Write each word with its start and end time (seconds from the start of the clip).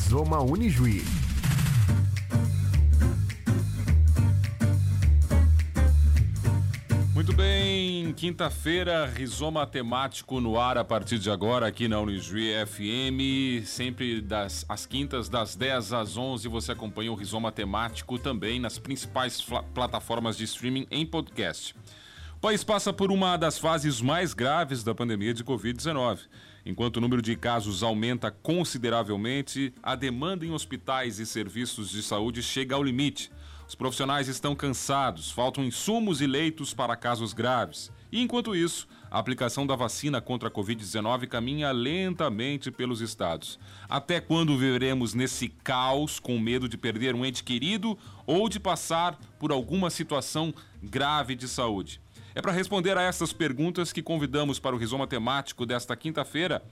Rizoma 0.00 0.40
Unijuí. 0.40 1.04
Muito 7.14 7.32
bem, 7.34 8.12
quinta-feira, 8.14 9.06
Rizoma 9.06 9.66
Temático 9.66 10.40
no 10.40 10.58
ar 10.58 10.78
a 10.78 10.84
partir 10.84 11.18
de 11.18 11.30
agora 11.30 11.66
aqui 11.66 11.86
na 11.86 12.00
Unijuí 12.00 12.50
FM, 12.66 13.64
sempre 13.66 14.20
das 14.20 14.64
às 14.68 14.86
quintas 14.86 15.28
das 15.28 15.54
10 15.54 15.92
às 15.92 16.16
11 16.16 16.48
você 16.48 16.72
acompanha 16.72 17.12
o 17.12 17.14
Rizoma 17.14 17.52
Temático 17.52 18.18
também 18.18 18.58
nas 18.58 18.78
principais 18.78 19.46
plataformas 19.74 20.36
de 20.36 20.44
streaming 20.44 20.86
em 20.90 21.04
podcast. 21.04 21.76
O 22.36 22.40
país 22.40 22.64
passa 22.64 22.90
por 22.90 23.12
uma 23.12 23.36
das 23.36 23.58
fases 23.58 24.00
mais 24.00 24.32
graves 24.32 24.82
da 24.82 24.94
pandemia 24.94 25.34
de 25.34 25.44
Covid-19. 25.44 26.20
Enquanto 26.64 26.98
o 26.98 27.00
número 27.00 27.22
de 27.22 27.36
casos 27.36 27.82
aumenta 27.82 28.30
consideravelmente, 28.30 29.72
a 29.82 29.94
demanda 29.94 30.44
em 30.44 30.50
hospitais 30.50 31.18
e 31.18 31.26
serviços 31.26 31.90
de 31.90 32.02
saúde 32.02 32.42
chega 32.42 32.74
ao 32.74 32.82
limite. 32.82 33.30
Os 33.66 33.74
profissionais 33.74 34.26
estão 34.26 34.54
cansados, 34.56 35.30
faltam 35.30 35.64
insumos 35.64 36.20
e 36.20 36.26
leitos 36.26 36.74
para 36.74 36.96
casos 36.96 37.32
graves. 37.32 37.90
E 38.10 38.20
enquanto 38.20 38.56
isso, 38.56 38.88
a 39.08 39.18
aplicação 39.18 39.64
da 39.64 39.76
vacina 39.76 40.20
contra 40.20 40.48
a 40.48 40.52
Covid-19 40.52 41.28
caminha 41.28 41.70
lentamente 41.70 42.70
pelos 42.70 43.00
estados. 43.00 43.60
Até 43.88 44.20
quando 44.20 44.58
viveremos 44.58 45.14
nesse 45.14 45.48
caos 45.48 46.18
com 46.18 46.36
medo 46.38 46.68
de 46.68 46.76
perder 46.76 47.14
um 47.14 47.24
ente 47.24 47.44
querido 47.44 47.96
ou 48.26 48.48
de 48.48 48.58
passar 48.58 49.16
por 49.38 49.52
alguma 49.52 49.88
situação 49.88 50.52
grave 50.82 51.36
de 51.36 51.46
saúde? 51.46 52.00
É 52.34 52.40
para 52.40 52.52
responder 52.52 52.96
a 52.96 53.02
essas 53.02 53.32
perguntas 53.32 53.92
que 53.92 54.02
convidamos 54.02 54.58
para 54.58 54.76
o 54.76 54.78
Rizoma 54.78 55.06
Temático 55.06 55.66
desta 55.66 55.96
quinta-feira 55.96 56.62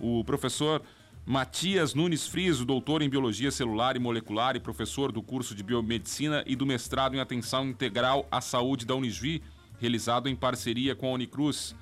o 0.00 0.24
professor 0.24 0.82
Matias 1.24 1.94
Nunes 1.94 2.26
Friso, 2.26 2.64
doutor 2.64 3.02
em 3.02 3.08
Biologia 3.08 3.50
Celular 3.50 3.96
e 3.96 3.98
Molecular 3.98 4.56
e 4.56 4.60
professor 4.60 5.12
do 5.12 5.22
curso 5.22 5.54
de 5.54 5.62
Biomedicina 5.62 6.42
e 6.46 6.56
do 6.56 6.64
mestrado 6.64 7.14
em 7.14 7.20
Atenção 7.20 7.68
Integral 7.68 8.26
à 8.30 8.40
Saúde 8.40 8.86
da 8.86 8.94
Unisvi, 8.94 9.42
realizado 9.78 10.28
em 10.28 10.34
parceria 10.34 10.96
com 10.96 11.08
a 11.08 11.12
Unicruz. 11.12 11.76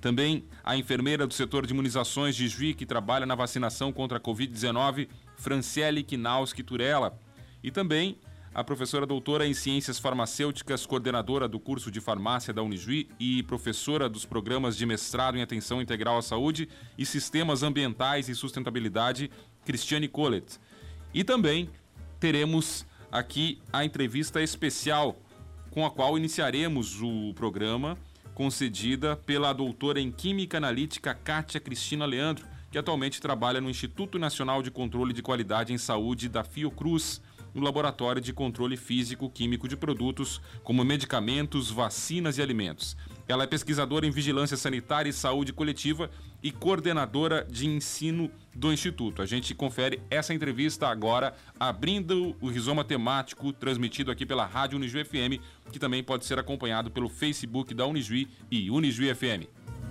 Também 0.00 0.44
a 0.64 0.76
enfermeira 0.76 1.26
do 1.26 1.34
setor 1.34 1.66
de 1.66 1.72
imunizações 1.72 2.34
de 2.34 2.48
Juí, 2.48 2.74
que 2.74 2.86
trabalha 2.86 3.26
na 3.26 3.34
vacinação 3.34 3.92
contra 3.92 4.18
a 4.18 4.20
Covid-19, 4.20 5.08
Franciele 5.36 6.02
Kinauski 6.02 6.62
Turella. 6.62 7.18
E 7.62 7.70
também 7.70 8.18
a 8.56 8.64
professora 8.64 9.04
doutora 9.04 9.46
em 9.46 9.52
Ciências 9.52 9.98
Farmacêuticas, 9.98 10.86
coordenadora 10.86 11.46
do 11.46 11.60
curso 11.60 11.90
de 11.90 12.00
farmácia 12.00 12.54
da 12.54 12.62
Unijuí 12.62 13.06
e 13.20 13.42
professora 13.42 14.08
dos 14.08 14.24
programas 14.24 14.78
de 14.78 14.86
mestrado 14.86 15.36
em 15.36 15.42
Atenção 15.42 15.82
Integral 15.82 16.16
à 16.16 16.22
Saúde 16.22 16.66
e 16.96 17.04
Sistemas 17.04 17.62
Ambientais 17.62 18.30
e 18.30 18.34
Sustentabilidade, 18.34 19.30
Cristiane 19.62 20.08
Collet. 20.08 20.58
E 21.12 21.22
também 21.22 21.68
teremos 22.18 22.86
aqui 23.12 23.60
a 23.70 23.84
entrevista 23.84 24.40
especial 24.40 25.14
com 25.70 25.84
a 25.84 25.90
qual 25.90 26.16
iniciaremos 26.16 27.02
o 27.02 27.34
programa, 27.34 27.98
concedida 28.34 29.16
pela 29.16 29.52
doutora 29.52 30.00
em 30.00 30.10
Química 30.10 30.56
Analítica 30.56 31.12
Kátia 31.12 31.60
Cristina 31.60 32.06
Leandro, 32.06 32.46
que 32.70 32.78
atualmente 32.78 33.20
trabalha 33.20 33.60
no 33.60 33.68
Instituto 33.68 34.18
Nacional 34.18 34.62
de 34.62 34.70
Controle 34.70 35.12
de 35.12 35.20
Qualidade 35.20 35.74
em 35.74 35.78
Saúde 35.78 36.26
da 36.26 36.42
Fiocruz 36.42 37.20
no 37.56 37.62
Laboratório 37.62 38.20
de 38.20 38.34
Controle 38.34 38.76
Físico-Químico 38.76 39.66
de 39.66 39.78
Produtos, 39.78 40.42
como 40.62 40.84
medicamentos, 40.84 41.70
vacinas 41.70 42.36
e 42.36 42.42
alimentos. 42.42 42.94
Ela 43.26 43.44
é 43.44 43.46
pesquisadora 43.46 44.06
em 44.06 44.10
Vigilância 44.10 44.58
Sanitária 44.58 45.08
e 45.08 45.12
Saúde 45.12 45.54
Coletiva 45.54 46.10
e 46.42 46.52
coordenadora 46.52 47.46
de 47.50 47.66
ensino 47.66 48.30
do 48.54 48.70
Instituto. 48.70 49.22
A 49.22 49.26
gente 49.26 49.54
confere 49.54 50.02
essa 50.10 50.34
entrevista 50.34 50.86
agora, 50.86 51.34
abrindo 51.58 52.36
o 52.42 52.48
rizoma 52.48 52.84
temático 52.84 53.52
transmitido 53.54 54.10
aqui 54.10 54.26
pela 54.26 54.44
Rádio 54.44 54.76
Unijuí 54.76 55.02
FM, 55.02 55.42
que 55.72 55.78
também 55.78 56.04
pode 56.04 56.26
ser 56.26 56.38
acompanhado 56.38 56.90
pelo 56.90 57.08
Facebook 57.08 57.72
da 57.72 57.86
Unijuí 57.86 58.28
e 58.50 58.70
Unijuí 58.70 59.12
FM. 59.14 59.48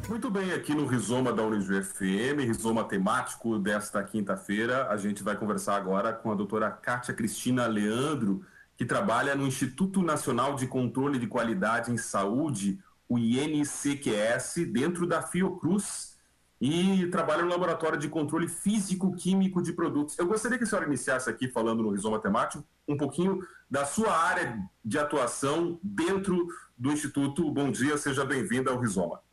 Muito 0.08 0.30
bem, 0.30 0.54
aqui 0.54 0.76
no 0.76 0.86
Rizoma 0.86 1.34
da 1.34 1.42
Unijuí 1.42 1.82
FM, 1.82 2.46
Rizoma 2.46 2.84
temático 2.84 3.58
desta 3.58 4.04
quinta-feira, 4.04 4.88
a 4.88 4.98
gente 4.98 5.24
vai 5.24 5.36
conversar 5.36 5.76
agora 5.76 6.14
com 6.14 6.32
a 6.32 6.36
doutora 6.36 6.70
Kátia 6.70 7.12
Cristina 7.12 7.66
Leandro, 7.66 8.46
que 8.78 8.86
trabalha 8.86 9.34
no 9.34 9.48
Instituto 9.48 10.04
Nacional 10.04 10.56
de 10.56 10.68
Controle 10.68 11.18
de 11.18 11.26
Qualidade 11.26 11.92
em 11.92 11.98
Saúde, 11.98 12.80
o 13.10 13.18
INCQS, 13.18 14.68
dentro 14.72 15.08
da 15.08 15.24
Fiocruz, 15.24 16.16
e 16.62 17.08
trabalha 17.08 17.42
no 17.42 17.50
Laboratório 17.50 17.98
de 17.98 18.08
Controle 18.08 18.48
Físico-Químico 18.48 19.60
de 19.60 19.74
Produtos. 19.74 20.18
Eu 20.20 20.28
gostaria 20.28 20.58
que 20.58 20.66
a 20.66 20.68
senhora 20.68 20.86
iniciasse 20.86 21.30
aqui 21.30 21.48
falando 21.48 21.82
no 21.82 21.90
Rizoma 21.90 22.20
Temático 22.20 22.64
um 22.88 22.96
pouquinho 22.96 23.40
da 23.70 23.86
sua 23.86 24.16
área 24.16 24.60
de 24.84 25.00
atuação 25.00 25.80
dentro 25.82 26.48
do 26.78 26.92
Instituto. 26.92 27.50
Bom 27.52 27.72
dia, 27.72 27.98
seja 27.98 28.24
bem-vinda 28.24 28.70
ao 28.70 28.80
Rizoma. 28.80 29.25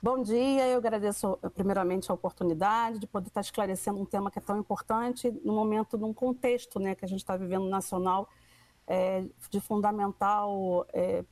Bom 0.00 0.22
dia, 0.22 0.68
eu 0.68 0.78
agradeço 0.78 1.36
primeiramente 1.56 2.08
a 2.08 2.14
oportunidade 2.14 3.00
de 3.00 3.06
poder 3.08 3.26
estar 3.26 3.40
esclarecendo 3.40 4.00
um 4.00 4.04
tema 4.04 4.30
que 4.30 4.38
é 4.38 4.42
tão 4.42 4.56
importante 4.56 5.28
no 5.44 5.52
momento, 5.52 5.98
num 5.98 6.14
contexto 6.14 6.78
né, 6.78 6.94
que 6.94 7.04
a 7.04 7.08
gente 7.08 7.18
está 7.18 7.36
vivendo 7.36 7.68
nacional 7.68 8.28
é, 8.86 9.24
de 9.50 9.60
fundamental 9.60 10.86
é, 10.92 11.24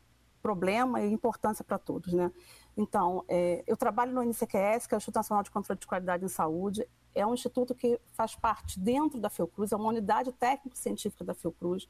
problema 0.43 1.01
e 1.01 1.13
importância 1.13 1.65
para 1.65 1.79
todos. 1.79 2.13
Né? 2.13 2.33
Então, 2.77 3.25
é, 3.29 3.63
eu 3.69 3.77
trabalho 3.77 4.13
no 4.13 4.25
INCQS, 4.25 4.89
que 4.89 4.95
é 4.95 4.97
o 4.97 4.99
Instituto 4.99 5.15
Nacional 5.15 5.45
de 5.45 5.51
Controle 5.53 5.79
de 5.79 5.87
Qualidade 5.87 6.25
em 6.25 6.29
Saúde, 6.29 6.89
é 7.15 7.25
um 7.25 7.35
instituto 7.35 7.73
que 7.73 8.01
faz 8.15 8.35
parte 8.35 8.81
dentro 8.81 9.21
da 9.21 9.31
Fiocruz, 9.31 9.71
é 9.71 9.77
uma 9.77 9.91
unidade 9.91 10.33
técnico-científica 10.33 11.23
da 11.23 11.35
Fiocruz, 11.35 11.89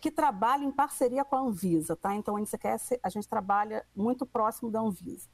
que 0.00 0.10
trabalha 0.10 0.64
em 0.64 0.72
parceria 0.72 1.24
com 1.24 1.36
a 1.36 1.40
Anvisa. 1.42 1.94
Tá? 1.94 2.12
Então, 2.16 2.34
o 2.34 2.38
INCQS, 2.40 2.98
a 3.04 3.08
gente 3.08 3.28
trabalha 3.28 3.86
muito 3.94 4.26
próximo 4.26 4.68
da 4.68 4.80
Anvisa. 4.80 5.28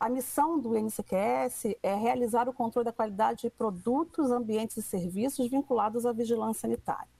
A 0.00 0.08
missão 0.08 0.58
do 0.58 0.74
INCQS 0.74 1.76
é 1.82 1.94
realizar 1.94 2.48
o 2.48 2.54
controle 2.54 2.86
da 2.86 2.92
qualidade 2.92 3.42
de 3.42 3.50
produtos, 3.50 4.30
ambientes 4.30 4.78
e 4.78 4.82
serviços 4.82 5.46
vinculados 5.46 6.06
à 6.06 6.12
vigilância 6.12 6.62
sanitária. 6.62 7.12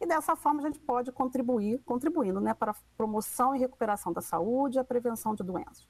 E 0.00 0.06
dessa 0.06 0.36
forma 0.36 0.60
a 0.60 0.66
gente 0.66 0.78
pode 0.78 1.10
contribuir, 1.10 1.80
contribuindo 1.84 2.40
né, 2.40 2.54
para 2.54 2.70
a 2.70 2.76
promoção 2.96 3.52
e 3.52 3.58
recuperação 3.58 4.12
da 4.12 4.20
saúde 4.20 4.78
e 4.78 4.80
a 4.80 4.84
prevenção 4.84 5.34
de 5.34 5.42
doenças. 5.42 5.88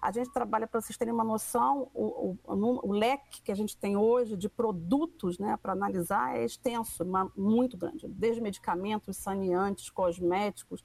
A 0.00 0.10
gente 0.10 0.32
trabalha, 0.32 0.66
para 0.66 0.80
vocês 0.80 0.96
terem 0.96 1.12
uma 1.12 1.24
noção, 1.24 1.90
o, 1.92 2.38
o, 2.46 2.88
o, 2.88 2.92
leque 2.92 3.42
que 3.42 3.52
a 3.52 3.54
gente 3.54 3.76
tem 3.76 3.98
hoje 3.98 4.34
de 4.34 4.48
produtos 4.48 5.38
né, 5.38 5.58
para 5.58 5.72
analisar 5.72 6.36
é 6.36 6.44
extenso, 6.44 7.04
muito 7.36 7.76
grande, 7.76 8.08
desde 8.08 8.40
medicamentos, 8.40 9.18
saneantes, 9.18 9.90
cosméticos, 9.90 10.82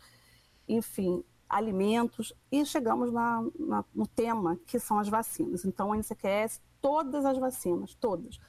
enfim, 0.68 1.24
alimentos 1.52 2.34
e 2.50 2.66
chegamos 2.66 3.12
na, 3.12 3.46
na, 3.60 3.86
no 3.94 4.08
tema 4.08 4.58
que 4.66 4.80
são 4.80 4.98
as 4.98 5.10
vacinas. 5.10 5.66
Então, 5.66 5.92
a 5.92 5.98
NCQS, 5.98 6.62
todas 6.82 7.26
as 7.26 7.38
vacinas, 7.38 7.94
todas, 7.94 8.40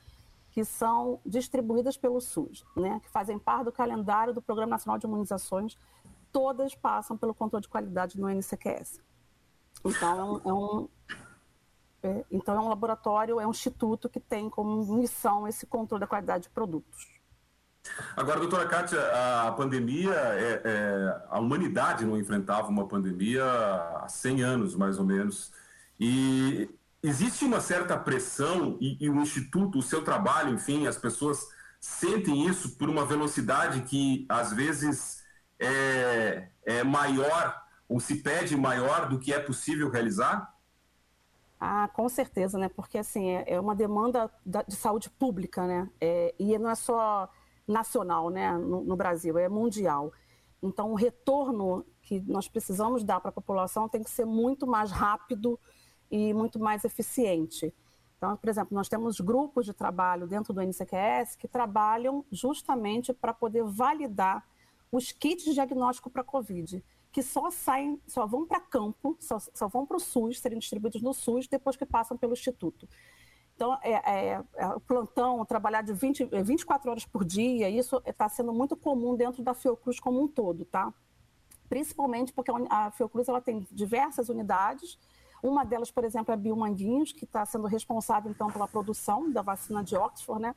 que 0.50 0.64
são 0.64 1.20
distribuídas 1.26 1.96
pelo 1.96 2.20
SUS, 2.20 2.64
né, 2.76 3.00
que 3.02 3.10
fazem 3.10 3.38
parte 3.38 3.64
do 3.64 3.72
calendário 3.72 4.32
do 4.32 4.40
Programa 4.40 4.70
Nacional 4.70 4.98
de 4.98 5.06
Imunizações, 5.06 5.76
todas 6.30 6.74
passam 6.74 7.16
pelo 7.16 7.34
controle 7.34 7.62
de 7.62 7.68
qualidade 7.68 8.20
no 8.20 8.28
NCQS. 8.28 9.00
Então, 9.84 10.40
é 10.44 10.48
é 10.48 10.52
um 10.52 10.88
é, 12.04 12.24
então, 12.32 12.56
é 12.56 12.60
um 12.60 12.68
laboratório, 12.68 13.38
é 13.38 13.46
um 13.46 13.50
instituto 13.50 14.08
que 14.08 14.18
tem 14.18 14.50
como 14.50 14.96
missão 14.96 15.46
esse 15.46 15.66
controle 15.66 16.00
da 16.00 16.06
qualidade 16.06 16.44
de 16.44 16.50
produtos. 16.50 17.21
Agora, 18.16 18.38
doutora 18.38 18.66
Kátia, 18.66 19.00
a 19.46 19.52
pandemia, 19.52 20.14
é, 20.14 20.62
é, 20.64 21.22
a 21.28 21.38
humanidade 21.40 22.04
não 22.04 22.16
enfrentava 22.16 22.68
uma 22.68 22.86
pandemia 22.86 23.44
há 23.44 24.08
100 24.08 24.42
anos, 24.42 24.74
mais 24.74 24.98
ou 24.98 25.04
menos. 25.04 25.52
E 25.98 26.70
existe 27.02 27.44
uma 27.44 27.60
certa 27.60 27.96
pressão, 27.98 28.76
e, 28.80 28.96
e, 29.04 29.10
o 29.10 29.20
Instituto, 29.20 29.78
o 29.78 29.82
seu 29.82 30.04
trabalho, 30.04 30.54
enfim, 30.54 30.86
as 30.86 30.96
pessoas 30.96 31.48
sentem 31.80 32.46
isso 32.46 32.76
por 32.76 32.88
uma 32.88 33.04
velocidade 33.04 33.82
que, 33.82 34.24
às 34.28 34.52
vezes, 34.52 35.24
é, 35.58 36.48
é 36.64 36.84
maior, 36.84 37.60
ou 37.88 37.98
se 37.98 38.16
pede 38.22 38.56
maior 38.56 39.08
do 39.08 39.18
que 39.18 39.32
é 39.32 39.40
possível 39.40 39.90
realizar? 39.90 40.54
Ah, 41.58 41.88
com 41.92 42.08
certeza, 42.08 42.58
né? 42.58 42.68
Porque, 42.68 42.98
assim, 42.98 43.30
é, 43.30 43.54
é 43.54 43.60
uma 43.60 43.74
demanda 43.74 44.30
de 44.44 44.76
saúde 44.76 45.10
pública, 45.10 45.66
né? 45.66 45.90
É, 46.00 46.34
e 46.38 46.56
não 46.58 46.70
é 46.70 46.74
só 46.74 47.28
nacional 47.66 48.30
né, 48.30 48.52
no, 48.52 48.82
no 48.82 48.96
Brasil, 48.96 49.38
é 49.38 49.48
mundial. 49.48 50.12
Então, 50.62 50.92
o 50.92 50.94
retorno 50.94 51.84
que 52.02 52.20
nós 52.20 52.48
precisamos 52.48 53.02
dar 53.02 53.20
para 53.20 53.30
a 53.30 53.32
população 53.32 53.88
tem 53.88 54.02
que 54.02 54.10
ser 54.10 54.24
muito 54.24 54.66
mais 54.66 54.90
rápido 54.90 55.58
e 56.10 56.32
muito 56.34 56.58
mais 56.58 56.84
eficiente. 56.84 57.74
Então, 58.16 58.36
por 58.36 58.48
exemplo, 58.48 58.74
nós 58.74 58.88
temos 58.88 59.18
grupos 59.20 59.66
de 59.66 59.72
trabalho 59.72 60.28
dentro 60.28 60.52
do 60.52 60.60
NCQS 60.60 61.34
que 61.36 61.48
trabalham 61.48 62.24
justamente 62.30 63.12
para 63.12 63.34
poder 63.34 63.64
validar 63.64 64.46
os 64.92 65.10
kits 65.10 65.44
de 65.44 65.54
diagnóstico 65.54 66.10
para 66.10 66.22
COVID, 66.22 66.84
que 67.10 67.22
só 67.22 67.50
saem, 67.50 68.00
só 68.06 68.26
vão 68.26 68.46
para 68.46 68.60
campo, 68.60 69.16
só, 69.18 69.38
só 69.52 69.66
vão 69.66 69.84
para 69.84 69.96
o 69.96 70.00
SUS, 70.00 70.38
serem 70.38 70.58
distribuídos 70.58 71.02
no 71.02 71.12
SUS 71.12 71.48
depois 71.48 71.74
que 71.74 71.84
passam 71.84 72.16
pelo 72.16 72.34
Instituto. 72.34 72.88
Então, 73.62 73.78
é, 73.80 73.92
é, 73.92 74.42
é, 74.56 74.78
plantão, 74.88 75.44
trabalhar 75.44 75.82
de 75.82 75.92
20, 75.92 76.24
24 76.42 76.90
horas 76.90 77.04
por 77.04 77.24
dia, 77.24 77.70
isso 77.70 78.02
está 78.04 78.28
sendo 78.28 78.52
muito 78.52 78.74
comum 78.76 79.14
dentro 79.14 79.40
da 79.40 79.54
Fiocruz 79.54 80.00
como 80.00 80.20
um 80.20 80.26
todo, 80.26 80.64
tá? 80.64 80.92
Principalmente 81.68 82.32
porque 82.32 82.50
a 82.68 82.90
Fiocruz 82.90 83.28
ela 83.28 83.40
tem 83.40 83.64
diversas 83.70 84.28
unidades, 84.28 84.98
uma 85.40 85.62
delas, 85.62 85.92
por 85.92 86.02
exemplo, 86.02 86.32
é 86.32 86.34
a 86.34 86.36
Biomanguinhos, 86.36 87.12
que 87.12 87.24
está 87.24 87.46
sendo 87.46 87.68
responsável, 87.68 88.32
então, 88.32 88.50
pela 88.50 88.66
produção 88.66 89.30
da 89.30 89.42
vacina 89.42 89.84
de 89.84 89.94
Oxford, 89.94 90.42
né? 90.42 90.56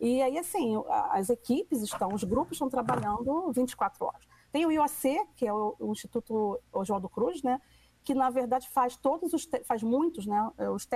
E 0.00 0.22
aí, 0.22 0.38
assim, 0.38 0.80
as 1.10 1.30
equipes 1.30 1.82
estão, 1.82 2.14
os 2.14 2.22
grupos 2.22 2.52
estão 2.52 2.70
trabalhando 2.70 3.50
24 3.50 4.04
horas. 4.04 4.28
Tem 4.52 4.64
o 4.64 4.70
IOC, 4.70 5.26
que 5.34 5.44
é 5.44 5.52
o, 5.52 5.74
Instituto 5.90 6.60
Oswaldo 6.72 7.08
Cruz, 7.08 7.42
né? 7.42 7.60
Que, 8.04 8.14
na 8.14 8.30
verdade, 8.30 8.68
faz 8.68 8.96
todos 8.96 9.32
os, 9.32 9.48
faz 9.64 9.82
muitos, 9.82 10.26
né? 10.26 10.50
Os 10.74 10.86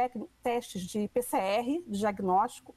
testes 0.43 0.83
de 0.83 1.09
PCR, 1.09 1.83
de 1.87 1.99
diagnóstico. 1.99 2.75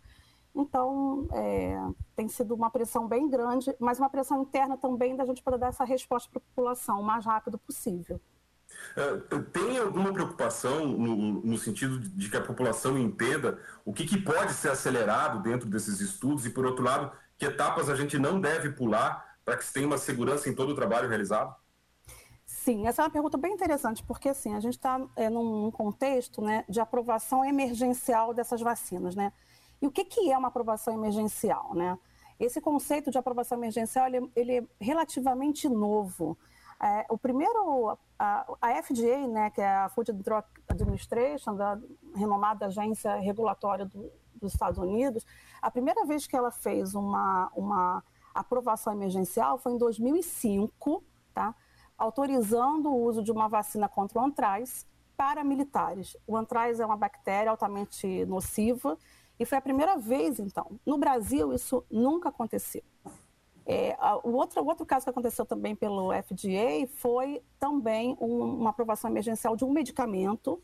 Então, 0.55 1.27
é, 1.31 1.77
tem 2.15 2.27
sido 2.27 2.53
uma 2.53 2.69
pressão 2.69 3.07
bem 3.07 3.29
grande, 3.29 3.73
mas 3.79 3.99
uma 3.99 4.09
pressão 4.09 4.41
interna 4.41 4.77
também 4.77 5.15
da 5.15 5.25
gente 5.25 5.41
poder 5.41 5.57
dar 5.57 5.67
essa 5.67 5.83
resposta 5.83 6.29
para 6.29 6.39
a 6.39 6.49
população 6.49 6.99
o 6.99 7.03
mais 7.03 7.25
rápido 7.25 7.57
possível. 7.57 8.19
É, 8.95 9.39
tem 9.51 9.77
alguma 9.77 10.11
preocupação 10.11 10.87
no, 10.87 11.41
no, 11.41 11.57
sentido 11.57 11.99
de 11.99 12.29
que 12.29 12.37
a 12.37 12.41
população 12.41 12.97
entenda 12.97 13.59
o 13.85 13.93
que, 13.93 14.05
que, 14.05 14.17
pode 14.17 14.53
ser 14.53 14.69
acelerado 14.69 15.41
dentro 15.41 15.67
desses 15.69 15.99
estudos 15.99 16.45
e, 16.45 16.49
por 16.49 16.65
outro 16.65 16.83
lado, 16.83 17.11
que 17.37 17.45
etapas 17.45 17.89
a 17.89 17.95
gente 17.95 18.17
não 18.17 18.39
deve 18.39 18.71
pular 18.71 19.35
para 19.43 19.57
que 19.57 19.65
se 19.65 19.73
tenha 19.73 19.87
uma 19.87 19.97
segurança 19.97 20.49
em 20.49 20.55
todo 20.55 20.71
o 20.71 20.75
trabalho 20.75 21.09
realizado? 21.09 21.55
Sim, 22.63 22.85
essa 22.85 23.01
é 23.01 23.05
uma 23.05 23.09
pergunta 23.09 23.39
bem 23.39 23.53
interessante, 23.53 24.03
porque 24.03 24.29
assim, 24.29 24.53
a 24.53 24.59
gente 24.59 24.75
está 24.75 25.03
é, 25.15 25.31
num 25.31 25.71
contexto 25.71 26.43
né, 26.43 26.63
de 26.69 26.79
aprovação 26.79 27.43
emergencial 27.43 28.35
dessas 28.35 28.61
vacinas. 28.61 29.15
Né? 29.15 29.33
E 29.81 29.87
o 29.87 29.91
que, 29.91 30.05
que 30.05 30.31
é 30.31 30.37
uma 30.37 30.49
aprovação 30.49 30.93
emergencial? 30.93 31.73
Né? 31.73 31.97
Esse 32.39 32.61
conceito 32.61 33.09
de 33.09 33.17
aprovação 33.17 33.57
emergencial 33.57 34.05
ele, 34.05 34.31
ele 34.35 34.57
é 34.59 34.63
relativamente 34.79 35.67
novo. 35.67 36.37
É, 36.79 37.07
o 37.09 37.17
primeiro, 37.17 37.97
a, 38.19 38.45
a, 38.61 38.83
FDA, 38.83 39.27
né, 39.27 39.49
que 39.49 39.59
é 39.59 39.67
a 39.67 39.89
Food 39.89 40.11
and 40.11 40.17
Drug 40.17 40.45
Administration, 40.69 41.55
da 41.55 41.79
renomada 42.15 42.67
agência 42.67 43.15
regulatória 43.15 43.87
do, 43.87 44.11
dos 44.35 44.53
Estados 44.53 44.77
Unidos, 44.77 45.25
a 45.59 45.71
primeira 45.71 46.05
vez 46.05 46.27
que 46.27 46.35
ela 46.35 46.51
fez 46.51 46.93
uma, 46.93 47.51
uma 47.55 48.03
aprovação 48.35 48.93
emergencial 48.93 49.57
foi 49.57 49.71
em 49.71 49.79
2005, 49.79 51.03
tá? 51.33 51.55
Autorizando 52.01 52.89
o 52.89 53.03
uso 53.03 53.23
de 53.23 53.31
uma 53.31 53.47
vacina 53.47 53.87
contra 53.87 54.19
o 54.19 54.23
antraz 54.23 54.87
para 55.15 55.43
militares. 55.43 56.17
O 56.25 56.35
antraz 56.35 56.79
é 56.79 56.85
uma 56.85 56.97
bactéria 56.97 57.51
altamente 57.51 58.25
nociva 58.25 58.97
e 59.39 59.45
foi 59.45 59.57
a 59.57 59.61
primeira 59.61 59.97
vez, 59.97 60.39
então. 60.39 60.79
No 60.85 60.97
Brasil, 60.97 61.53
isso 61.53 61.85
nunca 61.91 62.29
aconteceu. 62.29 62.83
É, 63.65 63.95
o, 64.23 64.31
outro, 64.31 64.61
o 64.63 64.67
outro 64.67 64.85
caso 64.85 65.05
que 65.05 65.11
aconteceu 65.11 65.45
também 65.45 65.75
pelo 65.75 66.11
FDA 66.11 66.87
foi 66.95 67.43
também 67.59 68.17
um, 68.19 68.61
uma 68.61 68.71
aprovação 68.71 69.09
emergencial 69.09 69.55
de 69.55 69.63
um 69.63 69.71
medicamento 69.71 70.59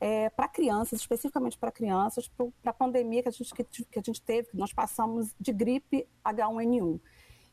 é, 0.00 0.28
para 0.30 0.48
crianças, 0.48 0.98
especificamente 1.00 1.56
para 1.56 1.70
crianças, 1.70 2.28
para 2.28 2.70
a 2.70 2.72
pandemia 2.72 3.22
que 3.22 3.28
a, 3.28 3.32
gente, 3.32 3.54
que, 3.54 3.64
que, 3.64 3.98
a 3.98 4.02
gente 4.04 4.20
teve, 4.22 4.48
que 4.48 4.56
nós 4.56 4.72
passamos 4.72 5.32
de 5.38 5.52
gripe 5.52 6.08
H1N1. 6.24 7.00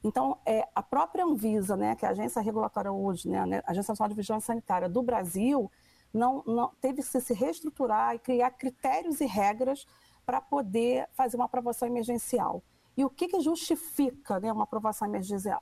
Então, 0.08 0.38
é, 0.46 0.66
a 0.74 0.82
própria 0.82 1.26
Anvisa, 1.26 1.76
né, 1.76 1.94
que 1.94 2.06
é 2.06 2.08
a 2.08 2.12
agência 2.12 2.42
regulatória 2.42 2.90
hoje, 2.90 3.28
né, 3.28 3.62
a 3.66 3.72
Agência 3.72 3.92
Nacional 3.92 4.08
de 4.08 4.16
Vigilância 4.16 4.48
Sanitária 4.48 4.88
do 4.88 5.04
Brasil, 5.04 5.70
não, 6.14 6.42
não 6.48 6.72
teve 6.80 7.02
que 7.04 7.22
se 7.22 7.34
reestruturar 7.34 8.16
e 8.16 8.20
criar 8.20 8.52
critérios 8.52 9.20
e 9.20 9.26
regras 9.26 9.86
para 10.26 10.40
poder 10.40 11.10
fazer 11.12 11.36
uma 11.36 11.44
aprovação 11.44 11.90
emergencial. 11.90 12.64
E 12.96 13.04
o 13.04 13.10
que, 13.10 13.28
que 13.28 13.42
justifica 13.42 14.40
né, 14.40 14.50
uma 14.52 14.64
aprovação 14.64 15.12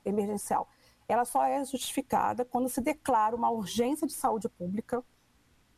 emergencial? 0.06 0.70
Ela 1.08 1.26
só 1.26 1.44
é 1.44 1.66
justificada 1.66 2.46
quando 2.46 2.70
se 2.70 2.82
declara 2.82 3.36
uma 3.36 3.50
urgência 3.50 4.06
de 4.06 4.14
saúde 4.14 4.48
pública. 4.48 5.04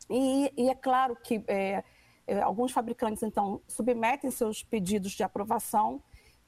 E, 0.09 0.51
e 0.57 0.69
é 0.69 0.75
claro 0.75 1.15
que 1.15 1.41
é, 1.47 1.85
é, 2.27 2.41
alguns 2.41 2.73
fabricantes, 2.73 3.23
então, 3.23 3.61
submetem 3.65 4.29
seus 4.29 4.61
pedidos 4.61 5.13
de 5.13 5.23
aprovação, 5.23 6.03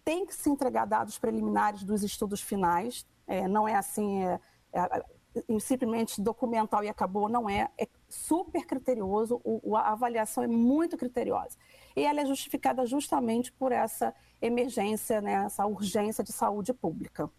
tem 0.10 0.26
que 0.26 0.34
se 0.34 0.50
entregar 0.50 0.86
dados 0.86 1.20
preliminares 1.20 1.84
dos 1.84 2.02
estudos 2.02 2.42
finais, 2.42 3.06
é, 3.28 3.48
não 3.48 3.68
é 3.68 3.76
assim, 3.76 4.26
é, 4.26 4.40
é, 4.74 5.60
simplesmente 5.60 6.20
documental 6.20 6.84
e 6.84 6.90
acabou, 6.90 7.30
não 7.30 7.48
é, 7.48 7.70
é 7.78 7.88
super 8.08 8.66
criterioso, 8.66 9.40
o, 9.44 9.78
a 9.78 9.92
avaliação 9.92 10.44
é 10.44 10.48
muito 10.48 10.98
criteriosa. 10.98 11.56
E 11.96 12.04
ela 12.04 12.22
é 12.22 12.26
justificada 12.26 12.88
justamente 12.88 13.52
por 13.52 13.72
essa 13.72 14.12
emergência, 14.42 15.22
né, 15.22 15.44
essa 15.46 15.64
urgência 15.68 16.24
de 16.24 16.32
saúde 16.32 16.74
pública. 16.74 17.30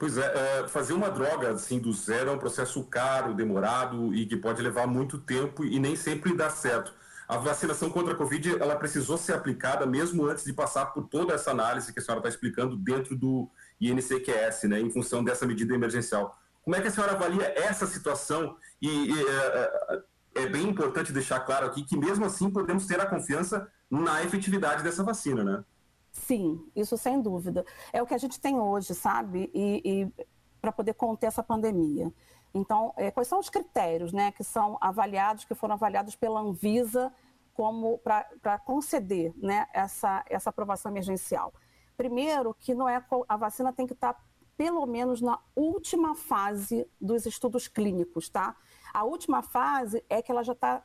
Pois 0.00 0.18
é, 0.18 0.62
é, 0.64 0.66
fazer 0.66 0.94
uma 0.94 1.10
droga 1.12 1.52
assim 1.52 1.78
do 1.78 1.92
zero 1.92 2.30
é 2.30 2.32
um 2.32 2.38
processo 2.38 2.82
caro, 2.86 3.34
demorado 3.34 4.12
e 4.12 4.26
que 4.26 4.36
pode 4.36 4.60
levar 4.60 4.88
muito 4.88 5.16
tempo 5.16 5.64
e 5.64 5.78
nem 5.78 5.94
sempre 5.94 6.36
dá 6.36 6.50
certo. 6.50 6.92
A 7.28 7.36
vacinação 7.38 7.90
contra 7.90 8.12
a 8.12 8.16
Covid 8.16 8.60
ela 8.60 8.76
precisou 8.76 9.18
ser 9.18 9.32
aplicada 9.32 9.84
mesmo 9.84 10.26
antes 10.26 10.44
de 10.44 10.52
passar 10.52 10.86
por 10.86 11.08
toda 11.08 11.34
essa 11.34 11.50
análise 11.50 11.92
que 11.92 11.98
a 11.98 12.02
senhora 12.02 12.20
está 12.20 12.28
explicando 12.28 12.76
dentro 12.76 13.16
do 13.16 13.50
INCQS, 13.80 14.64
né, 14.64 14.80
em 14.80 14.90
função 14.90 15.24
dessa 15.24 15.46
medida 15.46 15.74
emergencial. 15.74 16.36
Como 16.62 16.74
é 16.76 16.80
que 16.80 16.88
a 16.88 16.90
senhora 16.90 17.12
avalia 17.12 17.52
essa 17.56 17.86
situação? 17.86 18.56
E, 18.82 18.88
e 18.88 19.12
é, 19.12 20.02
é, 20.36 20.42
é, 20.42 20.46
bem 20.48 20.68
importante 20.68 21.12
deixar 21.12 21.40
claro 21.40 21.66
aqui 21.66 21.84
que, 21.84 21.96
mesmo 21.96 22.24
assim, 22.24 22.50
podemos 22.50 22.86
ter 22.86 23.00
a 23.00 23.06
confiança 23.06 23.70
na 23.90 24.22
efetividade 24.24 24.82
dessa 24.82 25.04
vacina, 25.04 25.44
né? 25.44 25.64
Sim, 26.12 26.64
isso 26.74 26.96
sem 26.96 27.20
dúvida. 27.20 27.64
É 27.92 28.02
o 28.02 28.06
que 28.06 28.14
a 28.14 28.18
gente 28.18 28.40
tem 28.40 28.58
hoje, 28.58 28.94
sabe? 28.94 29.50
E, 29.54 29.82
e 29.84 30.24
para 30.60 30.72
poder 30.72 30.94
conter 30.94 31.26
essa 31.26 31.42
pandemia. 31.42 32.12
Então, 32.56 32.94
é, 32.96 33.10
quais 33.10 33.28
são 33.28 33.38
os 33.38 33.50
critérios 33.50 34.14
né, 34.14 34.32
que 34.32 34.42
são 34.42 34.78
avaliados, 34.80 35.44
que 35.44 35.54
foram 35.54 35.74
avaliados 35.74 36.16
pela 36.16 36.40
Anvisa 36.40 37.12
como 37.52 37.98
para 37.98 38.58
conceder 38.58 39.34
né, 39.36 39.66
essa, 39.74 40.24
essa 40.26 40.48
aprovação 40.48 40.90
emergencial? 40.90 41.52
Primeiro, 41.98 42.54
que 42.54 42.74
não 42.74 42.88
é 42.88 43.04
a 43.28 43.36
vacina 43.36 43.74
tem 43.74 43.86
que 43.86 43.92
estar 43.92 44.14
tá 44.14 44.20
pelo 44.56 44.86
menos 44.86 45.20
na 45.20 45.38
última 45.54 46.14
fase 46.14 46.88
dos 46.98 47.26
estudos 47.26 47.68
clínicos, 47.68 48.30
tá? 48.30 48.56
A 48.92 49.04
última 49.04 49.42
fase 49.42 50.02
é 50.08 50.22
que 50.22 50.32
ela 50.32 50.42
já 50.42 50.54
está 50.54 50.82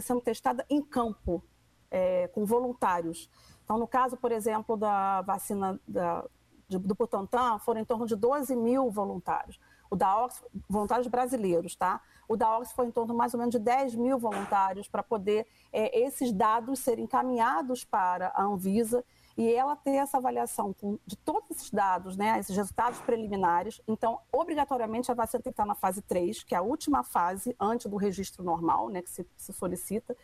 sendo 0.00 0.20
testada 0.20 0.66
em 0.68 0.82
campo, 0.82 1.40
é, 1.88 2.26
com 2.28 2.44
voluntários. 2.44 3.30
Então, 3.62 3.78
no 3.78 3.86
caso, 3.86 4.16
por 4.16 4.32
exemplo, 4.32 4.76
da 4.76 5.20
vacina 5.22 5.80
da, 5.86 6.24
de, 6.66 6.78
do 6.78 6.96
Butantan, 6.96 7.60
foram 7.60 7.80
em 7.80 7.84
torno 7.84 8.06
de 8.06 8.16
12 8.16 8.56
mil 8.56 8.90
voluntários. 8.90 9.60
O 9.92 9.96
da 9.96 10.24
Oxford, 10.24 10.50
voluntários 10.70 11.06
brasileiros, 11.06 11.76
tá? 11.76 12.00
O 12.26 12.34
da 12.34 12.48
Oxford 12.56 12.74
foi 12.74 12.86
em 12.86 12.90
torno 12.90 13.12
mais 13.12 13.34
ou 13.34 13.38
menos 13.38 13.52
de 13.52 13.58
10 13.58 13.94
mil 13.94 14.18
voluntários 14.18 14.88
para 14.88 15.02
poder 15.02 15.46
é, 15.70 16.00
esses 16.00 16.32
dados 16.32 16.78
serem 16.78 17.04
encaminhados 17.04 17.84
para 17.84 18.32
a 18.34 18.42
Anvisa 18.42 19.04
e 19.36 19.52
ela 19.52 19.76
ter 19.76 19.96
essa 19.96 20.16
avaliação 20.16 20.74
de 21.06 21.14
todos 21.14 21.50
esses 21.50 21.70
dados, 21.70 22.16
né, 22.16 22.38
esses 22.38 22.56
resultados 22.56 23.02
preliminares. 23.02 23.82
Então, 23.86 24.18
obrigatoriamente, 24.32 25.10
a 25.10 25.14
vacina 25.14 25.42
tem 25.42 25.52
que 25.52 25.60
estar 25.60 25.66
na 25.66 25.74
fase 25.74 26.00
3, 26.00 26.42
que 26.42 26.54
é 26.54 26.58
a 26.58 26.62
última 26.62 27.04
fase 27.04 27.54
antes 27.60 27.84
do 27.84 27.98
registro 27.98 28.42
normal, 28.42 28.88
né, 28.88 29.02
que 29.02 29.10
se, 29.10 29.28
se 29.36 29.52
solicita. 29.52 30.16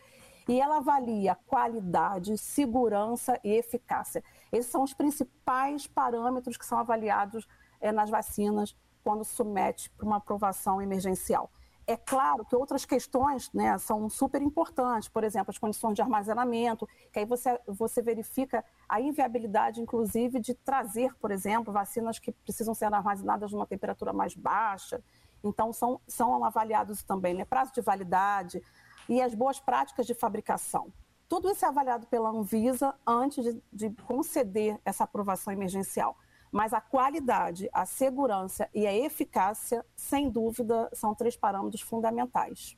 E 0.48 0.58
ela 0.58 0.78
avalia 0.78 1.36
qualidade, 1.46 2.38
segurança 2.38 3.38
e 3.44 3.50
eficácia. 3.50 4.24
Esses 4.50 4.72
são 4.72 4.82
os 4.82 4.94
principais 4.94 5.86
parâmetros 5.86 6.56
que 6.56 6.64
são 6.64 6.78
avaliados 6.78 7.46
é, 7.82 7.92
nas 7.92 8.08
vacinas 8.08 8.74
quando 9.02 9.24
submete 9.24 9.90
para 9.90 10.06
uma 10.06 10.16
aprovação 10.16 10.80
emergencial. 10.80 11.50
É 11.86 11.96
claro 11.96 12.44
que 12.44 12.54
outras 12.54 12.84
questões 12.84 13.50
né, 13.50 13.78
são 13.78 14.10
super 14.10 14.42
importantes, 14.42 15.08
por 15.08 15.24
exemplo, 15.24 15.50
as 15.50 15.56
condições 15.56 15.94
de 15.94 16.02
armazenamento, 16.02 16.86
que 17.10 17.18
aí 17.18 17.24
você, 17.24 17.58
você 17.66 18.02
verifica 18.02 18.62
a 18.86 19.00
inviabilidade, 19.00 19.80
inclusive, 19.80 20.38
de 20.38 20.52
trazer, 20.52 21.14
por 21.16 21.30
exemplo, 21.30 21.72
vacinas 21.72 22.18
que 22.18 22.30
precisam 22.30 22.74
ser 22.74 22.92
armazenadas 22.92 23.52
numa 23.52 23.66
temperatura 23.66 24.12
mais 24.12 24.34
baixa. 24.34 25.02
Então, 25.42 25.72
são, 25.72 25.98
são 26.06 26.44
avaliados 26.44 27.02
também 27.02 27.32
né, 27.32 27.46
prazo 27.46 27.72
de 27.72 27.80
validade 27.80 28.62
e 29.08 29.22
as 29.22 29.34
boas 29.34 29.58
práticas 29.58 30.06
de 30.06 30.12
fabricação. 30.12 30.92
Tudo 31.26 31.50
isso 31.50 31.64
é 31.64 31.68
avaliado 31.68 32.06
pela 32.06 32.28
Anvisa 32.28 32.94
antes 33.06 33.42
de, 33.42 33.62
de 33.72 34.02
conceder 34.02 34.78
essa 34.84 35.04
aprovação 35.04 35.52
emergencial. 35.54 36.18
Mas 36.50 36.72
a 36.72 36.80
qualidade, 36.80 37.68
a 37.72 37.84
segurança 37.84 38.68
e 38.74 38.86
a 38.86 38.94
eficácia, 38.94 39.84
sem 39.96 40.30
dúvida, 40.30 40.88
são 40.92 41.14
três 41.14 41.36
parâmetros 41.36 41.82
fundamentais. 41.82 42.76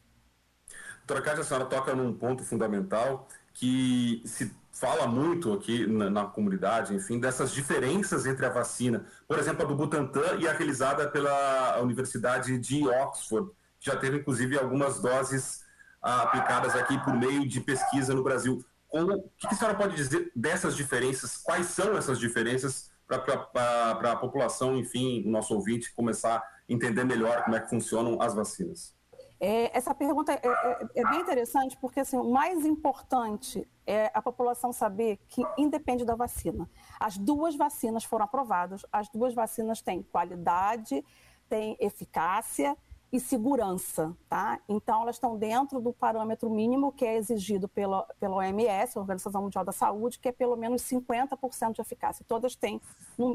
Doutora 0.99 1.23
Cátia, 1.23 1.43
a 1.43 1.45
senhora 1.45 1.67
toca 1.67 1.95
num 1.95 2.13
ponto 2.13 2.45
fundamental 2.45 3.27
que 3.53 4.23
se 4.25 4.55
fala 4.73 5.07
muito 5.07 5.53
aqui 5.53 5.87
na, 5.87 6.09
na, 6.09 6.25
comunidade, 6.25 6.95
enfim, 6.95 7.19
dessas 7.19 7.53
diferenças 7.53 8.27
entre 8.27 8.47
a 8.47 8.49
vacina, 8.49 9.05
por 9.27 9.39
exemplo, 9.39 9.65
a 9.65 9.69
do 9.69 9.75
Butantan 9.75 10.37
e 10.39 10.49
a 10.49 10.53
realizada 10.53 11.09
pela 11.09 11.81
Universidade 11.81 12.57
de 12.59 12.87
Oxford, 12.87 13.51
que 13.79 13.91
já 13.91 13.97
teve 13.97 14.19
inclusive 14.19 14.59
algumas 14.59 15.01
doses 15.01 15.65
ah, 16.01 16.23
aplicadas 16.23 16.75
aqui 16.77 16.99
por 17.05 17.15
meio 17.15 17.47
de 17.47 17.61
pesquisa 17.61 18.15
no 18.15 18.23
Brasil. 18.23 18.65
Como, 18.89 19.13
o 19.13 19.31
que 19.37 19.47
a 19.49 19.55
senhora 19.55 19.77
pode 19.77 19.95
dizer 19.95 20.33
dessas 20.35 20.75
diferenças? 20.77 21.37
Quais 21.37 21.67
são 21.67 21.97
essas 21.97 22.19
diferenças 22.19 22.90
para 23.19 24.13
a 24.13 24.17
população, 24.17 24.77
enfim, 24.77 25.25
o 25.27 25.31
nosso 25.31 25.55
ouvinte, 25.55 25.93
começar 25.95 26.37
a 26.37 26.45
entender 26.69 27.05
melhor 27.05 27.45
como 27.45 27.57
é 27.57 27.61
que 27.61 27.69
funcionam 27.69 28.21
as 28.23 28.35
vacinas? 28.35 28.95
É, 29.43 29.75
essa 29.77 29.95
pergunta 29.95 30.33
é, 30.33 30.41
é, 30.45 30.89
é, 30.97 31.09
bem 31.09 31.21
interessante 31.21 31.75
porque 31.81 32.01
assim, 32.01 32.19
o 32.19 32.31
mais 32.31 32.67
importante 32.67 33.67
é 33.87 34.11
a 34.13 34.21
população 34.21 34.71
saber 34.71 35.19
que 35.29 35.43
independe 35.57 36.05
da 36.05 36.15
vacina. 36.15 36.69
As 37.01 37.17
duas 37.17 37.57
vacinas 37.57 38.05
foram 38.05 38.27
aprovadas, 38.27 38.85
as 38.93 39.09
duas 39.09 39.33
vacinas 39.33 39.81
têm 39.81 40.03
qualidade, 40.03 41.03
têm 41.49 41.75
eficácia 41.81 42.77
e 43.13 43.19
segurança, 43.19 44.17
tá? 44.29 44.61
Então 44.69 45.03
elas 45.03 45.17
estão 45.17 45.37
dentro 45.37 45.81
do 45.81 45.93
parâmetro 45.93 46.49
mínimo 46.49 46.93
que 46.93 47.05
é 47.05 47.17
exigido 47.17 47.69
pela, 47.69 48.05
pela 48.21 48.37
OMS, 48.37 48.99
Organização 48.99 49.43
Mundial 49.43 49.65
da 49.65 49.73
Saúde, 49.73 50.19
que 50.19 50.29
é 50.29 50.33
pelo 50.33 50.57
menos 50.57 50.83
50% 50.83 51.73
de 51.73 51.81
eficácia. 51.81 52.25
Todas 52.29 52.55
têm, 52.55 52.81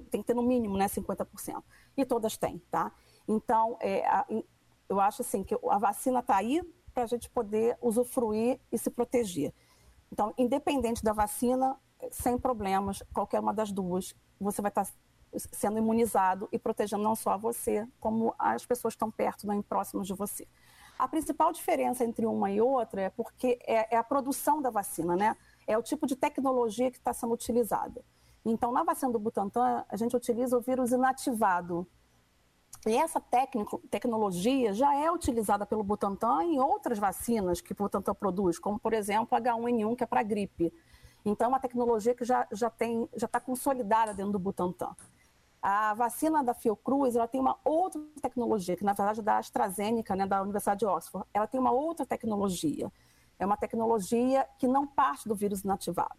tem 0.09 0.21
que 0.21 0.27
ter 0.27 0.33
no 0.33 0.43
mínimo, 0.43 0.77
né, 0.77 0.87
50%. 0.87 1.61
E 1.97 2.05
todas 2.05 2.37
têm, 2.37 2.61
tá? 2.71 2.91
Então, 3.27 3.77
é, 3.81 4.05
a, 4.07 4.25
eu 4.87 4.99
acho 4.99 5.21
assim 5.21 5.43
que 5.43 5.57
a 5.69 5.77
vacina 5.77 6.19
está 6.19 6.37
aí 6.37 6.61
para 6.93 7.03
a 7.03 7.07
gente 7.07 7.29
poder 7.29 7.77
usufruir 7.81 8.59
e 8.71 8.77
se 8.77 8.89
proteger. 8.89 9.53
Então, 10.09 10.33
independente 10.37 11.03
da 11.03 11.11
vacina, 11.11 11.75
sem 12.11 12.37
problemas, 12.37 13.03
qualquer 13.13 13.41
uma 13.41 13.53
das 13.53 13.71
duas, 13.71 14.15
você 14.39 14.61
vai 14.61 14.69
estar 14.69 14.85
tá 14.85 14.91
sendo 15.51 15.77
imunizado 15.77 16.47
e 16.51 16.59
protegendo 16.59 17.03
não 17.03 17.15
só 17.15 17.37
você, 17.37 17.87
como 17.99 18.33
as 18.37 18.65
pessoas 18.65 18.93
que 18.93 18.97
estão 18.97 19.11
perto, 19.11 19.47
nem 19.47 19.61
próximas 19.61 20.07
de 20.07 20.13
você. 20.13 20.47
A 20.97 21.07
principal 21.07 21.51
diferença 21.51 22.05
entre 22.05 22.25
uma 22.25 22.49
e 22.49 22.61
outra 22.61 23.01
é 23.01 23.09
porque 23.09 23.59
é, 23.65 23.95
é 23.95 23.97
a 23.97 24.03
produção 24.03 24.61
da 24.61 24.69
vacina, 24.69 25.15
né? 25.15 25.35
É 25.67 25.77
o 25.77 25.83
tipo 25.83 26.07
de 26.07 26.15
tecnologia 26.15 26.89
que 26.89 26.97
está 26.97 27.13
sendo 27.13 27.33
utilizada. 27.33 28.03
Então, 28.45 28.71
na 28.71 28.83
vacina 28.83 29.11
do 29.11 29.19
Butantan, 29.19 29.83
a 29.89 29.97
gente 29.97 30.15
utiliza 30.15 30.57
o 30.57 30.61
vírus 30.61 30.91
inativado, 30.91 31.87
e 32.85 32.95
essa 32.95 33.19
tecnologia 33.89 34.71
já 34.71 34.93
é 34.95 35.09
utilizada 35.09 35.65
pelo 35.65 35.83
Butantan 35.83 36.43
em 36.43 36.59
outras 36.59 36.99
vacinas 36.99 37.59
que 37.59 37.71
o 37.71 37.75
Butantan 37.75 38.13
produz, 38.13 38.59
como, 38.59 38.77
por 38.77 38.93
exemplo, 38.93 39.35
H1N1, 39.35 39.95
que 39.95 40.03
é 40.03 40.07
para 40.07 40.21
gripe. 40.21 40.71
Então, 41.25 41.45
é 41.45 41.47
uma 41.47 41.59
tecnologia 41.59 42.13
que 42.13 42.23
já 42.23 42.47
já 42.51 42.69
tem 42.69 43.09
já 43.15 43.25
está 43.25 43.39
consolidada 43.39 44.13
dentro 44.13 44.33
do 44.33 44.39
Butantan. 44.39 44.95
A 45.67 45.95
vacina 45.95 46.43
da 46.43 46.53
Fiocruz, 46.53 47.15
ela 47.15 47.27
tem 47.27 47.41
uma 47.41 47.57
outra 47.65 47.99
tecnologia, 48.21 48.77
que 48.77 48.83
na 48.83 48.93
verdade 48.93 49.21
é 49.21 49.23
da 49.23 49.39
AstraZeneca, 49.39 50.15
né, 50.15 50.27
da 50.27 50.39
Universidade 50.43 50.81
de 50.81 50.85
Oxford. 50.85 51.27
Ela 51.33 51.47
tem 51.47 51.59
uma 51.59 51.71
outra 51.71 52.05
tecnologia. 52.05 52.93
É 53.39 53.47
uma 53.47 53.57
tecnologia 53.57 54.47
que 54.59 54.67
não 54.67 54.85
parte 54.85 55.27
do 55.27 55.33
vírus 55.33 55.61
inativado. 55.61 56.15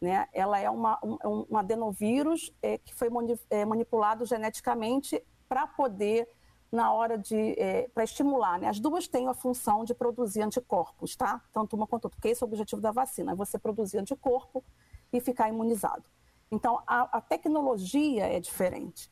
Né? 0.00 0.26
Ela 0.32 0.58
é 0.58 0.70
uma, 0.70 0.98
um, 1.04 1.44
um 1.50 1.58
adenovírus 1.58 2.50
é, 2.62 2.78
que 2.78 2.94
foi 2.94 3.10
é, 3.50 3.62
manipulado 3.66 4.24
geneticamente 4.24 5.22
para 5.46 5.66
poder, 5.66 6.26
na 6.72 6.90
hora 6.90 7.18
de, 7.18 7.60
é, 7.60 7.90
para 7.92 8.04
estimular, 8.04 8.58
né? 8.58 8.68
As 8.68 8.80
duas 8.80 9.06
têm 9.06 9.28
a 9.28 9.34
função 9.34 9.84
de 9.84 9.94
produzir 9.94 10.40
anticorpos, 10.40 11.14
tá? 11.14 11.42
Tanto 11.52 11.76
uma 11.76 11.86
quanto 11.86 12.06
outra, 12.06 12.16
porque 12.16 12.28
esse 12.28 12.42
é 12.42 12.46
o 12.46 12.48
objetivo 12.48 12.80
da 12.80 12.90
vacina, 12.90 13.32
é 13.32 13.34
você 13.34 13.58
produzir 13.58 13.98
anticorpo 13.98 14.64
e 15.12 15.20
ficar 15.20 15.50
imunizado. 15.50 16.04
Então, 16.50 16.82
a, 16.86 17.18
a 17.18 17.20
tecnologia 17.20 18.26
é 18.26 18.40
diferente. 18.40 19.10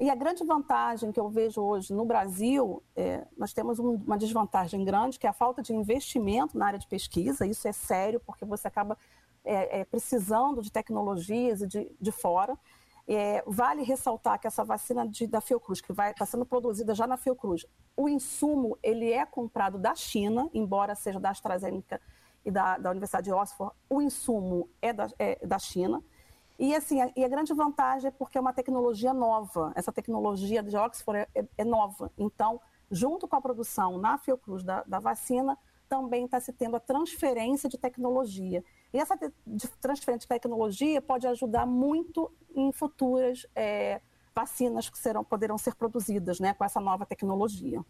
E 0.00 0.08
a 0.08 0.14
grande 0.14 0.44
vantagem 0.44 1.10
que 1.10 1.18
eu 1.18 1.28
vejo 1.28 1.60
hoje 1.60 1.92
no 1.92 2.04
Brasil, 2.04 2.82
é, 2.94 3.26
nós 3.36 3.52
temos 3.52 3.80
um, 3.80 3.94
uma 3.94 4.16
desvantagem 4.16 4.84
grande, 4.84 5.18
que 5.18 5.26
é 5.26 5.30
a 5.30 5.32
falta 5.32 5.60
de 5.60 5.74
investimento 5.74 6.56
na 6.56 6.66
área 6.66 6.78
de 6.78 6.86
pesquisa. 6.86 7.44
Isso 7.44 7.66
é 7.66 7.72
sério, 7.72 8.20
porque 8.24 8.44
você 8.44 8.68
acaba 8.68 8.96
é, 9.44 9.80
é, 9.80 9.84
precisando 9.84 10.62
de 10.62 10.70
tecnologias 10.70 11.60
de, 11.60 11.90
de 12.00 12.12
fora. 12.12 12.56
É, 13.08 13.42
vale 13.44 13.82
ressaltar 13.82 14.38
que 14.38 14.46
essa 14.46 14.62
vacina 14.62 15.08
de, 15.08 15.26
da 15.26 15.40
Fiocruz, 15.40 15.80
que 15.80 15.90
está 15.90 16.26
sendo 16.26 16.46
produzida 16.46 16.94
já 16.94 17.06
na 17.06 17.16
Fiocruz, 17.16 17.66
o 17.96 18.08
insumo 18.08 18.78
ele 18.82 19.10
é 19.10 19.26
comprado 19.26 19.78
da 19.78 19.96
China, 19.96 20.48
embora 20.54 20.94
seja 20.94 21.18
da 21.18 21.30
AstraZeneca 21.30 22.00
e 22.44 22.50
da, 22.50 22.78
da 22.78 22.90
Universidade 22.90 23.24
de 23.24 23.32
Oxford, 23.32 23.74
o 23.90 24.00
insumo 24.00 24.68
é 24.80 24.92
da, 24.92 25.08
é 25.18 25.44
da 25.44 25.58
China. 25.58 26.04
E, 26.58 26.74
assim, 26.74 27.00
a, 27.00 27.10
e 27.14 27.24
a 27.24 27.28
grande 27.28 27.54
vantagem 27.54 28.08
é 28.08 28.10
porque 28.10 28.36
é 28.36 28.40
uma 28.40 28.52
tecnologia 28.52 29.14
nova. 29.14 29.72
Essa 29.76 29.92
tecnologia 29.92 30.62
de 30.62 30.76
Oxford 30.76 31.20
é, 31.20 31.40
é, 31.40 31.48
é 31.58 31.64
nova. 31.64 32.10
Então, 32.18 32.60
junto 32.90 33.28
com 33.28 33.36
a 33.36 33.40
produção 33.40 33.98
na 33.98 34.18
Fiocruz 34.18 34.64
da, 34.64 34.82
da 34.82 34.98
vacina, 34.98 35.56
também 35.88 36.24
está 36.24 36.40
se 36.40 36.52
tendo 36.52 36.76
a 36.76 36.80
transferência 36.80 37.68
de 37.68 37.78
tecnologia. 37.78 38.62
E 38.92 38.98
essa 38.98 39.16
transferência 39.80 40.26
de 40.26 40.28
tecnologia 40.28 41.00
pode 41.00 41.26
ajudar 41.26 41.64
muito 41.64 42.30
em 42.54 42.72
futuras 42.72 43.46
é, 43.54 44.00
vacinas 44.34 44.88
que 44.88 44.98
serão, 44.98 45.24
poderão 45.24 45.56
ser 45.56 45.74
produzidas 45.74 46.40
né, 46.40 46.54
com 46.54 46.64
essa 46.64 46.80
nova 46.80 47.06
tecnologia. 47.06 47.82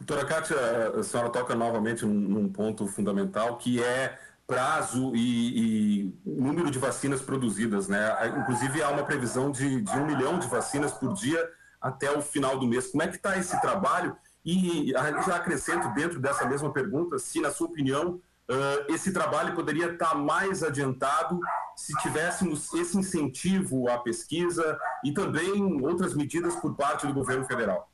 Doutora 0.00 0.26
Kátia, 0.26 0.56
a 0.96 1.02
senhora 1.02 1.28
toca 1.28 1.54
novamente 1.54 2.06
num 2.06 2.48
ponto 2.48 2.86
fundamental 2.86 3.56
que 3.56 3.82
é 3.82 4.16
prazo 4.48 5.14
e, 5.14 6.08
e, 6.08 6.14
número 6.24 6.70
de 6.70 6.78
vacinas 6.78 7.20
produzidas. 7.20 7.86
Né? 7.86 8.00
Inclusive, 8.38 8.82
há 8.82 8.88
uma 8.88 9.04
previsão 9.04 9.50
de, 9.50 9.82
de 9.82 9.92
um 9.92 10.06
milhão 10.06 10.38
de 10.38 10.48
vacinas 10.48 10.90
por 10.90 11.12
dia 11.12 11.48
até 11.78 12.10
o 12.10 12.22
final 12.22 12.58
do 12.58 12.66
mês. 12.66 12.88
Como 12.88 13.02
é 13.02 13.08
que 13.08 13.16
está 13.16 13.36
esse 13.36 13.60
trabalho? 13.60 14.16
E 14.44 14.92
já 15.26 15.36
acrescento 15.36 15.90
dentro 15.90 16.18
dessa 16.18 16.46
mesma 16.46 16.72
pergunta, 16.72 17.18
se, 17.18 17.40
na 17.40 17.52
sua 17.52 17.68
opinião, 17.68 18.20
Uh, 18.50 18.94
esse 18.94 19.12
trabalho 19.12 19.54
poderia 19.54 19.92
estar 19.92 20.14
mais 20.14 20.62
adiantado 20.62 21.38
se 21.76 21.92
tivéssemos 21.98 22.72
esse 22.72 22.96
incentivo 22.96 23.90
à 23.90 23.98
pesquisa 23.98 24.78
e 25.04 25.12
também 25.12 25.84
outras 25.84 26.14
medidas 26.14 26.56
por 26.56 26.74
parte 26.74 27.06
do 27.06 27.12
governo 27.12 27.44
federal. 27.44 27.90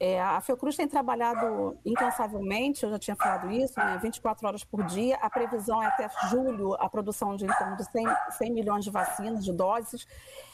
É, 0.00 0.20
a 0.20 0.40
Fiocruz 0.40 0.76
tem 0.76 0.88
trabalhado 0.88 1.78
incansavelmente, 1.84 2.82
eu 2.82 2.90
já 2.90 2.98
tinha 2.98 3.14
falado 3.14 3.50
isso, 3.50 3.78
né, 3.78 3.96
24 4.02 4.46
horas 4.46 4.64
por 4.64 4.82
dia. 4.84 5.16
A 5.16 5.30
previsão 5.30 5.80
é 5.80 5.86
até 5.86 6.08
julho 6.28 6.74
a 6.74 6.88
produção 6.88 7.36
de 7.36 7.44
em 7.44 7.56
torno 7.56 7.76
de 7.76 7.84
100, 7.84 8.06
100 8.38 8.52
milhões 8.52 8.84
de 8.84 8.90
vacinas, 8.90 9.44
de 9.44 9.52
doses. 9.52 10.06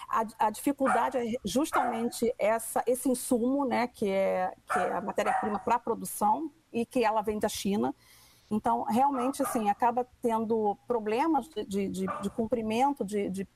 A, 0.08 0.46
a, 0.46 0.50
dificuldade 0.50 1.16
é 1.16 1.32
justamente 1.42 2.34
essa, 2.38 2.84
esse 2.86 3.08
insumo, 3.08 3.64
né, 3.64 3.86
que 3.86 4.08
é, 4.08 4.52
que 4.70 4.78
é 4.78 4.92
a 4.92 5.00
matéria-prima 5.00 5.58
para 5.58 5.76
a 5.76 5.78
produção 5.78 6.50
e 6.70 6.84
que 6.84 7.02
ela 7.02 7.22
vem 7.22 7.38
da 7.38 7.48
China. 7.48 7.94
Então, 8.50 8.82
realmente, 8.82 9.42
assim, 9.42 9.70
acaba 9.70 10.06
tendo 10.20 10.76
problemas 10.86 11.48
de, 11.48 11.88
de, 11.88 12.06
de 12.06 12.30
cumprimento, 12.30 13.02
de, 13.02 13.30
de, 13.30 13.48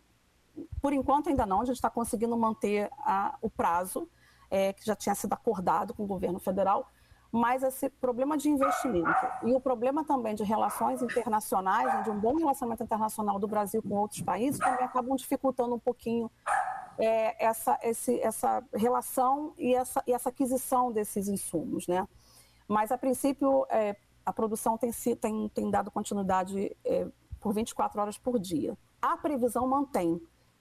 por 0.80 0.94
enquanto 0.94 1.28
ainda 1.28 1.44
não, 1.44 1.60
a 1.60 1.64
gente 1.66 1.76
está 1.76 1.90
conseguindo 1.90 2.36
manter 2.38 2.88
a, 3.00 3.36
o 3.42 3.50
prazo, 3.50 4.08
é, 4.50 4.72
que 4.72 4.84
já 4.84 4.94
tinha 4.94 5.14
sido 5.14 5.32
acordado 5.32 5.94
com 5.94 6.04
o 6.04 6.06
governo 6.06 6.38
federal, 6.38 6.90
mas 7.30 7.62
esse 7.62 7.90
problema 7.90 8.38
de 8.38 8.48
investimento 8.48 9.26
e 9.42 9.52
o 9.52 9.60
problema 9.60 10.02
também 10.04 10.34
de 10.34 10.42
relações 10.42 11.02
internacionais, 11.02 11.92
né, 11.92 12.02
de 12.02 12.10
um 12.10 12.18
bom 12.18 12.36
relacionamento 12.36 12.82
internacional 12.82 13.38
do 13.38 13.46
Brasil 13.46 13.82
com 13.82 13.96
outros 13.96 14.22
países, 14.22 14.58
também 14.58 14.84
acabam 14.84 15.14
dificultando 15.14 15.74
um 15.74 15.78
pouquinho 15.78 16.30
é, 16.98 17.44
essa, 17.44 17.78
esse, 17.82 18.18
essa 18.20 18.64
relação 18.74 19.52
e 19.58 19.74
essa, 19.74 20.02
e 20.06 20.12
essa 20.12 20.30
aquisição 20.30 20.90
desses 20.90 21.28
insumos, 21.28 21.86
né? 21.86 22.06
Mas, 22.66 22.92
a 22.92 22.98
princípio, 22.98 23.66
é, 23.70 23.96
a 24.26 24.32
produção 24.32 24.76
tem, 24.76 24.90
tem, 24.92 25.48
tem 25.48 25.70
dado 25.70 25.90
continuidade 25.90 26.76
é, 26.84 27.06
por 27.40 27.54
24 27.54 28.00
horas 28.00 28.18
por 28.18 28.38
dia. 28.38 28.76
A 29.00 29.16
previsão 29.16 29.66
mantém 29.66 30.20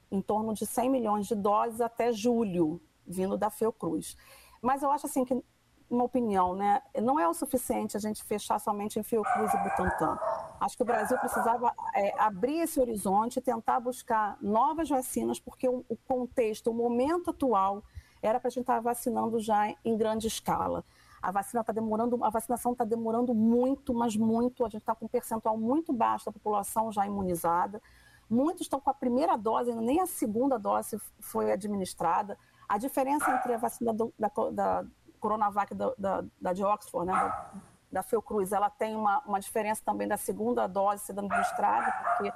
em 0.10 0.22
torno 0.22 0.54
de 0.54 0.66
100 0.66 0.90
milhões 0.90 1.28
de 1.28 1.36
doses 1.36 1.82
até 1.82 2.14
julho, 2.14 2.80
vindo 3.08 3.38
da 3.38 3.50
Fiocruz. 3.50 4.18
Mas 4.62 4.84
eu 4.84 4.92
acho 4.92 5.06
assim 5.06 5.24
que, 5.24 5.42
uma 5.90 6.04
opinião, 6.04 6.56
né, 6.56 6.82
não 7.02 7.20
é 7.20 7.28
o 7.28 7.34
suficiente 7.34 7.96
a 7.96 8.00
gente 8.00 8.24
fechar 8.24 8.60
somente 8.60 9.00
em 9.00 9.04
Fiocruz 9.04 9.54
e 9.54 9.58
Butantan. 9.58 10.20
Acho 10.60 10.76
que 10.76 10.84
o 10.84 10.86
Brasil 10.86 11.18
precisava 11.18 11.74
é, 11.96 12.20
abrir 12.20 12.60
esse 12.60 12.80
horizonte 12.80 13.38
e 13.38 13.42
tentar 13.42 13.80
buscar 13.80 14.38
novas 14.42 14.90
vacinas, 14.90 15.40
porque 15.40 15.70
o, 15.70 15.86
o 15.88 15.96
contexto, 15.96 16.72
o 16.72 16.74
momento 16.74 17.30
atual, 17.30 17.84
era 18.22 18.40
para 18.40 18.48
a 18.48 18.52
gente 18.52 18.62
estar 18.62 18.82
vacinando 18.82 19.40
já 19.40 19.74
em 19.86 19.98
grande 19.98 20.28
escala. 20.28 20.84
A 21.22 21.32
vacina 21.32 21.62
está 21.62 21.74
demorando, 21.74 22.24
a 22.24 22.30
vacinação 22.30 22.74
está 22.74 22.84
demorando 22.84 23.34
muito, 23.34 23.94
mas 23.94 24.16
muito. 24.16 24.66
A 24.66 24.70
gente 24.70 24.82
está 24.82 24.94
com 24.94 25.06
um 25.06 25.10
percentual 25.10 25.58
muito 25.58 25.92
baixo 25.92 26.26
da 26.26 26.32
população 26.32 26.92
já 26.92 27.06
imunizada. 27.06 27.82
Muitos 28.30 28.62
estão 28.62 28.80
com 28.80 28.90
a 28.90 28.94
primeira 28.94 29.38
dose, 29.38 29.74
nem 29.74 30.02
a 30.02 30.06
segunda 30.06 30.58
dose 30.58 31.00
foi 31.20 31.52
administrada. 31.52 32.38
A 32.68 32.78
diferença 32.78 33.30
entre 33.32 33.54
a 33.54 33.58
vacina 33.58 33.94
do, 33.94 34.14
da, 34.18 34.32
da, 34.52 34.86
Coronavac 35.20 35.74
da, 35.74 35.94
da, 35.98 36.26
da, 36.40 36.54
de 36.54 36.64
Oxford, 36.64 37.08
né, 37.08 37.14
da, 37.14 37.54
da 37.92 38.04
Fiocruz, 38.04 38.52
ela 38.52 38.70
tem 38.70 38.96
uma, 38.96 39.20
uma 39.26 39.40
diferença 39.40 39.82
também 39.84 40.08
da 40.08 40.18
segunda 40.18 40.68
dose 40.68 41.06
sendo 41.06 41.22
administrada, 41.22 41.92
porque 41.92 42.34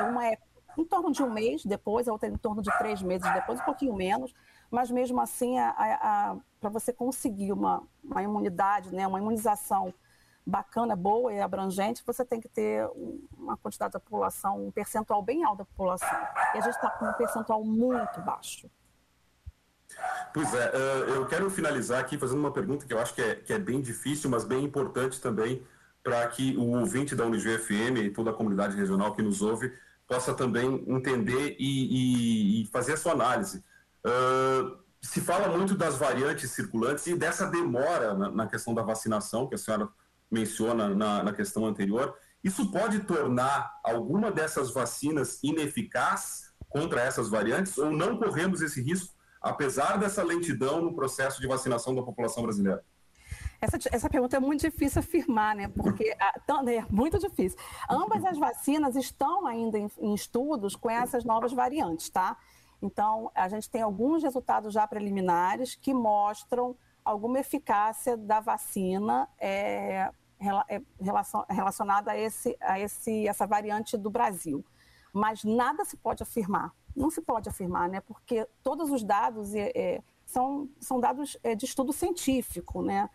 uma 0.00 0.26
é 0.26 0.38
em 0.76 0.84
torno 0.84 1.12
de 1.12 1.22
um 1.22 1.30
mês 1.30 1.64
depois, 1.64 2.08
a 2.08 2.12
outra 2.12 2.28
é 2.28 2.32
em 2.32 2.36
torno 2.36 2.60
de 2.60 2.70
três 2.78 3.00
meses 3.02 3.30
depois, 3.32 3.60
um 3.60 3.64
pouquinho 3.64 3.94
menos 3.94 4.34
mas 4.74 4.90
mesmo 4.90 5.20
assim, 5.20 5.54
para 6.60 6.68
você 6.68 6.92
conseguir 6.92 7.52
uma, 7.52 7.80
uma 8.02 8.22
imunidade, 8.22 8.92
né, 8.92 9.06
uma 9.06 9.20
imunização 9.20 9.94
bacana, 10.44 10.96
boa 10.96 11.32
e 11.32 11.40
abrangente, 11.40 12.02
você 12.04 12.24
tem 12.24 12.40
que 12.40 12.48
ter 12.48 12.84
uma 13.38 13.56
quantidade 13.56 13.92
da 13.92 14.00
população, 14.00 14.66
um 14.66 14.72
percentual 14.72 15.22
bem 15.22 15.44
alto 15.44 15.58
da 15.58 15.64
população. 15.64 16.18
E 16.54 16.58
a 16.58 16.60
gente 16.60 16.74
está 16.74 16.90
com 16.90 17.06
um 17.06 17.12
percentual 17.12 17.64
muito 17.64 18.20
baixo. 18.22 18.68
Pois 20.32 20.52
é, 20.52 20.72
eh, 20.74 21.04
eu 21.16 21.26
quero 21.26 21.48
finalizar 21.48 22.00
aqui 22.00 22.18
fazendo 22.18 22.40
uma 22.40 22.52
pergunta 22.52 22.84
que 22.86 22.92
eu 22.92 22.98
acho 22.98 23.14
que 23.14 23.22
é, 23.22 23.34
que 23.36 23.52
é 23.52 23.58
bem 23.58 23.80
difícil, 23.80 24.28
mas 24.28 24.44
bem 24.44 24.64
importante 24.64 25.20
também 25.20 25.64
para 26.02 26.26
que 26.28 26.56
o 26.56 26.78
ouvinte 26.78 27.14
da 27.14 27.24
Unijuí 27.24 27.58
FM 27.58 27.98
e 28.04 28.10
toda 28.10 28.30
a 28.30 28.34
comunidade 28.34 28.76
regional 28.76 29.14
que 29.14 29.22
nos 29.22 29.40
ouve 29.40 29.72
possa 30.06 30.34
também 30.34 30.84
entender 30.86 31.56
e, 31.58 32.60
e, 32.60 32.62
e 32.62 32.66
fazer 32.66 32.92
a 32.92 32.96
sua 32.96 33.12
análise. 33.12 33.64
Uh, 34.04 34.76
se 35.00 35.20
fala 35.20 35.48
muito 35.48 35.74
das 35.74 35.96
variantes 35.96 36.50
circulantes 36.50 37.06
e 37.06 37.14
dessa 37.14 37.46
demora 37.46 38.14
na, 38.14 38.30
na 38.30 38.46
questão 38.46 38.74
da 38.74 38.82
vacinação, 38.82 39.46
que 39.46 39.54
a 39.54 39.58
senhora 39.58 39.88
menciona 40.30 40.88
na, 40.88 41.22
na, 41.22 41.32
questão 41.32 41.66
anterior. 41.66 42.16
Isso 42.42 42.70
pode 42.70 43.00
tornar 43.00 43.78
alguma 43.84 44.30
dessas 44.32 44.72
vacinas 44.72 45.38
ineficaz 45.42 46.52
contra 46.68 47.00
essas 47.00 47.28
variantes 47.28 47.76
ou 47.78 47.90
não 47.90 48.18
corremos 48.18 48.60
esse 48.60 48.82
risco, 48.82 49.13
apesar 49.44 49.98
dessa 49.98 50.22
lentidão 50.22 50.80
no 50.80 50.94
processo 50.94 51.40
de 51.40 51.46
vacinação 51.46 51.94
da 51.94 52.02
população 52.02 52.42
brasileira? 52.42 52.84
Essa, 53.60 53.78
essa 53.92 54.10
pergunta 54.10 54.36
é 54.36 54.40
muito 54.40 54.60
difícil 54.62 55.00
afirmar, 55.00 55.54
né? 55.54 55.68
Porque 55.68 56.04
é 56.04 56.86
muito 56.90 57.18
difícil. 57.18 57.58
Ambas 57.88 58.24
as 58.24 58.38
vacinas 58.38 58.96
estão 58.96 59.46
ainda 59.46 59.78
em, 59.78 59.90
em 59.98 60.14
estudos 60.14 60.74
com 60.74 60.90
essas 60.90 61.24
novas 61.24 61.52
variantes, 61.52 62.08
tá? 62.10 62.36
Então, 62.82 63.30
a 63.34 63.48
gente 63.48 63.70
tem 63.70 63.80
alguns 63.80 64.22
resultados 64.22 64.74
já 64.74 64.86
preliminares 64.86 65.74
que 65.74 65.94
mostram 65.94 66.76
alguma 67.04 67.38
eficácia 67.38 68.16
da 68.16 68.40
vacina 68.40 69.28
é, 69.38 70.10
é 70.68 70.82
relacionada 71.48 72.10
a, 72.10 72.18
esse, 72.18 72.56
a 72.60 72.78
esse, 72.80 73.26
essa 73.26 73.46
variante 73.46 73.96
do 73.96 74.10
Brasil. 74.10 74.64
Mas 75.12 75.44
nada 75.44 75.84
se 75.84 75.96
pode 75.96 76.22
afirmar. 76.22 76.72
Não 76.94 77.10
se 77.10 77.20
pode 77.20 77.48
afirmar, 77.48 77.88
né? 77.88 78.00
Porque 78.00 78.46
todos 78.62 78.90
os 78.90 79.02
dados 79.02 79.54
é, 79.54 79.72
é, 79.74 80.02
são, 80.24 80.68
são 80.80 81.00
dados 81.00 81.36
é, 81.42 81.54
de 81.54 81.64
estudo 81.64 81.92
científico, 81.92 82.82
né? 82.82 83.08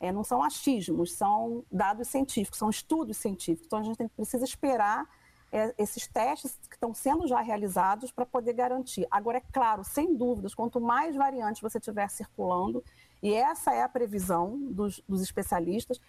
É, 0.00 0.12
não 0.12 0.24
são 0.24 0.42
achismos, 0.42 1.14
são 1.14 1.64
dados 1.70 2.08
científicos, 2.08 2.58
são 2.58 2.68
estudos 2.68 3.16
científicos. 3.16 3.66
Então 3.66 3.78
a 3.78 3.82
gente 3.82 3.96
tem, 3.96 4.08
precisa 4.08 4.44
esperar 4.44 5.08
é, 5.54 5.72
esses 5.78 6.08
testes 6.08 6.58
que 6.68 6.74
estão 6.74 6.92
sendo 6.92 7.28
já 7.28 7.40
realizados 7.40 8.10
para 8.10 8.26
poder 8.26 8.54
garantir. 8.54 9.06
Agora, 9.08 9.38
é 9.38 9.42
claro, 9.52 9.84
sem 9.84 10.14
dúvidas, 10.16 10.52
quanto 10.52 10.80
mais 10.80 11.14
variantes 11.14 11.62
você 11.62 11.78
tiver 11.78 12.08
circulando, 12.10 12.82
e 13.22 13.32
essa 13.32 13.72
é 13.72 13.82
a 13.82 13.88
previsão 13.88 14.58
dos, 14.72 15.00
dos 15.08 15.22
especialistas, 15.22 16.00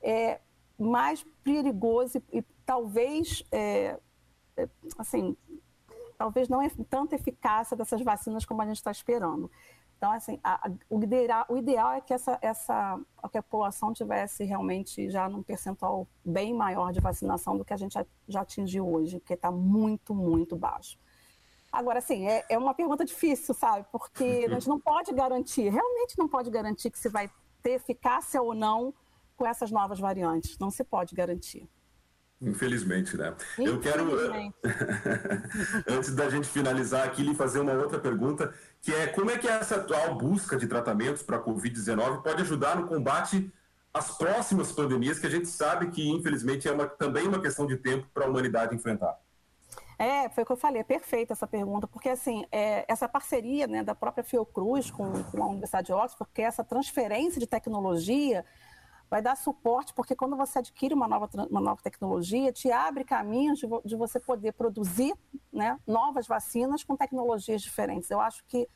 é 0.00 0.40
mais 0.78 1.26
perigoso 1.42 2.18
e, 2.18 2.38
e 2.38 2.42
talvez, 2.64 3.42
é, 3.50 3.98
assim, 4.96 5.36
talvez 6.16 6.48
não 6.48 6.62
é 6.62 6.68
tanta 6.88 7.14
eficácia 7.14 7.76
dessas 7.76 8.00
vacinas 8.02 8.44
como 8.44 8.62
a 8.62 8.66
gente 8.66 8.76
está 8.76 8.90
esperando. 8.90 9.50
Então, 9.96 10.12
assim, 10.12 10.38
a, 10.42 10.68
a, 10.68 10.72
o, 10.90 11.02
ideal, 11.02 11.46
o, 11.48 11.56
ideal, 11.56 11.92
é 11.92 12.00
que 12.00 12.12
essa, 12.12 12.38
essa 12.42 13.00
que 13.30 13.38
a 13.38 13.42
população 13.42 13.92
tivesse 13.92 14.44
realmente 14.44 15.08
já 15.08 15.28
num 15.28 15.42
percentual 15.42 16.06
bem 16.24 16.52
maior 16.52 16.92
de 16.92 17.00
vacinação 17.00 17.56
do 17.56 17.64
que 17.64 17.72
a 17.72 17.76
gente 17.76 17.94
já, 17.94 18.04
já 18.28 18.42
atingiu 18.42 18.86
hoje, 18.86 19.18
porque 19.18 19.34
está 19.34 19.50
muito, 19.50 20.14
muito 20.14 20.56
baixo. 20.56 20.98
Agora, 21.72 21.98
assim, 21.98 22.26
é, 22.28 22.44
é, 22.48 22.58
uma 22.58 22.74
pergunta 22.74 23.04
difícil, 23.04 23.54
sabe? 23.54 23.86
Porque 23.90 24.44
a 24.46 24.52
gente 24.52 24.68
não 24.68 24.78
pode 24.78 25.12
garantir, 25.12 25.70
realmente 25.70 26.18
não 26.18 26.28
pode 26.28 26.50
garantir 26.50 26.90
que 26.90 26.98
se 26.98 27.08
vai 27.08 27.30
ter 27.62 27.72
eficácia 27.72 28.40
ou 28.40 28.54
não 28.54 28.94
com 29.36 29.46
essas 29.46 29.70
novas 29.70 29.98
variantes. 29.98 30.58
Não 30.58 30.70
se 30.70 30.84
pode 30.84 31.14
garantir. 31.14 31.68
Infelizmente, 32.40 33.16
né? 33.16 33.34
Eu 33.58 33.80
quero, 33.80 34.10
antes 35.88 36.14
da 36.14 36.28
gente 36.28 36.48
finalizar 36.48 37.06
aqui, 37.06 37.22
lhe 37.22 37.34
fazer 37.34 37.60
uma 37.60 37.72
outra 37.72 37.98
pergunta, 37.98 38.52
que 38.82 38.92
é 38.92 39.06
como 39.06 39.30
é 39.30 39.38
que 39.38 39.48
essa 39.48 39.76
atual 39.76 40.14
busca 40.16 40.56
de 40.56 40.66
tratamentos 40.66 41.22
para 41.22 41.38
a 41.38 41.42
Covid-19 41.42 42.22
pode 42.22 42.42
ajudar 42.42 42.76
no 42.76 42.86
combate 42.86 43.50
às 43.92 44.10
próximas 44.10 44.72
pandemias, 44.72 45.18
que 45.18 45.26
a 45.26 45.30
gente 45.30 45.48
sabe 45.48 45.86
que, 45.90 46.10
infelizmente, 46.10 46.68
é 46.68 46.72
uma, 46.72 46.86
também 46.86 47.26
uma 47.26 47.40
questão 47.40 47.66
de 47.66 47.76
tempo 47.76 48.06
para 48.12 48.26
a 48.26 48.28
humanidade 48.28 48.74
enfrentar? 48.74 49.16
É, 49.96 50.28
foi 50.28 50.42
o 50.42 50.46
que 50.46 50.52
eu 50.52 50.56
falei, 50.56 50.80
é 50.80 50.84
perfeita 50.84 51.32
essa 51.32 51.46
pergunta, 51.46 51.86
porque 51.86 52.08
assim, 52.08 52.44
é, 52.50 52.84
essa 52.88 53.08
parceria 53.08 53.66
né, 53.68 53.82
da 53.84 53.94
própria 53.94 54.24
Fiocruz 54.24 54.90
com, 54.90 55.22
com 55.24 55.42
a 55.42 55.46
Universidade 55.46 55.86
de 55.86 55.92
Oxford, 55.92 56.16
porque 56.16 56.42
essa 56.42 56.64
transferência 56.64 57.38
de 57.38 57.46
tecnologia 57.46 58.44
vai 59.14 59.22
dar 59.22 59.36
suporte, 59.36 59.94
porque 59.94 60.16
quando 60.16 60.36
você 60.36 60.58
adquire 60.58 60.92
uma 60.92 61.06
nova, 61.06 61.30
uma 61.48 61.60
nova 61.60 61.80
tecnologia, 61.80 62.52
te 62.52 62.72
abre 62.72 63.04
caminhos 63.04 63.60
de, 63.60 63.66
de 63.84 63.94
você 63.94 64.18
poder 64.18 64.54
produzir 64.54 65.14
né, 65.52 65.78
novas 65.86 66.26
vacinas 66.26 66.82
com 66.82 66.96
tecnologias 66.96 67.62
diferentes. 67.62 68.10
Eu 68.10 68.20
acho 68.20 68.44
que. 68.48 68.68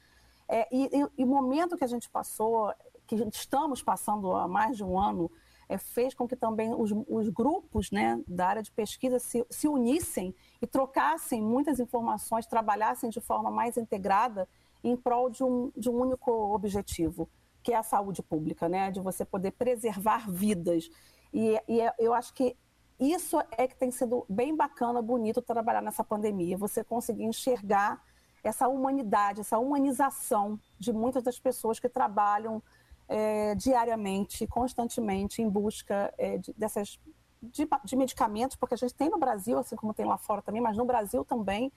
É, 0.48 0.68
e, 0.70 0.88
o 1.24 1.26
momento 1.26 1.76
que 1.76 1.82
a 1.82 1.88
gente 1.88 2.08
passou, 2.08 2.72
que 3.04 3.16
estamos 3.16 3.82
passando 3.82 4.32
há 4.32 4.46
mais 4.46 4.76
de 4.76 4.84
um 4.84 4.96
ano, 4.96 5.28
é, 5.68 5.76
fez 5.76 6.14
com 6.14 6.28
que 6.28 6.36
também 6.36 6.72
os, 6.72 6.92
os 7.08 7.28
grupos 7.30 7.90
né, 7.90 8.22
da 8.28 8.46
área 8.46 8.62
de 8.62 8.70
pesquisa 8.70 9.18
se, 9.18 9.44
se 9.50 9.66
unissem 9.66 10.32
e 10.62 10.68
trocassem 10.68 11.42
muitas 11.42 11.80
informações, 11.80 12.46
trabalhassem 12.46 13.10
de 13.10 13.20
forma 13.20 13.50
mais 13.50 13.76
integrada 13.76 14.48
em 14.84 14.96
prol 14.96 15.28
de 15.30 15.42
um, 15.42 15.72
de 15.76 15.90
um 15.90 16.00
único 16.00 16.30
objetivo 16.30 17.28
que 17.68 17.72
é 17.74 17.76
a 17.76 17.82
saúde 17.82 18.22
pública, 18.22 18.66
né? 18.66 18.90
De 18.90 18.98
você 18.98 19.26
poder 19.26 19.50
preservar 19.50 20.26
vidas. 20.26 20.88
E, 21.30 21.60
e 21.68 21.82
é, 21.82 21.92
eu 21.98 22.14
acho 22.14 22.32
que 22.32 22.56
isso 22.98 23.38
é 23.58 23.68
que 23.68 23.76
tem 23.76 23.90
sido 23.90 24.24
bem 24.26 24.56
bacana, 24.56 25.02
bonito 25.02 25.42
trabalhar 25.42 25.82
nessa 25.82 26.02
pandemia. 26.02 26.56
Você 26.56 26.82
conseguir 26.82 27.24
enxergar 27.24 28.02
essa 28.42 28.66
humanidade, 28.68 29.42
essa 29.42 29.58
humanização 29.58 30.58
de 30.78 30.94
muitas 30.94 31.22
das 31.22 31.38
pessoas 31.38 31.78
que 31.78 31.90
trabalham 31.90 32.62
é, 33.06 33.54
diariamente, 33.54 34.46
constantemente 34.46 35.42
em 35.42 35.48
busca 35.50 36.10
é, 36.16 36.38
de, 36.38 36.54
dessas 36.54 36.98
de, 37.42 37.68
de, 37.84 37.96
medicamentos, 37.96 38.56
porque 38.56 38.76
a 38.76 38.78
gente 38.78 38.94
tem 38.94 39.10
no 39.10 39.18
Brasil, 39.18 39.58
assim 39.58 39.76
como 39.76 39.92
tem 39.92 40.06
lá 40.06 40.16
fora 40.16 40.40
também, 40.40 40.62
mas 40.62 40.74
no 40.74 40.86
Brasil 40.86 41.22
também 41.22 41.70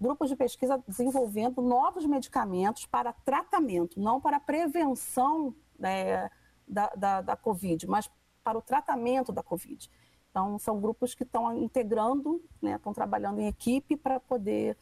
grupos 0.00 0.28
de 0.28 0.36
pesquisa 0.36 0.82
desenvolvendo 0.86 1.62
novos 1.62 2.04
medicamentos 2.06 2.86
para 2.86 3.12
tratamento, 3.12 3.98
não 4.00 4.20
para 4.20 4.38
prevenção 4.38 5.54
né, 5.78 6.30
da, 6.66 6.90
da, 6.96 7.20
da 7.20 7.36
Covid, 7.36 7.86
mas 7.86 8.10
para 8.44 8.58
o 8.58 8.62
tratamento 8.62 9.32
da 9.32 9.42
Covid. 9.42 9.90
Então, 10.30 10.58
são 10.58 10.80
grupos 10.80 11.14
que 11.14 11.22
estão 11.22 11.56
integrando, 11.56 12.42
né, 12.60 12.76
estão 12.76 12.92
trabalhando 12.92 13.40
em 13.40 13.46
equipe 13.46 13.96
para 13.96 14.20
poder 14.20 14.76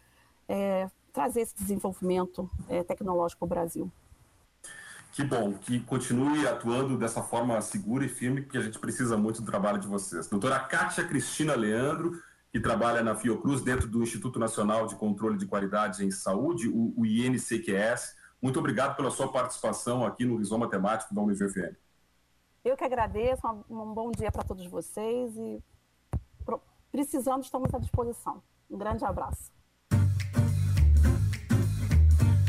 é, 0.48 0.90
trazer 1.12 1.42
esse 1.42 1.54
desenvolvimento 1.54 2.50
é, 2.68 2.82
tecnológico 2.82 3.38
para 3.40 3.46
o 3.46 3.48
Brasil. 3.48 3.92
Que 5.12 5.22
bom, 5.22 5.52
que 5.52 5.78
continue 5.78 6.44
atuando 6.44 6.98
dessa 6.98 7.22
forma 7.22 7.60
segura 7.60 8.04
e 8.04 8.08
firme, 8.08 8.42
porque 8.42 8.58
a 8.58 8.62
gente 8.62 8.80
precisa 8.80 9.16
muito 9.16 9.40
do 9.40 9.46
trabalho 9.46 9.78
de 9.78 9.86
vocês. 9.86 10.26
Doutora 10.26 10.58
Kátia 10.58 11.06
Cristina 11.06 11.54
Leandro, 11.54 12.20
que 12.54 12.60
trabalha 12.60 13.02
na 13.02 13.16
Fiocruz, 13.16 13.62
dentro 13.62 13.88
do 13.88 14.00
Instituto 14.00 14.38
Nacional 14.38 14.86
de 14.86 14.94
Controle 14.94 15.36
de 15.36 15.44
Qualidade 15.44 16.04
em 16.04 16.10
Saúde, 16.12 16.68
o, 16.68 16.94
o 16.96 17.04
INCQS. 17.04 18.14
Muito 18.40 18.60
obrigado 18.60 18.94
pela 18.94 19.10
sua 19.10 19.26
participação 19.26 20.06
aqui 20.06 20.24
no 20.24 20.36
Rizoma 20.36 20.70
Temático 20.70 21.12
da 21.12 21.20
UniFM. 21.20 21.74
Eu 22.64 22.76
que 22.76 22.84
agradeço, 22.84 23.44
um, 23.68 23.92
bom 23.92 24.12
dia 24.12 24.30
para 24.30 24.44
todos 24.44 24.64
vocês 24.68 25.36
e 25.36 25.60
precisando, 26.92 27.42
estamos 27.42 27.74
à 27.74 27.78
disposição. 27.80 28.40
Um 28.70 28.78
grande 28.78 29.04
abraço. 29.04 29.52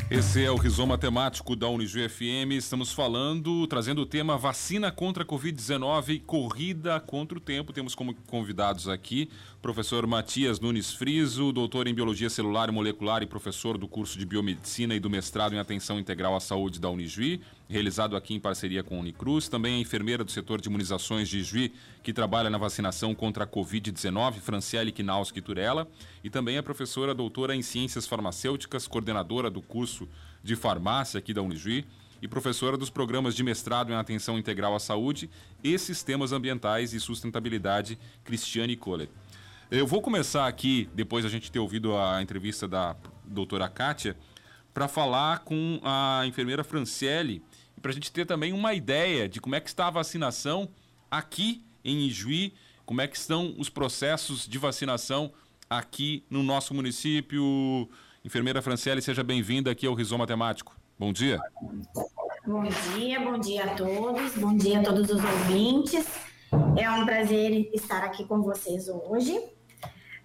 Esse 0.09 0.45
é 0.45 0.51
o 0.51 0.55
Rizoma 0.55 0.99
Temático 0.99 1.55
da 1.55 1.67
Unijuí 1.67 2.07
FM. 2.07 2.51
Estamos 2.51 2.93
falando, 2.93 3.65
trazendo 3.65 4.03
o 4.03 4.05
tema 4.05 4.37
vacina 4.37 4.91
contra 4.91 5.23
a 5.23 5.25
Covid-19 5.25 6.23
corrida 6.23 6.99
contra 6.99 7.39
o 7.39 7.41
tempo. 7.41 7.73
Temos 7.73 7.95
como 7.95 8.13
convidados 8.27 8.87
aqui 8.87 9.31
professor 9.65 10.06
Matias 10.06 10.60
Nunes 10.60 10.93
Friso, 10.93 11.51
doutor 11.51 11.88
em 11.88 11.93
Biologia 11.95 12.30
Celular 12.30 12.69
e 12.69 12.71
Molecular 12.71 13.23
e 13.23 13.25
professor 13.25 13.80
do 13.80 13.88
curso 13.88 14.15
de 14.15 14.23
Biomedicina 14.23 14.93
e 14.93 14.99
do 14.99 15.10
mestrado 15.10 15.56
em 15.56 15.58
Atenção 15.58 15.99
Integral 15.99 16.36
à 16.36 16.39
Saúde 16.39 16.80
da 16.80 16.88
Unijuí, 16.88 17.41
realizado 17.67 18.15
aqui 18.15 18.36
em 18.36 18.39
parceria 18.39 18.84
com 18.84 18.95
a 18.95 18.99
Unicruz. 18.99 19.49
Também 19.49 19.78
a 19.78 19.80
enfermeira 19.80 20.23
do 20.23 20.30
setor 20.30 20.62
de 20.62 20.69
imunizações 20.69 21.28
de 21.28 21.41
Juí, 21.41 21.73
que 22.04 22.13
trabalha 22.13 22.47
na 22.47 22.60
vacinação 22.60 23.15
contra 23.15 23.45
a 23.45 23.47
Covid-19, 23.47 24.34
Franciele 24.34 24.91
Kinauski 24.91 25.41
Turella. 25.41 25.88
E 26.23 26.30
também 26.30 26.60
a 26.60 26.63
professora 26.63 27.15
doutora 27.15 27.56
em 27.56 27.63
Ciências 27.63 28.06
Farmacêuticas, 28.06 28.88
coordenadora 28.88 29.49
do 29.49 29.63
curso 29.63 30.08
de 30.43 30.56
farmácia 30.56 31.17
aqui 31.17 31.34
da 31.34 31.41
Unijuí 31.41 31.84
e 32.21 32.28
professora 32.28 32.78
dos 32.78 32.91
programas 32.91 33.36
de 33.36 33.43
mestrado 33.43 33.91
em 33.91 33.95
Atenção 33.95 34.38
Integral 34.38 34.75
à 34.75 34.80
Saúde 34.80 35.28
e 35.63 35.75
Sistemas 35.80 36.32
Ambientais 36.32 36.93
e 36.93 36.99
Sustentabilidade, 36.99 37.97
Cristiane 38.23 38.75
Kohler. 38.75 39.10
Eu 39.71 39.88
vou 39.88 39.99
começar 39.99 40.45
aqui, 40.45 40.88
depois 40.93 41.25
a 41.25 41.30
gente 41.30 41.51
ter 41.51 41.58
ouvido 41.58 41.97
a 41.97 42.21
entrevista 42.21 42.67
da 42.67 42.95
doutora 43.25 43.67
Kátia, 43.67 44.15
para 44.71 44.88
falar 44.88 45.39
com 45.39 45.80
a 45.84 46.23
enfermeira 46.28 46.63
Franciele, 46.63 47.41
para 47.82 47.89
a 47.89 47.93
gente 47.93 48.12
ter 48.12 48.25
também 48.25 48.54
uma 48.54 48.75
ideia 48.75 49.28
de 49.28 49.41
como 49.41 49.56
é 49.56 49.60
que 49.60 49.67
está 49.67 49.88
a 49.88 49.91
vacinação 49.91 50.69
aqui 51.10 51.63
em 51.84 52.08
Ijuí. 52.08 52.54
Como 52.86 53.01
é 53.01 53.08
que 53.08 53.17
estão 53.17 53.56
os 53.58 53.67
processos 53.67 54.47
de 54.47 54.60
vacinação 54.60 55.34
aqui 55.67 56.23
no 56.30 56.43
nosso 56.43 56.73
município? 56.73 57.89
Enfermeira 58.23 58.62
Franciele, 58.62 59.01
seja 59.01 59.23
bem-vinda 59.23 59.71
aqui 59.71 59.88
ao 59.88 59.95
Rizoma 59.95 60.28
Temático. 60.28 60.78
Bom 60.97 61.12
dia. 61.12 61.39
Bom 62.45 62.63
dia, 62.93 63.19
bom 63.19 63.39
dia 63.39 63.63
a 63.63 63.75
todos, 63.75 64.36
bom 64.36 64.56
dia 64.56 64.80
a 64.80 64.84
todos 64.84 65.10
os 65.10 65.23
ouvintes. 65.23 66.06
É 66.78 66.89
um 66.91 67.06
prazer 67.06 67.69
estar 67.73 68.04
aqui 68.04 68.23
com 68.25 68.41
vocês 68.43 68.88
hoje, 68.88 69.41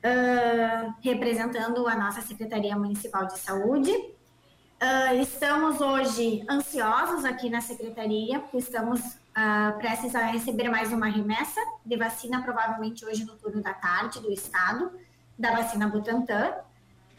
uh, 0.04 0.94
representando 1.02 1.86
a 1.86 1.94
nossa 1.94 2.20
Secretaria 2.22 2.76
Municipal 2.76 3.26
de 3.26 3.38
Saúde. 3.38 3.90
Uh, 3.90 5.20
estamos 5.20 5.80
hoje 5.80 6.44
ansiosos 6.48 7.24
aqui 7.24 7.50
na 7.50 7.60
Secretaria, 7.60 8.40
porque 8.40 8.58
estamos 8.58 9.00
uh, 9.00 9.78
prestes 9.78 10.14
a 10.14 10.24
receber 10.24 10.70
mais 10.70 10.92
uma 10.92 11.06
remessa 11.06 11.60
de 11.84 11.96
vacina, 11.96 12.42
provavelmente 12.42 13.04
hoje 13.04 13.24
no 13.24 13.36
turno 13.36 13.62
da 13.62 13.74
tarde 13.74 14.20
do 14.20 14.32
Estado, 14.32 14.90
da 15.38 15.52
vacina 15.52 15.86
Butantan. 15.86 16.54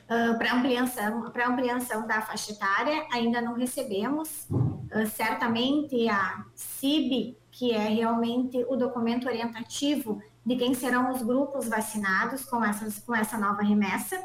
Uh, 0.10 0.38
para 0.38 0.54
ampliação, 0.54 1.32
ampliação 1.48 2.06
da 2.06 2.22
faixa 2.22 2.52
etária, 2.52 3.06
ainda 3.14 3.40
não 3.40 3.54
recebemos. 3.54 4.46
Uh, 4.50 5.08
certamente 5.08 6.10
a 6.10 6.44
CIB, 6.54 7.38
que 7.50 7.72
é 7.72 7.88
realmente 7.88 8.66
o 8.68 8.76
documento 8.76 9.28
orientativo 9.28 10.22
de 10.46 10.56
quem 10.56 10.74
serão 10.74 11.12
os 11.12 11.22
grupos 11.22 11.68
vacinados 11.68 12.46
com, 12.46 12.64
essas, 12.64 13.00
com 13.00 13.14
essa 13.16 13.38
nova 13.38 13.62
remessa, 13.62 14.18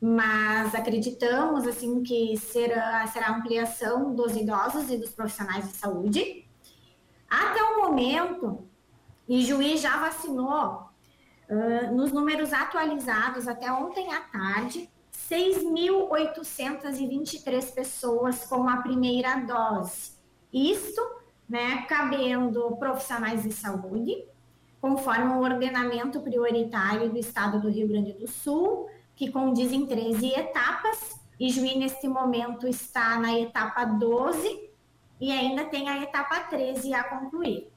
mas 0.00 0.74
acreditamos 0.74 1.66
assim 1.66 2.02
que 2.02 2.36
será, 2.36 3.06
será 3.06 3.30
ampliação 3.30 4.14
dos 4.14 4.36
idosos 4.36 4.90
e 4.90 4.98
dos 4.98 5.10
profissionais 5.10 5.68
de 5.68 5.76
saúde. 5.76 6.46
Até 7.28 7.62
o 7.62 7.82
momento, 7.82 8.64
e 9.28 9.44
Juiz 9.44 9.80
já 9.80 9.98
vacinou, 9.98 10.88
uh, 11.48 11.94
nos 11.94 12.12
números 12.12 12.52
atualizados 12.52 13.48
até 13.48 13.72
ontem 13.72 14.12
à 14.12 14.20
tarde, 14.20 14.88
6.823 15.30 17.74
pessoas 17.74 18.46
com 18.46 18.68
a 18.68 18.76
primeira 18.78 19.36
dose. 19.40 20.12
Isto, 20.52 21.00
né, 21.48 21.86
cabendo 21.88 22.76
profissionais 22.76 23.42
de 23.42 23.52
saúde, 23.52 24.24
conforme 24.80 25.34
o 25.34 25.40
ordenamento 25.40 26.20
prioritário 26.20 27.10
do 27.10 27.18
Estado 27.18 27.60
do 27.60 27.68
Rio 27.68 27.88
Grande 27.88 28.12
do 28.12 28.28
Sul, 28.28 28.88
que 29.16 29.30
condiz 29.30 29.72
em 29.72 29.86
13 29.86 30.28
etapas, 30.28 31.18
e 31.38 31.50
Juí, 31.50 31.76
neste 31.78 32.08
momento, 32.08 32.66
está 32.66 33.18
na 33.18 33.38
etapa 33.38 33.84
12 33.84 34.70
e 35.20 35.30
ainda 35.30 35.64
tem 35.64 35.88
a 35.88 36.02
etapa 36.02 36.40
13 36.40 36.94
a 36.94 37.04
concluir. 37.04 37.72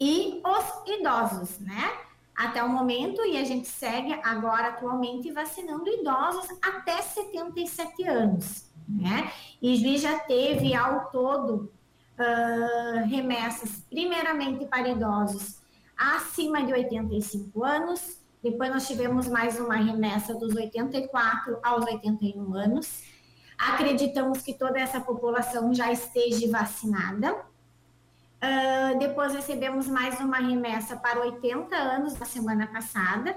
E 0.00 0.40
os 0.44 0.98
idosos, 0.98 1.58
né? 1.60 1.92
até 2.36 2.62
o 2.62 2.68
momento 2.68 3.24
e 3.24 3.36
a 3.36 3.44
gente 3.44 3.68
segue 3.68 4.12
agora 4.24 4.68
atualmente 4.68 5.30
vacinando 5.30 5.88
idosos 5.88 6.48
até 6.60 7.00
77 7.00 8.08
anos, 8.08 8.70
né? 8.88 9.30
E 9.62 9.76
Juiz 9.76 10.00
já 10.00 10.18
teve 10.18 10.74
ao 10.74 11.10
todo 11.10 11.72
uh, 12.18 13.06
remessas, 13.06 13.84
primeiramente 13.88 14.66
para 14.66 14.88
idosos 14.88 15.62
acima 16.12 16.62
de 16.64 16.72
85 16.72 17.64
anos, 17.64 18.18
depois 18.42 18.70
nós 18.70 18.86
tivemos 18.86 19.26
mais 19.26 19.58
uma 19.58 19.76
remessa 19.76 20.34
dos 20.34 20.54
84 20.54 21.58
aos 21.62 21.84
81 21.86 22.54
anos. 22.54 23.02
Acreditamos 23.56 24.42
que 24.42 24.52
toda 24.52 24.78
essa 24.78 25.00
população 25.00 25.72
já 25.72 25.90
esteja 25.90 26.50
vacinada. 26.50 27.34
Uh, 27.34 28.98
depois 28.98 29.32
recebemos 29.32 29.88
mais 29.88 30.20
uma 30.20 30.36
remessa 30.36 30.96
para 30.96 31.20
80 31.20 31.74
anos 31.74 32.18
na 32.18 32.26
semana 32.26 32.66
passada 32.66 33.34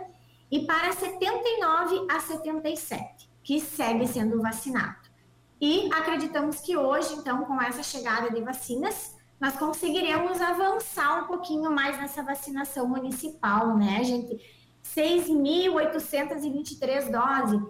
e 0.52 0.66
para 0.66 0.92
79 0.92 2.08
a 2.10 2.20
77, 2.20 3.30
que 3.42 3.62
segue 3.62 4.06
sendo 4.08 4.42
vacinado. 4.42 5.08
E 5.62 5.90
acreditamos 5.94 6.60
que 6.60 6.76
hoje, 6.76 7.14
então, 7.14 7.46
com 7.46 7.62
essa 7.62 7.82
chegada 7.82 8.30
de 8.30 8.42
vacinas, 8.42 9.16
nós 9.40 9.56
conseguiremos 9.56 10.42
avançar 10.42 11.24
um 11.24 11.28
pouquinho 11.28 11.72
mais 11.72 11.98
nessa 11.98 12.22
vacinação 12.24 12.88
municipal, 12.88 13.78
né, 13.78 14.04
gente? 14.04 14.42
6.823 14.84 17.12
doses. 17.12 17.62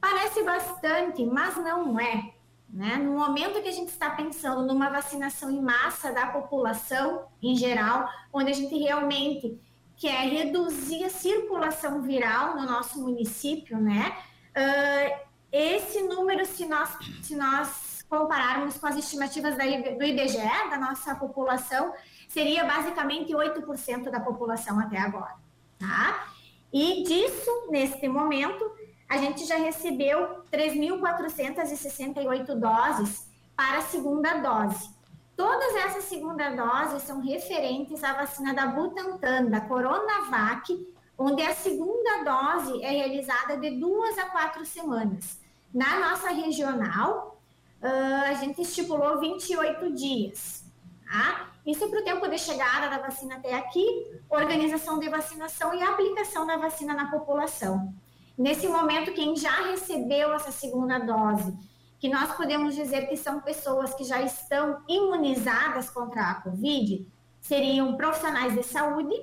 Parece 0.00 0.44
bastante, 0.44 1.26
mas 1.26 1.56
não 1.56 1.98
é. 1.98 2.32
Né? 2.68 2.96
No 2.96 3.12
momento 3.12 3.62
que 3.62 3.68
a 3.68 3.72
gente 3.72 3.88
está 3.88 4.10
pensando 4.10 4.66
numa 4.66 4.90
vacinação 4.90 5.50
em 5.50 5.60
massa 5.60 6.12
da 6.12 6.26
população 6.26 7.24
em 7.42 7.56
geral, 7.56 8.08
onde 8.32 8.50
a 8.50 8.54
gente 8.54 8.76
realmente 8.76 9.60
quer 9.96 10.28
reduzir 10.28 11.04
a 11.04 11.08
circulação 11.08 12.02
viral 12.02 12.56
no 12.56 12.66
nosso 12.66 13.00
município, 13.00 13.78
né? 13.78 14.14
Uh, 14.50 15.26
esse 15.50 16.02
número, 16.02 16.44
se 16.44 16.66
nós, 16.66 16.98
se 17.22 17.34
nós 17.34 17.95
compararmos 18.08 18.78
com 18.78 18.86
as 18.86 18.96
estimativas 18.96 19.54
do 19.56 19.62
IBGE, 19.62 20.70
da 20.70 20.78
nossa 20.78 21.14
população, 21.14 21.92
seria 22.28 22.64
basicamente 22.64 23.32
8% 23.32 24.10
da 24.10 24.20
população 24.20 24.80
até 24.80 24.98
agora, 24.98 25.34
tá? 25.78 26.28
E 26.72 27.02
disso, 27.02 27.68
neste 27.70 28.08
momento, 28.08 28.64
a 29.08 29.18
gente 29.18 29.44
já 29.44 29.56
recebeu 29.56 30.42
3.468 30.52 32.54
doses 32.54 33.28
para 33.56 33.78
a 33.78 33.82
segunda 33.82 34.38
dose. 34.38 34.94
Todas 35.36 35.74
essas 35.76 36.04
segunda 36.04 36.50
doses 36.50 37.02
são 37.02 37.20
referentes 37.20 38.02
à 38.02 38.14
vacina 38.14 38.54
da 38.54 38.66
Butantan, 38.66 39.44
da 39.46 39.60
Coronavac, 39.60 40.74
onde 41.18 41.42
a 41.42 41.54
segunda 41.54 42.24
dose 42.24 42.82
é 42.82 42.90
realizada 42.90 43.58
de 43.58 43.78
duas 43.78 44.18
a 44.18 44.26
quatro 44.26 44.64
semanas. 44.64 45.38
Na 45.72 46.00
nossa 46.00 46.30
regional, 46.30 47.35
a 47.82 48.34
gente 48.34 48.62
estipulou 48.62 49.18
28 49.20 49.92
dias. 49.92 50.64
Tá? 51.04 51.50
Isso 51.64 51.88
para 51.88 52.00
o 52.00 52.04
tempo 52.04 52.28
de 52.28 52.38
chegada 52.38 52.88
da 52.88 52.98
vacina 52.98 53.36
até 53.36 53.54
aqui, 53.54 53.86
organização 54.28 54.98
de 54.98 55.08
vacinação 55.08 55.74
e 55.74 55.82
aplicação 55.82 56.46
da 56.46 56.56
vacina 56.56 56.94
na 56.94 57.10
população. 57.10 57.92
Nesse 58.36 58.68
momento, 58.68 59.12
quem 59.12 59.34
já 59.34 59.68
recebeu 59.70 60.32
essa 60.34 60.52
segunda 60.52 60.98
dose, 60.98 61.56
que 61.98 62.08
nós 62.08 62.32
podemos 62.36 62.74
dizer 62.74 63.08
que 63.08 63.16
são 63.16 63.40
pessoas 63.40 63.94
que 63.94 64.04
já 64.04 64.20
estão 64.20 64.82
imunizadas 64.86 65.88
contra 65.88 66.22
a 66.22 66.34
Covid, 66.42 67.06
seriam 67.40 67.96
profissionais 67.96 68.54
de 68.54 68.62
saúde 68.62 69.14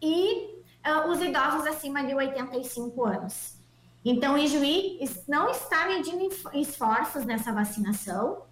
e 0.00 0.62
uh, 0.86 1.08
os 1.10 1.20
idosos 1.20 1.66
acima 1.66 2.04
de 2.04 2.14
85 2.14 3.04
anos. 3.04 3.61
Então, 4.04 4.34
o 4.34 4.38
Ijuí 4.38 4.98
não 5.28 5.48
está 5.48 5.86
medindo 5.86 6.28
esforços 6.54 7.24
nessa 7.24 7.52
vacinação, 7.52 8.42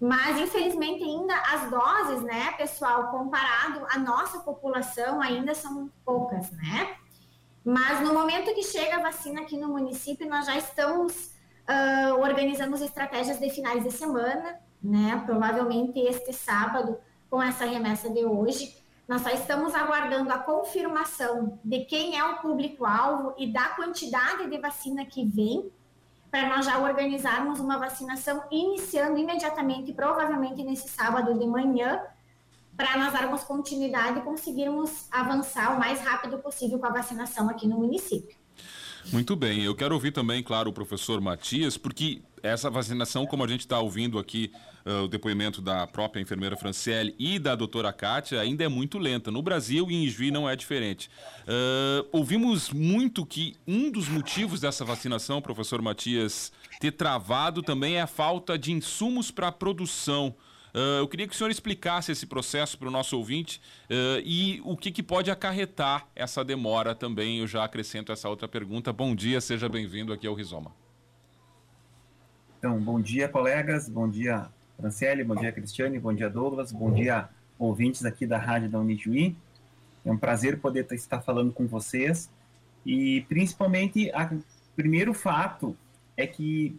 mas 0.00 0.38
infelizmente 0.38 1.02
ainda 1.02 1.34
as 1.34 1.70
doses, 1.70 2.22
né, 2.22 2.52
pessoal, 2.52 3.10
comparado 3.10 3.86
à 3.90 3.98
nossa 3.98 4.40
população, 4.40 5.20
ainda 5.20 5.54
são 5.54 5.90
poucas, 6.04 6.50
né? 6.52 6.96
Mas 7.64 8.00
no 8.00 8.14
momento 8.14 8.54
que 8.54 8.62
chega 8.62 8.96
a 8.96 9.02
vacina 9.02 9.42
aqui 9.42 9.58
no 9.58 9.68
município, 9.68 10.28
nós 10.28 10.46
já 10.46 10.56
estamos 10.56 11.32
uh, 11.68 12.14
organizando 12.20 12.74
as 12.74 12.80
estratégias 12.80 13.40
de 13.40 13.50
finais 13.50 13.82
de 13.82 13.90
semana, 13.90 14.60
né? 14.82 15.22
Provavelmente 15.26 15.98
este 15.98 16.32
sábado, 16.32 16.98
com 17.28 17.42
essa 17.42 17.64
remessa 17.64 18.08
de 18.08 18.24
hoje. 18.24 18.76
Nós 19.06 19.22
só 19.22 19.30
estamos 19.30 19.72
aguardando 19.72 20.32
a 20.32 20.38
confirmação 20.38 21.60
de 21.64 21.84
quem 21.84 22.18
é 22.18 22.24
o 22.24 22.38
público-alvo 22.38 23.34
e 23.38 23.52
da 23.52 23.68
quantidade 23.68 24.50
de 24.50 24.58
vacina 24.58 25.04
que 25.06 25.24
vem, 25.24 25.70
para 26.28 26.48
nós 26.48 26.66
já 26.66 26.78
organizarmos 26.78 27.60
uma 27.60 27.78
vacinação 27.78 28.42
iniciando 28.50 29.16
imediatamente, 29.16 29.92
provavelmente 29.92 30.62
nesse 30.64 30.88
sábado 30.88 31.38
de 31.38 31.46
manhã, 31.46 32.02
para 32.76 32.98
nós 32.98 33.12
darmos 33.12 33.44
continuidade 33.44 34.18
e 34.18 34.22
conseguirmos 34.22 35.06
avançar 35.10 35.74
o 35.74 35.78
mais 35.78 36.00
rápido 36.00 36.38
possível 36.38 36.78
com 36.78 36.86
a 36.86 36.90
vacinação 36.90 37.48
aqui 37.48 37.66
no 37.68 37.78
município. 37.78 38.36
Muito 39.12 39.36
bem, 39.36 39.62
eu 39.62 39.74
quero 39.74 39.94
ouvir 39.94 40.10
também, 40.10 40.42
claro, 40.42 40.70
o 40.70 40.72
professor 40.72 41.20
Matias, 41.20 41.76
porque 41.76 42.20
essa 42.42 42.68
vacinação, 42.68 43.24
como 43.24 43.44
a 43.44 43.48
gente 43.48 43.60
está 43.60 43.78
ouvindo 43.78 44.18
aqui 44.18 44.50
uh, 44.84 45.04
o 45.04 45.08
depoimento 45.08 45.62
da 45.62 45.86
própria 45.86 46.20
enfermeira 46.20 46.56
Franciele 46.56 47.14
e 47.18 47.38
da 47.38 47.54
doutora 47.54 47.92
Kátia, 47.92 48.40
ainda 48.40 48.64
é 48.64 48.68
muito 48.68 48.98
lenta. 48.98 49.30
No 49.30 49.42
Brasil 49.42 49.90
e 49.90 49.94
em 49.94 50.08
Juiz 50.08 50.32
não 50.32 50.48
é 50.48 50.56
diferente. 50.56 51.08
Uh, 51.42 52.06
ouvimos 52.10 52.70
muito 52.70 53.24
que 53.24 53.54
um 53.66 53.90
dos 53.90 54.08
motivos 54.08 54.60
dessa 54.60 54.84
vacinação, 54.84 55.40
professor 55.40 55.80
Matias, 55.80 56.52
ter 56.80 56.90
travado 56.90 57.62
também 57.62 57.96
é 57.96 58.02
a 58.02 58.06
falta 58.06 58.58
de 58.58 58.72
insumos 58.72 59.30
para 59.30 59.48
a 59.48 59.52
produção. 59.52 60.34
Uh, 60.76 61.00
eu 61.00 61.08
queria 61.08 61.26
que 61.26 61.32
o 61.32 61.36
senhor 61.36 61.48
explicasse 61.48 62.12
esse 62.12 62.26
processo 62.26 62.76
para 62.76 62.88
o 62.88 62.90
nosso 62.90 63.16
ouvinte 63.16 63.62
uh, 63.84 64.20
e 64.22 64.60
o 64.62 64.76
que, 64.76 64.92
que, 64.92 65.02
pode 65.02 65.30
acarretar 65.30 66.06
essa 66.14 66.44
demora 66.44 66.94
também. 66.94 67.38
Eu 67.38 67.46
já 67.46 67.64
acrescento 67.64 68.12
essa 68.12 68.28
outra 68.28 68.46
pergunta. 68.46 68.92
Bom 68.92 69.14
dia, 69.14 69.40
seja 69.40 69.70
bem-vindo 69.70 70.12
aqui 70.12 70.26
ao 70.26 70.34
Rizoma. 70.34 70.70
Então, 72.58 72.78
bom 72.78 73.00
dia, 73.00 73.26
colegas. 73.26 73.88
Bom 73.88 74.06
dia, 74.06 74.50
Franciele. 74.76 75.24
Bom 75.24 75.34
dia, 75.34 75.50
Cristiane. 75.50 75.98
Bom 75.98 76.12
dia, 76.12 76.28
Douglas. 76.28 76.72
Bom 76.72 76.92
dia, 76.92 77.30
ouvintes 77.58 78.04
aqui 78.04 78.26
da 78.26 78.36
Rádio 78.36 78.68
da 78.68 78.78
Unijuí. 78.78 79.34
É 80.04 80.12
um 80.12 80.18
prazer 80.18 80.60
poder 80.60 80.86
estar 80.92 81.22
falando 81.22 81.54
com 81.54 81.66
vocês. 81.66 82.30
E 82.84 83.22
principalmente, 83.30 84.10
o 84.10 84.76
primeiro 84.76 85.14
fato 85.14 85.74
é 86.18 86.26
que 86.26 86.78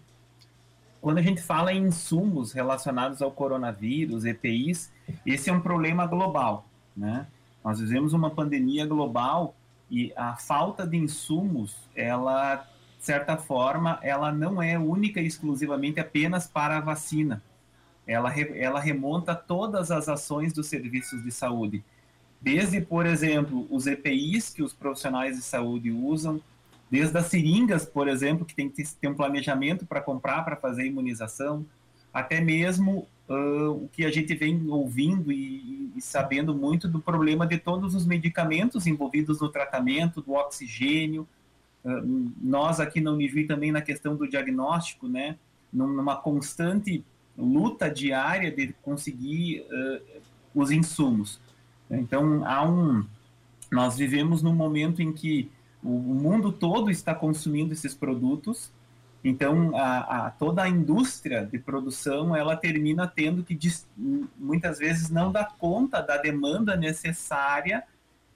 quando 1.02 1.20
a 1.20 1.22
gente 1.22 1.42
fala 1.42 1.74
em 1.74 1.84
insumos 1.84 2.52
relacionados 2.52 3.22
ao 3.22 3.32
coronavírus, 3.32 4.26
EPIs, 4.26 4.92
esse 5.26 5.50
é 5.50 5.54
um 5.54 5.62
problema 5.62 6.06
global, 6.06 6.66
né? 6.96 7.28
Nós 7.64 7.80
vivemos 7.80 8.14
uma 8.14 8.30
pandemia 8.30 8.86
global 8.86 9.56
e 9.90 10.14
a 10.16 10.36
falta 10.36 10.86
de 10.86 10.98
insumos, 10.98 11.76
ela, 11.96 12.56
de 12.98 13.06
certa 13.06 13.38
forma, 13.38 14.00
ela 14.02 14.32
não 14.32 14.62
é 14.62 14.78
única 14.78 15.20
e 15.22 15.26
exclusivamente 15.26 16.00
apenas 16.00 16.48
para 16.48 16.78
a 16.78 16.82
vacina. 16.82 17.44
Ela, 18.06 18.34
ela 18.40 18.80
remonta 18.80 19.36
todas 19.36 19.92
as 19.92 20.08
ações 20.08 20.54
dos 20.54 20.68
serviços 20.68 21.24
de 21.24 21.32
saúde. 21.32 21.84
Desde, 22.40 22.80
por 22.80 23.06
exemplo, 23.06 23.68
os 23.70 23.88
EPIs 23.88 24.50
que 24.50 24.64
os 24.64 24.74
profissionais 24.74 25.36
de 25.36 25.42
saúde 25.42 25.92
usam, 25.92 26.40
desde 26.90 27.18
as 27.18 27.26
seringas, 27.26 27.86
por 27.86 28.08
exemplo, 28.08 28.46
que 28.46 28.56
tem 28.56 28.70
que 28.70 28.84
ter 28.96 29.08
um 29.08 29.16
planejamento 29.16 29.86
para 29.86 30.02
comprar, 30.02 30.44
para 30.44 30.56
fazer 30.56 30.86
imunização, 30.86 31.66
até 32.14 32.40
mesmo 32.40 33.08
uh, 33.30 33.72
o 33.72 33.90
que 33.92 34.06
a 34.06 34.12
gente 34.12 34.34
vem 34.34 34.70
ouvindo 34.70 35.32
e, 35.32 35.92
e, 35.96 36.02
sabendo 36.02 36.56
muito 36.56 36.88
do 36.88 37.00
problema 37.00 37.46
de 37.46 37.58
todos 37.58 37.94
os 37.94 38.06
medicamentos 38.06 38.88
envolvidos 38.88 39.42
no 39.42 39.50
tratamento, 39.50 40.22
do 40.22 40.34
oxigênio. 40.34 41.28
Uh, 41.84 42.32
nós 42.42 42.80
aqui 42.80 43.02
na 43.02 43.12
Unijuí 43.12 43.46
também 43.46 43.72
na 43.72 43.82
questão 43.82 44.16
do 44.16 44.28
diagnóstico, 44.28 45.08
né, 45.08 45.38
numa 45.72 46.16
constante 46.16 47.04
luta 47.38 47.90
diária 47.90 48.50
de 48.50 48.74
conseguir 48.82 49.66
uh, 49.70 50.22
os 50.56 50.72
insumos. 50.72 51.40
Então, 51.92 52.44
há 52.46 52.68
um, 52.68 53.06
nós 53.72 53.98
vivemos 53.98 54.42
num 54.42 54.56
momento 54.56 55.02
em 55.02 55.14
que 55.14 55.52
o 55.88 56.14
mundo 56.14 56.52
todo 56.52 56.92
está 56.92 57.16
consumindo 57.16 57.74
esses 57.74 57.94
produtos, 57.94 58.72
então 59.24 59.76
a, 59.76 60.28
a, 60.28 60.30
toda 60.32 60.64
a 60.64 60.70
indústria 60.70 61.46
de 61.46 61.58
produção 61.58 62.36
ela 62.36 62.56
termina 62.56 63.08
tendo 63.08 63.44
que 63.44 63.58
muitas 64.38 64.80
vezes 64.80 65.10
não 65.10 65.32
dar 65.32 65.56
conta 65.58 66.02
da 66.02 66.18
demanda 66.18 66.76
necessária 66.76 67.84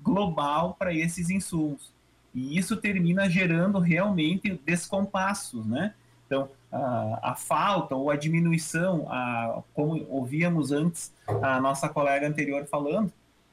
global 0.01 0.75
para 0.77 0.93
esses 0.93 1.29
insumos 1.29 1.91
e 2.33 2.57
isso 2.57 2.77
termina 2.77 3.29
gerando 3.29 3.79
realmente 3.79 4.59
descompassos, 4.65 5.65
né? 5.65 5.93
Então 6.25 6.49
a, 6.71 7.31
a 7.31 7.35
falta 7.35 7.95
ou 7.95 8.09
a 8.09 8.15
diminuição, 8.15 9.05
a, 9.09 9.61
como 9.73 10.05
ouvíamos 10.09 10.71
antes 10.71 11.13
a 11.27 11.59
nossa 11.59 11.89
colega 11.89 12.27
anterior 12.27 12.65
falando, 12.65 13.11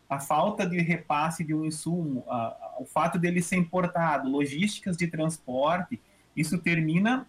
a 0.09 0.21
falta 0.21 0.65
de 0.67 0.81
repasse 0.81 1.45
de 1.45 1.53
um 1.53 1.65
insumo, 1.65 2.25
a, 2.29 2.68
o 2.79 2.85
fato 2.85 3.19
dele 3.19 3.43
ser 3.43 3.57
importado, 3.57 4.29
logísticas 4.29 4.97
de 4.97 5.07
transporte, 5.07 6.01
isso 6.37 6.59
termina 6.59 7.27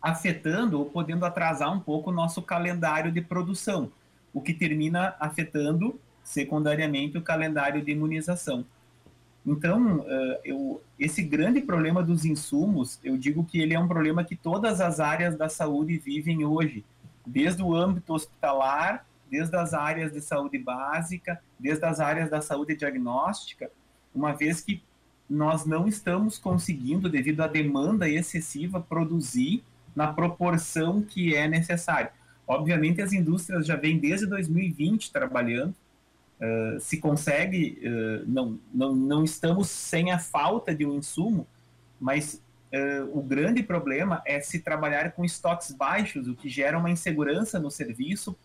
afetando 0.00 0.78
ou 0.78 0.86
podendo 0.86 1.24
atrasar 1.24 1.72
um 1.72 1.80
pouco 1.80 2.10
o 2.10 2.12
nosso 2.12 2.42
calendário 2.42 3.10
de 3.12 3.20
produção, 3.20 3.90
o 4.32 4.40
que 4.40 4.52
termina 4.52 5.14
afetando 5.18 5.98
secundariamente 6.22 7.18
o 7.18 7.22
calendário 7.22 7.84
de 7.84 7.92
imunização. 7.92 8.64
Então, 9.46 9.98
uh, 9.98 10.38
eu, 10.42 10.82
esse 10.98 11.22
grande 11.22 11.60
problema 11.60 12.02
dos 12.02 12.24
insumos, 12.24 12.98
eu 13.04 13.16
digo 13.16 13.44
que 13.44 13.60
ele 13.60 13.74
é 13.74 13.78
um 13.78 13.88
problema 13.88 14.24
que 14.24 14.34
todas 14.34 14.80
as 14.80 15.00
áreas 15.00 15.36
da 15.36 15.48
saúde 15.48 15.98
vivem 15.98 16.44
hoje, 16.44 16.84
desde 17.26 17.62
o 17.62 17.74
âmbito 17.74 18.14
hospitalar 18.14 19.04
desde 19.34 19.56
as 19.56 19.74
áreas 19.74 20.12
de 20.12 20.20
saúde 20.20 20.58
básica, 20.58 21.40
desde 21.58 21.84
as 21.84 21.98
áreas 21.98 22.30
da 22.30 22.40
saúde 22.40 22.76
diagnóstica, 22.76 23.70
uma 24.14 24.32
vez 24.32 24.60
que 24.60 24.82
nós 25.28 25.64
não 25.64 25.88
estamos 25.88 26.38
conseguindo, 26.38 27.08
devido 27.08 27.40
à 27.40 27.46
demanda 27.46 28.08
excessiva, 28.08 28.80
produzir 28.80 29.64
na 29.94 30.12
proporção 30.12 31.02
que 31.02 31.34
é 31.34 31.48
necessário. 31.48 32.10
Obviamente, 32.46 33.00
as 33.00 33.12
indústrias 33.12 33.66
já 33.66 33.76
vêm 33.76 33.98
desde 33.98 34.26
2020 34.26 35.10
trabalhando, 35.12 35.74
uh, 36.40 36.78
se 36.80 36.98
consegue, 36.98 37.80
uh, 37.82 38.24
não, 38.26 38.58
não, 38.72 38.94
não 38.94 39.24
estamos 39.24 39.68
sem 39.68 40.12
a 40.12 40.18
falta 40.18 40.74
de 40.74 40.84
um 40.84 40.94
insumo, 40.94 41.46
mas 41.98 42.42
uh, 42.72 43.18
o 43.18 43.22
grande 43.22 43.62
problema 43.62 44.20
é 44.26 44.40
se 44.40 44.58
trabalhar 44.58 45.12
com 45.12 45.24
estoques 45.24 45.72
baixos, 45.72 46.28
o 46.28 46.34
que 46.34 46.48
gera 46.48 46.78
uma 46.78 46.90
insegurança 46.90 47.58
no 47.58 47.70
serviço, 47.70 48.36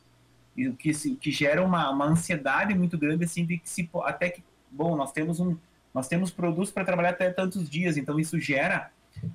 o 0.58 0.74
que, 0.76 0.94
que 1.16 1.32
gera 1.32 1.64
uma, 1.64 1.90
uma 1.90 2.06
ansiedade 2.06 2.74
muito 2.74 2.98
grande, 2.98 3.26
assim, 3.26 3.46
de 3.46 3.58
que 3.58 3.70
se, 3.70 3.90
até 4.04 4.30
que, 4.30 4.44
bom, 4.72 4.96
nós 4.96 5.12
temos 5.12 5.40
um, 5.40 5.56
nós 5.94 6.08
temos 6.08 6.32
produtos 6.32 6.72
para 6.72 6.86
trabalhar 6.86 7.10
até 7.10 7.30
tantos 7.32 7.70
dias, 7.70 7.98
então 7.98 8.20
isso 8.20 8.40
gera 8.40 8.92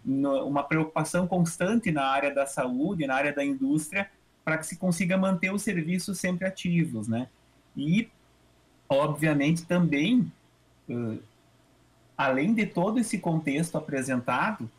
uma 0.07 0.63
preocupação 0.63 1.27
constante 1.27 1.91
na 1.91 2.05
área 2.05 2.33
da 2.33 2.47
saúde, 2.47 3.07
na 3.07 3.15
área 3.15 3.33
da 3.33 3.45
indústria, 3.45 4.09
para 4.45 4.59
que 4.59 4.67
se 4.67 4.77
consiga 4.77 5.17
manter 5.17 5.53
os 5.53 5.63
serviços 5.63 6.19
sempre 6.19 6.47
ativos, 6.47 7.09
né? 7.09 7.29
E, 7.77 8.09
obviamente, 8.89 9.65
também, 9.65 10.33
uh, 10.89 11.19
além 12.17 12.55
de 12.55 12.67
todo 12.67 12.99
esse 12.99 13.19
contexto 13.19 13.77
apresentado, 13.77 14.71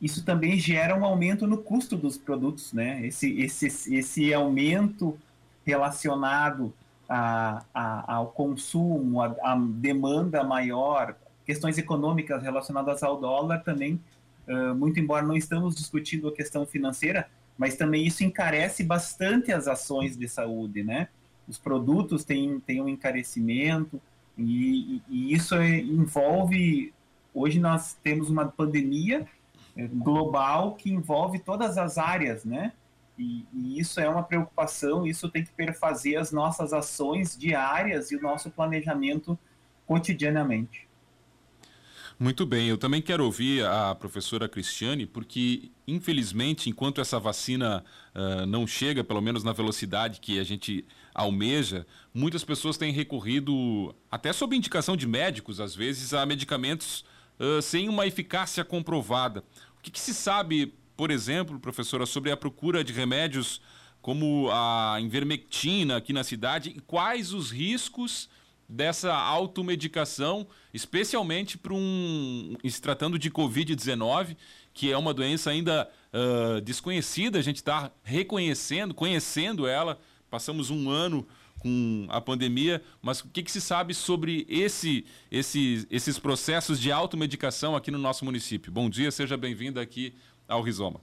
isso 0.00 0.24
também 0.24 0.58
gera 0.58 0.96
um 0.96 1.04
aumento 1.04 1.46
no 1.46 1.58
custo 1.58 1.96
dos 1.96 2.18
produtos, 2.18 2.72
né? 2.72 3.06
Esse, 3.06 3.38
esse, 3.40 3.94
esse 3.94 4.34
aumento 4.34 5.18
relacionado 5.64 6.72
a, 7.10 7.64
a, 7.74 8.14
ao 8.14 8.28
consumo, 8.28 9.20
a, 9.20 9.34
a, 9.42 9.56
demanda 9.56 10.44
maior, 10.44 11.16
questões 11.44 11.76
econômicas 11.76 12.40
relacionadas 12.40 13.02
ao 13.02 13.20
dólar 13.20 13.64
também, 13.64 14.00
uh, 14.46 14.72
muito 14.76 15.00
embora 15.00 15.26
não 15.26 15.36
estamos 15.36 15.74
discutindo 15.74 16.28
a 16.28 16.32
questão 16.32 16.64
financeira, 16.64 17.28
mas 17.58 17.74
também 17.74 18.06
isso 18.06 18.22
encarece 18.22 18.84
bastante 18.84 19.52
as 19.52 19.66
ações 19.66 20.16
de 20.16 20.28
saúde, 20.28 20.84
né? 20.84 21.08
Os 21.48 21.58
produtos 21.58 22.24
têm, 22.24 22.60
têm 22.60 22.80
um 22.80 22.88
encarecimento 22.88 24.00
e, 24.38 25.02
e 25.08 25.34
isso 25.34 25.56
é, 25.56 25.78
envolve. 25.80 26.94
Hoje 27.34 27.58
nós 27.58 27.98
temos 28.04 28.30
uma 28.30 28.46
pandemia 28.46 29.26
eh, 29.76 29.88
global 29.92 30.74
que 30.74 30.90
envolve 30.90 31.40
todas 31.40 31.76
as 31.76 31.98
áreas, 31.98 32.44
né? 32.44 32.72
E, 33.20 33.44
e, 33.52 33.78
isso 33.78 34.00
é 34.00 34.08
uma 34.08 34.22
preocupação, 34.22 35.06
isso 35.06 35.28
tem 35.28 35.44
que 35.44 35.52
perfazer 35.52 36.16
as 36.16 36.32
nossas 36.32 36.72
ações 36.72 37.36
diárias 37.36 38.10
e 38.10 38.16
o 38.16 38.22
nosso 38.22 38.50
planejamento 38.50 39.38
cotidianamente. 39.86 40.88
Muito 42.18 42.46
bem, 42.46 42.68
eu 42.68 42.78
também 42.78 43.02
quero 43.02 43.24
ouvir 43.24 43.64
a 43.64 43.94
professora 43.94 44.48
Cristiane, 44.48 45.06
porque 45.06 45.70
infelizmente, 45.86 46.70
enquanto 46.70 47.00
essa 47.00 47.18
vacina 47.18 47.84
uh, 48.14 48.46
não 48.46 48.66
chega, 48.66 49.04
pelo 49.04 49.20
menos 49.20 49.44
na 49.44 49.52
velocidade 49.52 50.20
que 50.20 50.38
a 50.38 50.44
gente 50.44 50.84
almeja, 51.14 51.86
muitas 52.14 52.44
pessoas 52.44 52.78
têm 52.78 52.92
recorrido, 52.92 53.94
até 54.10 54.32
sob 54.32 54.56
indicação 54.56 54.96
de 54.96 55.06
médicos, 55.06 55.60
às 55.60 55.74
vezes, 55.74 56.14
a 56.14 56.24
medicamentos 56.24 57.04
uh, 57.38 57.60
sem 57.60 57.88
uma 57.88 58.06
eficácia 58.06 58.64
comprovada. 58.64 59.44
O 59.78 59.82
que, 59.82 59.90
que 59.90 60.00
se 60.00 60.12
sabe 60.12 60.74
por 61.00 61.10
exemplo, 61.10 61.58
professora, 61.58 62.04
sobre 62.04 62.30
a 62.30 62.36
procura 62.36 62.84
de 62.84 62.92
remédios 62.92 63.62
como 64.02 64.50
a 64.52 64.98
invermectina 65.00 65.96
aqui 65.96 66.12
na 66.12 66.22
cidade 66.22 66.74
e 66.76 66.78
quais 66.78 67.32
os 67.32 67.50
riscos 67.50 68.28
dessa 68.68 69.10
automedicação, 69.14 70.46
especialmente 70.74 71.56
para 71.56 71.72
um 71.72 72.54
se 72.68 72.82
tratando 72.82 73.18
de 73.18 73.30
Covid-19, 73.30 74.36
que 74.74 74.92
é 74.92 74.98
uma 74.98 75.14
doença 75.14 75.48
ainda 75.48 75.88
uh, 76.12 76.60
desconhecida, 76.60 77.38
a 77.38 77.42
gente 77.42 77.56
está 77.56 77.90
reconhecendo, 78.02 78.92
conhecendo 78.92 79.66
ela, 79.66 79.98
passamos 80.28 80.68
um 80.68 80.90
ano 80.90 81.26
com 81.60 82.06
a 82.08 82.20
pandemia, 82.20 82.82
mas 83.00 83.20
o 83.20 83.28
que, 83.28 83.42
que 83.42 83.50
se 83.50 83.60
sabe 83.60 83.94
sobre 83.94 84.46
esse, 84.48 85.06
esse, 85.30 85.86
esses 85.90 86.18
processos 86.18 86.80
de 86.80 86.90
automedicação 86.90 87.76
aqui 87.76 87.90
no 87.90 87.98
nosso 87.98 88.24
município? 88.24 88.72
Bom 88.72 88.90
dia, 88.90 89.10
seja 89.10 89.36
bem-vindo 89.36 89.78
aqui 89.78 90.14
ao 90.50 90.60
Rizoma. 90.60 91.00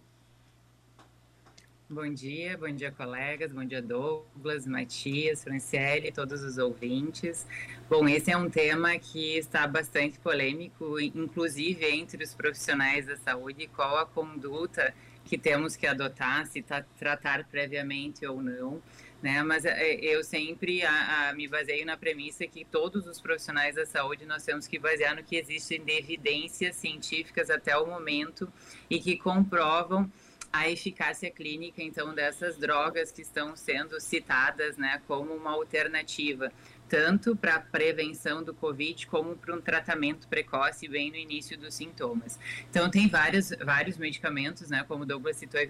Bom 1.89 2.13
dia, 2.13 2.57
bom 2.57 2.69
dia, 2.69 2.91
colegas, 2.91 3.53
bom 3.53 3.63
dia, 3.63 3.81
Douglas, 3.81 4.67
Matias, 4.67 5.41
Franciele, 5.41 6.11
todos 6.11 6.43
os 6.43 6.57
ouvintes. 6.57 7.47
Bom, 7.89 8.09
esse 8.09 8.29
é 8.29 8.35
um 8.35 8.49
tema 8.49 8.99
que 8.99 9.37
está 9.37 9.65
bastante 9.65 10.19
polêmico, 10.19 10.99
inclusive 10.99 11.85
entre 11.89 12.21
os 12.21 12.33
profissionais 12.33 13.05
da 13.05 13.15
saúde, 13.15 13.69
qual 13.73 13.97
a 13.97 14.05
conduta 14.05 14.93
que 15.23 15.37
temos 15.37 15.77
que 15.77 15.87
adotar, 15.87 16.45
se 16.47 16.61
tá, 16.61 16.83
tratar 16.97 17.45
previamente 17.45 18.25
ou 18.25 18.41
não. 18.41 18.81
Né? 19.21 19.41
Mas 19.41 19.65
é, 19.65 19.95
eu 19.95 20.23
sempre 20.23 20.83
a, 20.83 21.29
a, 21.29 21.33
me 21.33 21.47
baseio 21.47 21.85
na 21.85 21.97
premissa 21.97 22.45
que 22.45 22.63
todos 22.63 23.07
os 23.07 23.19
profissionais 23.19 23.75
da 23.75 23.85
saúde 23.85 24.25
nós 24.25 24.43
temos 24.43 24.67
que 24.67 24.77
basear 24.77 25.15
no 25.15 25.23
que 25.23 25.35
existem 25.35 25.83
de 25.83 25.91
evidências 25.91 26.75
científicas 26.75 27.49
até 27.49 27.75
o 27.75 27.87
momento 27.87 28.51
e 28.89 28.99
que 28.99 29.17
comprovam 29.17 30.09
a 30.53 30.69
eficácia 30.69 31.29
clínica 31.29 31.81
então 31.81 32.13
dessas 32.13 32.57
drogas 32.57 33.11
que 33.11 33.21
estão 33.21 33.55
sendo 33.55 33.99
citadas, 33.99 34.77
né, 34.77 35.01
como 35.07 35.33
uma 35.33 35.51
alternativa 35.51 36.51
tanto 36.87 37.35
para 37.35 37.55
a 37.55 37.59
prevenção 37.59 38.41
do 38.41 38.53
Covid 38.53 39.07
como 39.07 39.35
para 39.35 39.53
um 39.53 39.61
tratamento 39.61 40.27
precoce 40.27 40.87
bem 40.87 41.11
no 41.11 41.17
início 41.17 41.57
dos 41.57 41.73
sintomas. 41.73 42.39
Então, 42.69 42.89
tem 42.89 43.07
vários, 43.07 43.49
vários 43.63 43.97
medicamentos, 43.97 44.69
né, 44.69 44.85
como 44.87 45.03
o 45.03 45.05
Douglas 45.05 45.37
citou, 45.37 45.59
a 45.59 45.65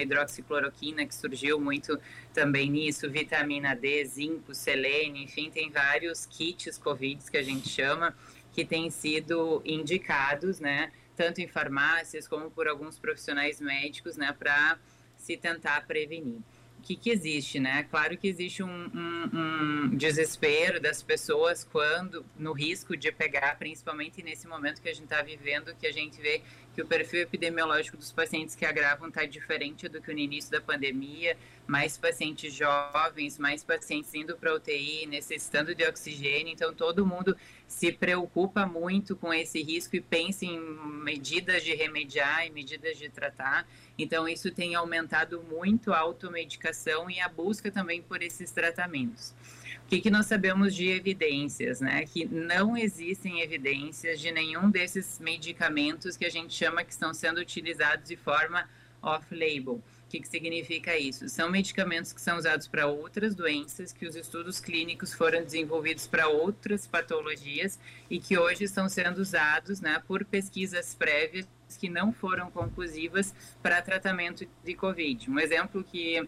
hidroxicloroquina, 0.00 1.06
que 1.06 1.14
surgiu 1.14 1.60
muito 1.60 1.98
também 2.32 2.70
nisso, 2.70 3.10
vitamina 3.10 3.74
D, 3.74 4.04
zinco, 4.04 4.54
selênio, 4.54 5.22
enfim, 5.22 5.50
tem 5.50 5.70
vários 5.70 6.26
kits 6.26 6.78
Covid 6.78 7.30
que 7.30 7.36
a 7.36 7.42
gente 7.42 7.68
chama, 7.68 8.16
que 8.52 8.64
têm 8.64 8.90
sido 8.90 9.62
indicados, 9.64 10.60
né, 10.60 10.92
tanto 11.16 11.40
em 11.40 11.46
farmácias 11.46 12.26
como 12.26 12.50
por 12.50 12.68
alguns 12.68 12.98
profissionais 12.98 13.60
médicos, 13.60 14.16
né, 14.16 14.34
para 14.38 14.78
se 15.16 15.36
tentar 15.36 15.86
prevenir 15.86 16.40
que, 16.84 16.96
que 16.96 17.10
existe, 17.10 17.58
né? 17.58 17.86
Claro 17.90 18.16
que 18.16 18.28
existe 18.28 18.62
um, 18.62 18.68
um, 18.68 19.30
um, 19.32 19.96
desespero 19.96 20.78
das 20.78 21.02
pessoas 21.02 21.64
quando 21.64 22.24
no 22.38 22.52
risco 22.52 22.94
de 22.94 23.10
pegar, 23.10 23.56
principalmente 23.58 24.22
nesse 24.22 24.46
momento 24.46 24.82
que 24.82 24.88
a 24.88 24.92
gente 24.92 25.04
está 25.04 25.22
vivendo, 25.22 25.74
que 25.74 25.86
a 25.86 25.92
gente 25.92 26.20
vê 26.20 26.42
que 26.74 26.82
o 26.82 26.86
perfil 26.86 27.22
epidemiológico 27.22 27.96
dos 27.96 28.12
pacientes 28.12 28.54
que 28.54 28.66
agravam 28.66 29.08
está 29.08 29.24
diferente 29.24 29.88
do 29.88 30.02
que 30.02 30.12
no 30.12 30.18
início 30.18 30.50
da 30.50 30.60
pandemia, 30.60 31.36
mais 31.66 31.96
pacientes 31.96 32.52
jovens, 32.52 33.38
mais 33.38 33.64
pacientes 33.64 34.12
indo 34.14 34.36
para 34.36 34.54
UTI, 34.54 35.06
necessitando 35.06 35.74
de 35.74 35.84
oxigênio, 35.84 36.52
então 36.52 36.74
todo 36.74 37.06
mundo 37.06 37.34
se 37.66 37.92
preocupa 37.92 38.66
muito 38.66 39.16
com 39.16 39.32
esse 39.32 39.62
risco 39.62 39.96
e 39.96 40.00
pensa 40.00 40.44
em 40.44 40.60
medidas 40.60 41.64
de 41.64 41.74
remediar 41.74 42.46
e 42.46 42.50
medidas 42.50 42.98
de 42.98 43.08
tratar. 43.08 43.66
Então, 43.98 44.28
isso 44.28 44.50
tem 44.50 44.74
aumentado 44.74 45.42
muito 45.42 45.92
a 45.92 45.98
automedicação 45.98 47.08
e 47.08 47.20
a 47.20 47.28
busca 47.28 47.70
também 47.70 48.02
por 48.02 48.22
esses 48.22 48.50
tratamentos. 48.50 49.34
O 49.84 49.86
que, 49.86 50.00
que 50.00 50.10
nós 50.10 50.26
sabemos 50.26 50.74
de 50.74 50.88
evidências, 50.88 51.80
né? 51.80 52.04
Que 52.06 52.24
não 52.24 52.76
existem 52.76 53.40
evidências 53.40 54.18
de 54.18 54.32
nenhum 54.32 54.70
desses 54.70 55.20
medicamentos 55.20 56.16
que 56.16 56.24
a 56.24 56.30
gente 56.30 56.54
chama 56.54 56.82
que 56.82 56.92
estão 56.92 57.12
sendo 57.12 57.38
utilizados 57.38 58.08
de 58.08 58.16
forma 58.16 58.68
off-label 59.02 59.82
que, 60.14 60.20
que 60.20 60.28
significa 60.28 60.96
isso? 60.96 61.28
São 61.28 61.50
medicamentos 61.50 62.12
que 62.12 62.20
são 62.20 62.38
usados 62.38 62.68
para 62.68 62.86
outras 62.86 63.34
doenças, 63.34 63.92
que 63.92 64.06
os 64.06 64.14
estudos 64.14 64.60
clínicos 64.60 65.12
foram 65.12 65.42
desenvolvidos 65.42 66.06
para 66.06 66.28
outras 66.28 66.86
patologias 66.86 67.78
e 68.08 68.20
que 68.20 68.38
hoje 68.38 68.64
estão 68.64 68.88
sendo 68.88 69.18
usados 69.18 69.80
né, 69.80 70.00
por 70.06 70.24
pesquisas 70.24 70.94
prévias 70.94 71.46
que 71.78 71.88
não 71.88 72.12
foram 72.12 72.50
conclusivas 72.50 73.34
para 73.62 73.82
tratamento 73.82 74.46
de 74.64 74.74
Covid. 74.74 75.30
Um 75.30 75.38
exemplo 75.38 75.82
que 75.82 76.26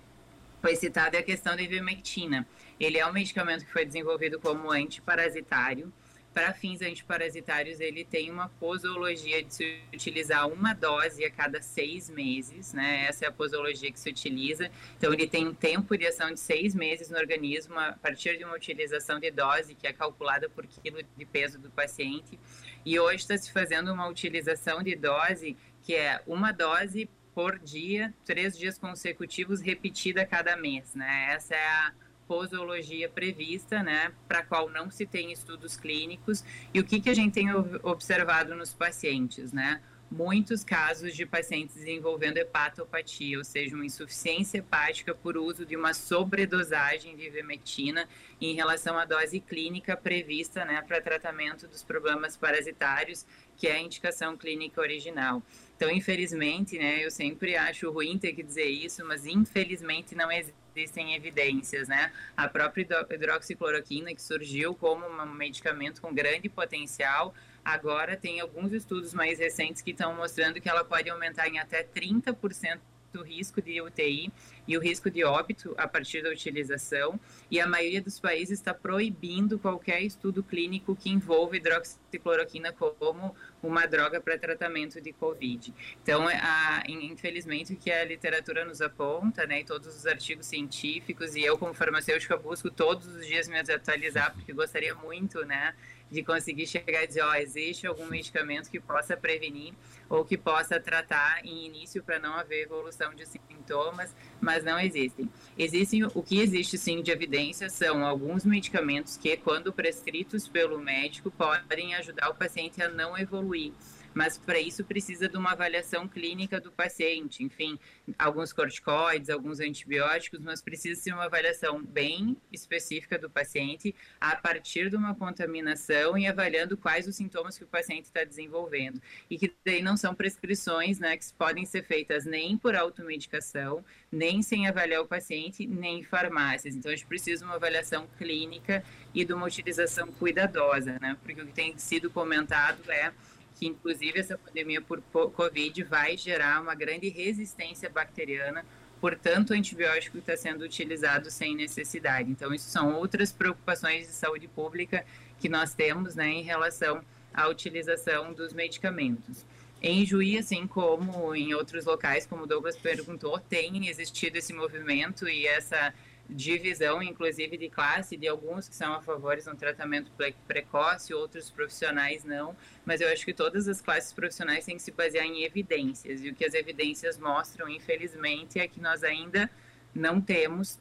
foi 0.61 0.77
citado 0.77 1.17
é 1.17 1.21
a 1.21 1.23
questão 1.23 1.55
da 1.55 1.63
ivermectina. 1.63 2.47
Ele 2.79 2.99
é 2.99 3.07
um 3.07 3.13
medicamento 3.13 3.65
que 3.65 3.73
foi 3.73 3.85
desenvolvido 3.85 4.39
como 4.41 4.71
antiparasitário, 4.71 5.93
para 6.37 6.53
fins 6.53 6.83
antiparasitários, 6.83 7.81
ele 7.81 8.05
tem 8.05 8.31
uma 8.31 8.51
posologia 8.61 9.43
de 9.43 9.55
se 9.55 9.81
utilizar 9.91 10.47
uma 10.47 10.75
dose 10.75 11.25
a 11.25 11.31
cada 11.31 11.63
seis 11.63 12.11
meses, 12.11 12.75
né? 12.75 13.07
Essa 13.09 13.25
é 13.25 13.29
a 13.29 13.33
posologia 13.33 13.91
que 13.91 13.99
se 13.99 14.11
utiliza. 14.11 14.71
Então, 14.99 15.15
ele 15.15 15.27
tem 15.27 15.49
um 15.49 15.55
tempo 15.55 15.97
de 15.97 16.07
ação 16.07 16.31
de 16.31 16.39
seis 16.39 16.75
meses 16.75 17.09
no 17.09 17.17
organismo 17.17 17.79
a 17.79 17.93
partir 17.93 18.37
de 18.37 18.45
uma 18.45 18.55
utilização 18.55 19.19
de 19.19 19.31
dose 19.31 19.75
que 19.75 19.87
é 19.87 19.95
calculada 19.95 20.47
por 20.51 20.67
quilo 20.67 20.99
de 21.17 21.25
peso 21.25 21.59
do 21.59 21.71
paciente. 21.71 22.39
E 22.87 23.01
hoje 23.01 23.17
está 23.17 23.37
se 23.37 23.51
fazendo 23.51 23.93
uma 23.93 24.07
utilização 24.07 24.81
de 24.81 24.95
dose 24.95 25.57
que 25.83 25.93
é 25.95 26.23
uma 26.25 26.53
dose 26.53 27.11
por 27.35 27.59
dia, 27.59 28.15
três 28.25 28.57
dias 28.57 28.79
consecutivos, 28.79 29.61
repetida 29.61 30.25
cada 30.25 30.57
mês, 30.57 30.95
né? 30.95 31.35
Essa 31.35 31.57
é 31.57 31.67
a 31.67 31.93
posologia 32.29 33.09
prevista, 33.09 33.83
né, 33.83 34.13
para 34.27 34.43
qual 34.43 34.69
não 34.69 34.91
se 34.91 35.05
tem 35.05 35.33
estudos 35.33 35.77
clínicos. 35.77 36.45
E 36.73 36.81
o 36.81 36.85
que, 36.85 37.01
que 37.01 37.11
a 37.11 37.15
gente 37.15 37.35
tem 37.35 37.53
observado 37.83 38.55
nos 38.55 38.73
pacientes, 38.73 39.53
né? 39.53 39.81
Muitos 40.09 40.63
casos 40.63 41.17
de 41.17 41.27
pacientes 41.27 41.75
desenvolvendo 41.75 42.39
hepatopatia, 42.39 43.39
ou 43.39 43.45
seja, 43.45 43.75
uma 43.75 43.85
insuficiência 43.85 44.59
hepática 44.59 45.13
por 45.13 45.37
uso 45.37 45.67
de 45.67 45.77
uma 45.77 45.93
sobredosagem 45.93 47.17
de 47.17 47.27
ivermectina 47.27 48.09
em 48.41 48.55
relação 48.55 48.97
à 48.97 49.05
dose 49.05 49.41
clínica 49.41 49.97
prevista 49.97 50.65
né, 50.65 50.81
para 50.87 51.01
tratamento 51.01 51.67
dos 51.67 51.83
problemas 51.83 52.37
parasitários, 52.37 53.27
que 53.57 53.67
é 53.67 53.73
a 53.73 53.81
indicação 53.81 54.37
clínica 54.37 54.81
original. 54.81 55.43
Então, 55.77 55.91
infelizmente, 55.91 56.79
né, 56.79 57.05
eu 57.05 57.11
sempre 57.11 57.57
acho 57.57 57.91
ruim 57.91 58.17
ter 58.17 58.33
que 58.33 58.45
dizer 58.45 58.69
isso, 58.69 59.05
mas 59.05 59.27
infelizmente 59.27 60.15
não 60.15 60.31
existe 60.31 60.67
existem 60.77 61.15
evidências, 61.15 61.89
né? 61.89 62.13
A 62.37 62.49
própria 62.49 62.87
hidroxicloroquina, 63.11 64.15
que 64.15 64.21
surgiu 64.21 64.75
como 64.75 65.07
um 65.07 65.33
medicamento 65.33 66.03
com 66.03 66.13
grande 66.13 66.49
potencial, 66.49 67.35
agora 67.67 68.17
tem 68.17 68.41
alguns 68.41 68.73
estudos 68.73 69.13
mais 69.13 69.41
recentes 69.41 69.83
que 69.83 69.91
estão 69.91 70.15
mostrando 70.15 70.61
que 70.61 70.69
ela 70.69 70.85
pode 70.85 71.11
aumentar 71.11 71.49
em 71.49 71.59
até 71.59 71.83
30% 71.83 72.79
o 73.17 73.23
risco 73.23 73.63
de 73.63 73.81
UTI 73.81 74.31
e 74.69 74.77
o 74.77 74.81
risco 74.81 75.11
de 75.11 75.25
óbito 75.25 75.75
a 75.79 75.89
partir 75.89 76.23
da 76.23 76.29
utilização, 76.29 77.19
e 77.51 77.59
a 77.61 77.67
maioria 77.67 78.03
dos 78.03 78.21
países 78.21 78.59
está 78.59 78.75
proibindo 78.75 79.59
qualquer 79.59 80.03
estudo 80.03 80.43
clínico 80.43 80.95
que 80.95 81.09
envolva 81.09 81.57
hidroxicloroquina 81.57 82.73
como 82.73 83.35
uma 83.63 83.87
droga 83.87 84.21
para 84.21 84.37
tratamento 84.39 85.01
de 85.01 85.13
Covid. 85.13 85.73
Então, 86.03 86.29
a, 86.29 86.83
infelizmente, 86.89 87.73
o 87.73 87.77
que 87.77 87.91
a 87.91 88.05
literatura 88.05 88.65
nos 88.65 88.81
aponta, 88.81 89.47
né, 89.47 89.61
e 89.61 89.65
todos 89.65 89.97
os 89.97 90.07
artigos 90.07 90.47
científicos, 90.47 91.35
e 91.35 91.43
eu 91.43 91.57
como 91.57 91.73
farmacêutica 91.73 92.37
busco 92.37 92.71
todos 92.71 93.07
os 93.07 93.27
dias 93.27 93.49
me 93.49 93.59
atualizar, 93.59 94.35
porque 94.35 94.53
gostaria 94.53 94.95
muito, 94.95 95.45
né, 95.47 95.75
de 96.11 96.23
conseguir 96.23 96.67
chegar 96.67 97.03
e 97.03 97.07
dizer, 97.07 97.23
ó, 97.23 97.31
oh, 97.31 97.35
existe 97.35 97.87
algum 97.87 98.07
medicamento 98.07 98.71
que 98.71 98.79
possa 98.79 99.17
prevenir 99.17 99.75
ou 100.09 100.25
que 100.25 100.37
possa 100.37 100.79
tratar 100.79 101.45
em 101.45 101.67
início 101.67 102.03
para 102.03 102.19
não 102.19 102.35
haver 102.35 102.63
evolução 102.63 103.13
de 103.15 103.27
sintomas, 103.27 104.15
mas 104.41 104.63
não 104.63 104.79
existem. 104.79 105.29
Existem 105.59 106.05
o 106.05 106.23
que 106.23 106.41
existe 106.41 106.79
sim 106.79 107.03
de 107.03 107.11
evidência 107.11 107.69
são 107.69 108.05
alguns 108.05 108.45
medicamentos 108.45 109.17
que, 109.17 109.37
quando 109.37 109.73
prescritos 109.73 110.47
pelo 110.47 110.79
médico, 110.79 111.31
podem 111.31 111.95
ajudar 111.97 112.31
o 112.31 112.35
paciente 112.35 112.81
a 112.81 112.89
não 112.89 113.19
evoluir 113.19 113.73
mas 114.17 114.39
para 114.39 114.59
isso 114.59 114.83
precisa 114.83 115.29
de 115.29 115.37
uma 115.37 115.53
avaliação 115.53 116.09
clínica 116.09 116.59
do 116.59 116.73
paciente. 116.73 117.45
Enfim, 117.45 117.79
alguns 118.19 118.51
corticoides, 118.51 119.29
alguns 119.29 119.61
antibióticos, 119.61 120.41
mas 120.41 120.63
precisa 120.63 120.99
ser 120.99 121.13
uma 121.13 121.27
avaliação 121.27 121.85
bem 121.85 122.35
específica 122.51 123.19
do 123.19 123.29
paciente 123.29 123.95
a 124.19 124.35
partir 124.35 124.89
de 124.89 124.97
uma 124.97 125.15
contaminação 125.15 126.17
e 126.17 126.27
avaliando 126.27 126.79
quais 126.79 127.07
os 127.07 127.15
sintomas 127.15 127.59
que 127.59 127.65
o 127.65 127.67
paciente 127.67 128.05
está 128.05 128.25
desenvolvendo. 128.25 129.03
E 129.29 129.37
que 129.37 129.55
daí 129.63 129.83
não 129.83 129.99
são 129.99 130.15
prescrições 130.15 130.99
né, 130.99 131.15
que 131.15 131.27
podem 131.35 131.67
ser 131.67 131.85
feitas 131.85 132.25
nem 132.25 132.57
por 132.57 132.75
automedicação, 132.75 133.85
nem 134.11 134.41
sem 134.41 134.67
avaliar 134.67 135.03
o 135.03 135.07
paciente, 135.07 135.67
nem 135.67 136.01
em 136.01 136.05
farmácias. 136.05 136.75
Então, 136.75 136.91
a 136.91 136.97
gente 136.97 137.07
precisa 137.07 137.41
de 137.41 137.45
uma 137.45 137.57
avaliação 137.57 138.09
clínica 138.17 138.83
e 139.13 139.27
de 139.27 139.35
uma 139.35 139.45
utilização 139.45 140.11
cuidadosa, 140.13 140.99
né? 141.03 141.19
Porque 141.23 141.43
o 141.43 141.47
que 141.47 141.53
tem 141.53 141.77
sido 141.77 142.11
comentado 142.11 142.91
é 142.91 143.13
que 143.57 143.67
inclusive 143.67 144.21
essa 144.21 144.39
pandemia 144.39 144.81
por 144.81 145.01
Covid 145.03 145.83
vai 145.85 146.17
gerar 146.17 146.61
uma 146.61 146.75
grande 146.75 147.09
resistência 147.09 147.89
bacteriana, 147.89 148.65
portanto, 149.01 149.51
o 149.51 149.55
antibiótico 149.55 150.19
está 150.19 150.37
sendo 150.37 150.63
utilizado 150.63 151.31
sem 151.31 151.57
necessidade. 151.57 152.31
Então, 152.31 152.53
isso 152.53 152.69
são 152.69 152.95
outras 152.95 153.33
preocupações 153.33 154.07
de 154.07 154.13
saúde 154.13 154.47
pública 154.47 155.05
que 155.41 155.49
nós 155.49 155.75
temos 155.75 156.15
né, 156.15 156.29
em 156.29 156.43
relação 156.43 157.03
à 157.33 157.49
utilização 157.49 158.33
dos 158.33 158.53
medicamentos. 158.53 159.45
Em 159.83 160.05
Juí, 160.05 160.39
assim 160.39 160.67
como 160.67 161.35
em 161.35 161.55
outros 161.55 161.85
locais, 161.85 162.27
como 162.27 162.45
o 162.45 162.47
Douglas 162.47 162.77
perguntou, 162.77 163.39
tem 163.39 163.89
existido 163.89 164.39
esse 164.39 164.53
movimento 164.53 165.29
e 165.29 165.47
essa 165.47 165.95
divisão, 166.29 167.03
inclusive 167.03 167.57
de 167.57 167.69
classe, 167.69 168.17
de 168.17 168.27
alguns 168.27 168.69
que 168.69 168.75
são 168.75 168.95
a 168.95 169.01
favor 169.01 169.37
de 169.37 169.49
um 169.49 169.55
tratamento 169.55 170.11
precoce, 170.47 171.15
outros 171.15 171.51
profissionais 171.51 172.25
não, 172.25 172.57
mas 172.85 173.01
eu 173.01 173.09
acho 173.09 173.25
que 173.25 173.33
todas 173.33 173.69
as 173.69 173.81
classes 173.81 174.13
profissionais 174.13 174.65
têm 174.65 174.77
que 174.77 174.83
se 174.83 174.91
basear 174.91 175.25
em 175.25 175.45
evidências, 175.45 176.23
e 176.23 176.31
o 176.31 176.35
que 176.35 176.45
as 176.45 176.55
evidências 176.55 177.19
mostram, 177.19 177.69
infelizmente, 177.69 178.59
é 178.59 178.67
que 178.67 178.81
nós 178.81 179.05
ainda 179.05 179.51
não 179.95 180.21
temos 180.21 180.79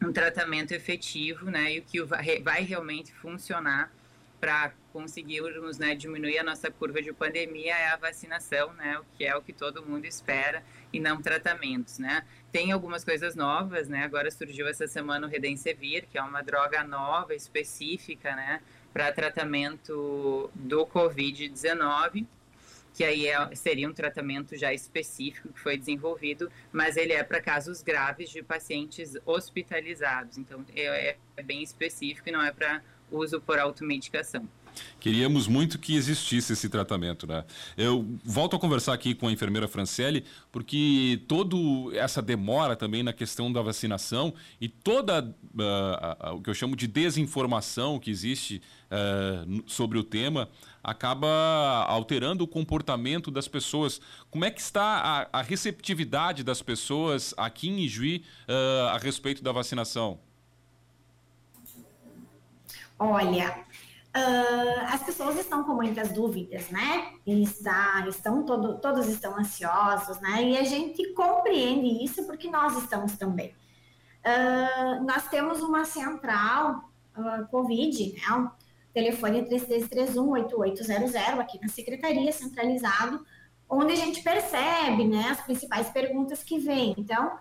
um 0.00 0.12
tratamento 0.12 0.72
efetivo, 0.72 1.50
né, 1.50 1.74
e 1.74 1.78
o 1.80 1.82
que 1.82 2.00
vai 2.40 2.62
realmente 2.62 3.12
funcionar 3.12 3.92
para 4.40 4.72
conseguirmos 4.98 5.78
né, 5.78 5.94
diminuir 5.94 6.38
a 6.38 6.42
nossa 6.42 6.72
curva 6.72 7.00
de 7.00 7.12
pandemia 7.12 7.72
é 7.72 7.86
a 7.90 7.96
vacinação, 7.96 8.72
né, 8.72 8.98
o 8.98 9.04
que 9.16 9.24
é 9.24 9.36
o 9.36 9.40
que 9.40 9.52
todo 9.52 9.80
mundo 9.80 10.04
espera, 10.06 10.64
e 10.92 10.98
não 10.98 11.22
tratamentos, 11.22 12.00
né. 12.00 12.26
Tem 12.50 12.72
algumas 12.72 13.04
coisas 13.04 13.36
novas, 13.36 13.88
né, 13.88 14.02
agora 14.02 14.28
surgiu 14.28 14.66
essa 14.66 14.88
semana 14.88 15.24
o 15.24 15.30
Redensevir, 15.30 16.08
que 16.10 16.18
é 16.18 16.22
uma 16.22 16.42
droga 16.42 16.82
nova, 16.82 17.32
específica, 17.32 18.34
né, 18.34 18.60
para 18.92 19.12
tratamento 19.12 20.50
do 20.52 20.84
Covid-19, 20.84 22.26
que 22.92 23.04
aí 23.04 23.28
é, 23.28 23.54
seria 23.54 23.88
um 23.88 23.92
tratamento 23.92 24.56
já 24.56 24.74
específico 24.74 25.52
que 25.52 25.60
foi 25.60 25.78
desenvolvido, 25.78 26.50
mas 26.72 26.96
ele 26.96 27.12
é 27.12 27.22
para 27.22 27.40
casos 27.40 27.82
graves 27.82 28.30
de 28.30 28.42
pacientes 28.42 29.16
hospitalizados. 29.24 30.38
Então, 30.38 30.64
é, 30.74 31.16
é 31.36 31.42
bem 31.44 31.62
específico 31.62 32.28
e 32.28 32.32
não 32.32 32.42
é 32.42 32.50
para 32.50 32.82
uso 33.10 33.40
por 33.40 33.58
automedicação. 33.58 34.48
Queríamos 35.00 35.46
muito 35.46 35.78
que 35.78 35.96
existisse 35.96 36.52
esse 36.52 36.68
tratamento, 36.68 37.26
né? 37.26 37.44
Eu 37.76 38.04
volto 38.24 38.56
a 38.56 38.58
conversar 38.58 38.92
aqui 38.92 39.14
com 39.14 39.28
a 39.28 39.32
enfermeira 39.32 39.68
Franciele, 39.68 40.24
porque 40.50 41.22
toda 41.28 41.56
essa 41.94 42.20
demora 42.20 42.74
também 42.74 43.02
na 43.02 43.12
questão 43.12 43.52
da 43.52 43.62
vacinação 43.62 44.34
e 44.60 44.68
toda 44.68 45.22
uh, 45.22 46.30
uh, 46.30 46.34
o 46.34 46.42
que 46.42 46.50
eu 46.50 46.54
chamo 46.54 46.74
de 46.74 46.86
desinformação 46.86 47.98
que 47.98 48.10
existe 48.10 48.60
uh, 48.90 49.62
sobre 49.66 49.98
o 49.98 50.04
tema 50.04 50.48
acaba 50.82 51.28
alterando 51.86 52.44
o 52.44 52.48
comportamento 52.48 53.30
das 53.30 53.46
pessoas. 53.46 54.00
Como 54.30 54.44
é 54.44 54.50
que 54.50 54.60
está 54.60 55.28
a, 55.32 55.40
a 55.40 55.42
receptividade 55.42 56.42
das 56.42 56.62
pessoas 56.62 57.34
aqui 57.36 57.68
em 57.68 57.80
Ijuí 57.80 58.24
a 58.90 58.96
respeito 58.96 59.42
da 59.42 59.52
vacinação? 59.52 60.18
Olha, 62.98 63.64
Uh, 64.18 64.80
as 64.88 65.00
pessoas 65.04 65.38
estão 65.38 65.62
com 65.62 65.74
muitas 65.74 66.10
dúvidas, 66.10 66.70
né? 66.70 67.12
Está, 67.24 68.04
estão 68.08 68.44
todo, 68.44 68.80
todos 68.80 69.06
estão 69.06 69.38
ansiosos, 69.38 70.18
né? 70.20 70.42
E 70.42 70.58
a 70.58 70.64
gente 70.64 71.12
compreende 71.12 72.04
isso 72.04 72.24
porque 72.26 72.50
nós 72.50 72.76
estamos 72.76 73.16
também. 73.16 73.54
Uh, 74.24 75.04
nós 75.04 75.28
temos 75.28 75.60
uma 75.62 75.84
central 75.84 76.90
uh, 77.16 77.46
Covid, 77.48 78.14
né? 78.14 78.32
O 78.32 78.50
telefone 78.92 79.42
3331-8800 79.42 81.38
aqui 81.38 81.60
na 81.60 81.68
secretaria, 81.68 82.32
centralizado, 82.32 83.24
onde 83.70 83.92
a 83.92 83.96
gente 83.96 84.20
percebe, 84.22 85.06
né, 85.06 85.28
as 85.30 85.40
principais 85.42 85.90
perguntas 85.90 86.42
que 86.42 86.58
vêm. 86.58 86.94
Então, 86.98 87.38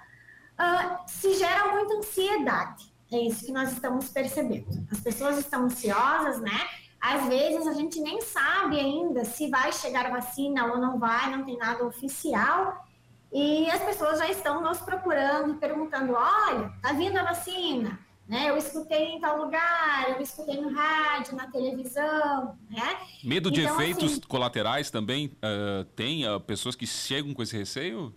se 1.07 1.33
gera 1.35 1.71
muita 1.71 1.95
ansiedade, 1.95 2.93
é 3.11 3.21
isso 3.21 3.45
que 3.45 3.51
nós 3.51 3.71
estamos 3.71 4.09
percebendo. 4.09 4.85
As 4.91 4.99
pessoas 4.99 5.37
estão 5.37 5.63
ansiosas, 5.63 6.41
né? 6.41 6.67
Às 6.99 7.27
vezes 7.27 7.65
a 7.67 7.73
gente 7.73 7.99
nem 8.01 8.21
sabe 8.21 8.79
ainda 8.79 9.23
se 9.23 9.49
vai 9.49 9.71
chegar 9.71 10.05
a 10.07 10.09
vacina 10.09 10.65
ou 10.65 10.77
não 10.77 10.99
vai, 10.99 11.29
não 11.35 11.45
tem 11.45 11.57
nada 11.57 11.85
oficial. 11.85 12.85
E 13.31 13.69
as 13.69 13.81
pessoas 13.83 14.19
já 14.19 14.29
estão 14.29 14.61
nos 14.61 14.79
procurando, 14.79 15.55
perguntando: 15.55 16.13
olha, 16.13 16.73
tá 16.81 16.93
vindo 16.93 17.17
a 17.17 17.23
vacina? 17.23 17.99
Né? 18.27 18.49
Eu 18.49 18.57
escutei 18.57 19.13
em 19.13 19.21
tal 19.21 19.37
lugar, 19.37 20.09
eu 20.09 20.21
escutei 20.21 20.59
no 20.59 20.73
rádio, 20.73 21.33
na 21.37 21.47
televisão, 21.49 22.57
né? 22.69 22.97
Medo 23.23 23.49
de 23.49 23.61
então, 23.61 23.79
efeitos 23.79 24.11
assim, 24.11 24.21
colaterais 24.21 24.91
também 24.91 25.27
uh, 25.27 25.85
tem 25.95 26.27
uh, 26.27 26.37
pessoas 26.41 26.75
que 26.75 26.85
chegam 26.85 27.33
com 27.33 27.41
esse 27.41 27.55
receio? 27.55 28.13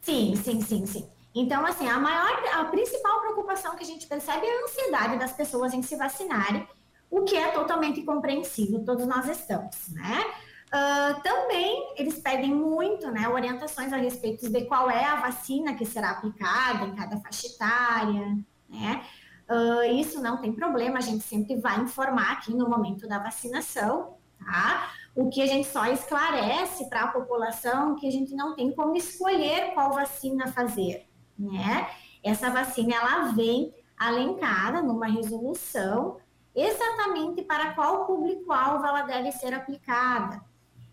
Sim, 0.00 0.34
sim, 0.34 0.60
sim, 0.60 0.84
sim. 0.84 1.08
Então, 1.34 1.66
assim, 1.66 1.88
a 1.88 1.98
maior, 1.98 2.30
a 2.54 2.64
principal 2.66 3.20
preocupação 3.20 3.74
que 3.74 3.82
a 3.82 3.86
gente 3.86 4.06
percebe 4.06 4.46
é 4.46 4.60
a 4.60 4.64
ansiedade 4.64 5.18
das 5.18 5.32
pessoas 5.32 5.74
em 5.74 5.82
se 5.82 5.96
vacinarem, 5.96 6.66
o 7.10 7.22
que 7.22 7.36
é 7.36 7.50
totalmente 7.50 8.02
compreensível, 8.02 8.84
todos 8.84 9.04
nós 9.06 9.28
estamos, 9.28 9.88
né? 9.88 10.24
Uh, 10.68 11.22
também 11.22 11.94
eles 11.96 12.18
pedem 12.18 12.52
muito, 12.52 13.08
né, 13.10 13.28
orientações 13.28 13.92
a 13.92 13.96
respeito 13.96 14.50
de 14.50 14.64
qual 14.64 14.90
é 14.90 15.04
a 15.04 15.16
vacina 15.16 15.74
que 15.74 15.84
será 15.84 16.10
aplicada 16.10 16.84
em 16.84 16.96
cada 16.96 17.16
faixa 17.18 17.46
etária, 17.46 18.38
né? 18.68 19.04
Uh, 19.48 19.84
isso 20.00 20.22
não 20.22 20.40
tem 20.40 20.52
problema, 20.52 20.98
a 20.98 21.02
gente 21.02 21.22
sempre 21.24 21.56
vai 21.56 21.80
informar 21.80 22.32
aqui 22.32 22.54
no 22.54 22.68
momento 22.68 23.06
da 23.08 23.18
vacinação, 23.18 24.16
tá? 24.38 24.90
O 25.14 25.28
que 25.28 25.42
a 25.42 25.46
gente 25.46 25.68
só 25.68 25.86
esclarece 25.86 26.88
para 26.88 27.02
a 27.02 27.08
população 27.08 27.94
que 27.96 28.06
a 28.06 28.10
gente 28.10 28.34
não 28.34 28.54
tem 28.54 28.72
como 28.72 28.96
escolher 28.96 29.74
qual 29.74 29.92
vacina 29.92 30.48
fazer 30.48 31.06
né? 31.38 31.88
Essa 32.22 32.50
vacina 32.50 32.94
ela 32.94 33.32
vem 33.32 33.74
alencada 33.96 34.82
numa 34.82 35.06
resolução 35.06 36.18
exatamente 36.54 37.42
para 37.42 37.74
qual 37.74 38.06
público-alvo 38.06 38.86
ela 38.86 39.02
deve 39.02 39.32
ser 39.32 39.52
aplicada. 39.52 40.40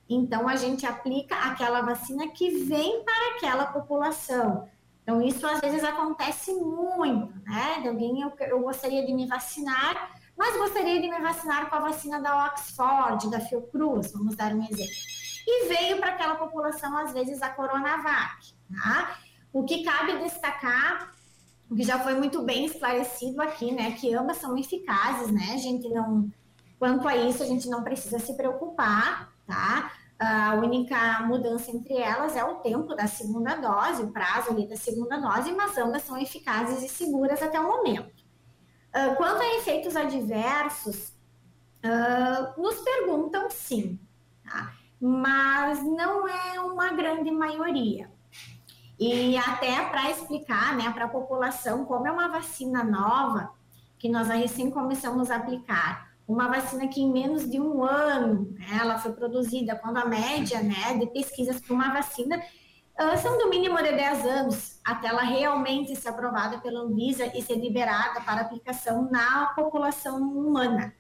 Então 0.10 0.48
a 0.48 0.56
gente 0.56 0.86
aplica 0.86 1.36
aquela 1.36 1.82
vacina 1.82 2.28
que 2.30 2.66
vem 2.66 3.04
para 3.04 3.36
aquela 3.36 3.68
população. 3.68 4.68
Então 5.04 5.22
isso 5.22 5.46
às 5.48 5.60
vezes 5.62 5.84
acontece 5.84 6.54
muito, 6.54 7.34
né? 7.46 7.80
De 7.82 7.88
alguém 7.88 8.22
eu, 8.22 8.34
eu 8.42 8.60
gostaria 8.62 9.06
de 9.06 9.14
me 9.14 9.26
vacinar, 9.26 10.12
mas 10.38 10.58
gostaria 10.58 11.02
de 11.02 11.10
me 11.10 11.20
vacinar 11.20 11.70
com 11.70 11.76
a 11.76 11.80
vacina 11.80 12.20
da 12.20 12.48
Oxford, 12.48 13.30
da 13.30 13.40
Fiocruz, 13.40 14.12
vamos 14.12 14.36
dar 14.36 14.54
um 14.54 14.64
exemplo. 14.64 14.94
E 15.48 15.68
veio 15.68 15.98
para 15.98 16.10
aquela 16.10 16.36
população 16.36 16.96
às 16.98 17.14
vezes 17.14 17.42
a 17.42 17.50
Coronavac, 17.50 18.54
tá? 18.70 19.18
O 19.54 19.64
que 19.64 19.84
cabe 19.84 20.18
destacar, 20.20 21.12
o 21.70 21.76
que 21.76 21.84
já 21.84 22.00
foi 22.00 22.16
muito 22.16 22.44
bem 22.44 22.66
esclarecido 22.66 23.42
aqui, 23.42 23.72
né, 23.72 23.92
que 23.92 24.14
ambas 24.14 24.38
são 24.38 24.58
eficazes, 24.58 25.32
né? 25.32 25.52
A 25.54 25.58
gente 25.58 25.88
não, 25.90 26.30
quanto 26.80 27.08
a 27.08 27.16
isso, 27.16 27.44
a 27.44 27.46
gente 27.46 27.70
não 27.70 27.84
precisa 27.84 28.20
se 28.20 28.34
preocupar, 28.36 29.32
tá? 29.46 29.92
A 30.20 30.54
única 30.54 31.22
mudança 31.22 31.72
entre 31.72 31.96
elas 31.96 32.36
é 32.36 32.44
o 32.44 32.56
tempo 32.56 32.94
da 32.96 33.08
segunda 33.08 33.56
dose, 33.56 34.04
o 34.04 34.12
prazo 34.12 34.52
ali 34.52 34.68
da 34.68 34.78
segunda 34.78 35.18
dose, 35.18 35.52
mas 35.52 35.76
ambas 35.78 36.04
são 36.04 36.16
eficazes 36.16 36.84
e 36.84 36.88
seguras 36.88 37.42
até 37.42 37.60
o 37.60 37.68
momento. 37.68 38.22
Uh, 38.94 39.16
quanto 39.16 39.42
a 39.42 39.56
efeitos 39.56 39.96
adversos, 39.96 41.14
uh, 41.84 42.62
nos 42.62 42.76
perguntam 42.82 43.50
sim, 43.50 44.00
tá? 44.44 44.74
mas 45.02 45.82
não 45.84 46.28
é 46.28 46.60
uma 46.60 46.94
grande 46.94 47.32
maioria. 47.32 48.12
E 49.02 49.36
até 49.36 49.84
para 49.86 50.12
explicar 50.12 50.78
né, 50.78 50.92
para 50.92 51.06
a 51.06 51.10
população 51.10 51.86
como 51.86 52.08
é 52.08 52.12
uma 52.12 52.28
vacina 52.28 52.84
nova, 52.84 53.50
que 53.98 54.08
nós 54.08 54.28
recém 54.28 54.70
começamos 54.70 55.32
a 55.32 55.38
aplicar, 55.38 56.12
uma 56.28 56.48
vacina 56.48 56.88
que 56.88 57.02
em 57.02 57.12
menos 57.12 57.50
de 57.50 57.60
um 57.60 57.84
ano 57.84 58.52
né, 58.52 58.78
ela 58.80 59.00
foi 59.00 59.12
produzida, 59.14 59.76
quando 59.76 59.98
a 59.98 60.06
média 60.06 60.62
né, 60.62 61.00
de 61.00 61.08
pesquisas 61.08 61.60
para 61.60 61.74
uma 61.74 61.92
vacina 61.92 62.38
uh, 62.38 63.18
são 63.18 63.40
do 63.40 63.50
mínimo 63.50 63.76
de 63.78 63.92
10 63.92 64.26
anos, 64.28 64.80
até 64.86 65.08
ela 65.08 65.24
realmente 65.24 65.96
ser 65.96 66.10
aprovada 66.10 66.60
pela 66.60 66.82
Anvisa 66.82 67.26
e 67.36 67.42
ser 67.42 67.56
liberada 67.56 68.22
para 68.22 68.42
aplicação 68.42 69.10
na 69.10 69.48
população 69.56 70.22
humana. 70.22 70.94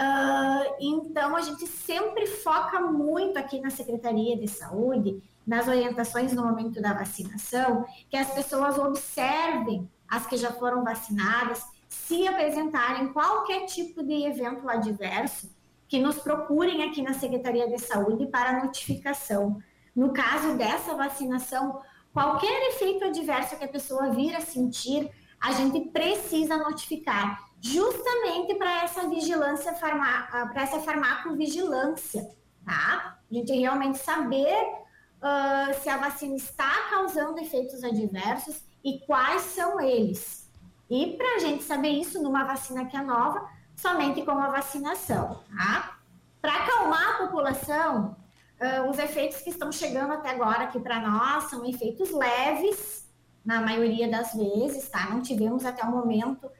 Uh, 0.00 0.76
então, 0.78 1.34
a 1.34 1.40
gente 1.40 1.66
sempre 1.66 2.24
foca 2.28 2.80
muito 2.82 3.36
aqui 3.36 3.60
na 3.60 3.70
Secretaria 3.70 4.38
de 4.38 4.46
Saúde 4.46 5.20
nas 5.46 5.68
orientações 5.68 6.32
no 6.32 6.44
momento 6.44 6.82
da 6.82 6.92
vacinação, 6.92 7.84
que 8.10 8.16
as 8.16 8.30
pessoas 8.32 8.78
observem 8.78 9.88
as 10.08 10.26
que 10.26 10.36
já 10.36 10.52
foram 10.52 10.82
vacinadas, 10.82 11.64
se 11.88 12.26
apresentarem 12.26 13.12
qualquer 13.12 13.66
tipo 13.66 14.02
de 14.02 14.26
evento 14.26 14.68
adverso, 14.68 15.54
que 15.88 16.00
nos 16.00 16.16
procurem 16.18 16.82
aqui 16.82 17.00
na 17.00 17.14
Secretaria 17.14 17.68
de 17.68 17.78
Saúde 17.78 18.26
para 18.26 18.64
notificação. 18.64 19.62
No 19.94 20.12
caso 20.12 20.56
dessa 20.56 20.94
vacinação, 20.94 21.80
qualquer 22.12 22.70
efeito 22.70 23.04
adverso 23.04 23.56
que 23.56 23.64
a 23.64 23.68
pessoa 23.68 24.10
vir 24.10 24.34
a 24.34 24.40
sentir, 24.40 25.08
a 25.40 25.52
gente 25.52 25.88
precisa 25.90 26.56
notificar, 26.56 27.38
justamente 27.60 28.54
para 28.56 28.82
essa 28.82 29.08
vigilância, 29.08 29.72
para 29.72 30.62
essa 30.62 30.80
farmacovigilância, 30.80 32.28
tá? 32.64 33.18
A 33.30 33.34
gente 33.34 33.52
realmente 33.52 33.98
saber 33.98 34.85
uh, 35.22 35.82
se 35.82 35.88
a 35.88 35.96
vacina 35.96 36.36
está 36.36 36.88
causando 36.90 37.38
efeitos 37.38 37.82
adversos 37.82 38.62
e 38.84 39.00
quais 39.00 39.42
são 39.42 39.80
eles. 39.80 40.50
E 40.88 41.16
para 41.16 41.36
a 41.36 41.38
gente 41.38 41.64
saber 41.64 41.90
isso 41.90 42.22
numa 42.22 42.44
vacina 42.44 42.86
que 42.86 42.96
é 42.96 43.02
nova, 43.02 43.48
somente 43.74 44.22
com 44.22 44.32
a 44.32 44.48
vacinação, 44.48 45.42
tá? 45.56 45.98
Para 46.40 46.54
acalmar 46.54 47.14
a 47.14 47.26
população, 47.26 48.16
uh, 48.60 48.88
os 48.88 48.98
efeitos 48.98 49.38
que 49.38 49.50
estão 49.50 49.72
chegando 49.72 50.12
até 50.12 50.30
agora 50.30 50.64
aqui 50.64 50.78
para 50.78 51.00
nós 51.00 51.44
são 51.44 51.64
efeitos 51.64 52.10
leves, 52.12 53.06
na 53.46 53.60
maioria 53.60 54.10
das 54.10 54.34
vezes, 54.34 54.88
tá? 54.88 55.08
Não 55.08 55.22
tivemos 55.22 55.64
até 55.64 55.84
o 55.84 55.90
momento 55.90 56.50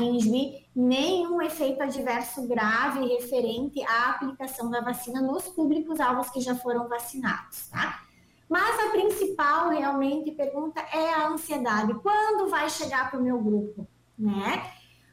em 0.00 0.20
Juí 0.20 0.66
nenhum 0.74 1.40
efeito 1.40 1.82
adverso 1.82 2.46
grave 2.46 3.06
referente 3.06 3.82
à 3.84 4.10
aplicação 4.10 4.70
da 4.70 4.80
vacina 4.80 5.20
nos 5.20 5.48
públicos-alvos 5.48 6.30
que 6.30 6.40
já 6.40 6.54
foram 6.54 6.88
vacinados, 6.88 7.68
tá? 7.68 8.02
Mas 8.48 8.78
a 8.80 8.90
principal 8.90 9.68
realmente 9.68 10.32
pergunta 10.32 10.80
é 10.92 11.12
a 11.12 11.28
ansiedade. 11.28 11.94
Quando 11.94 12.48
vai 12.48 12.68
chegar 12.70 13.10
para 13.10 13.20
o 13.20 13.22
meu 13.22 13.38
grupo, 13.38 13.86
né? 14.18 14.72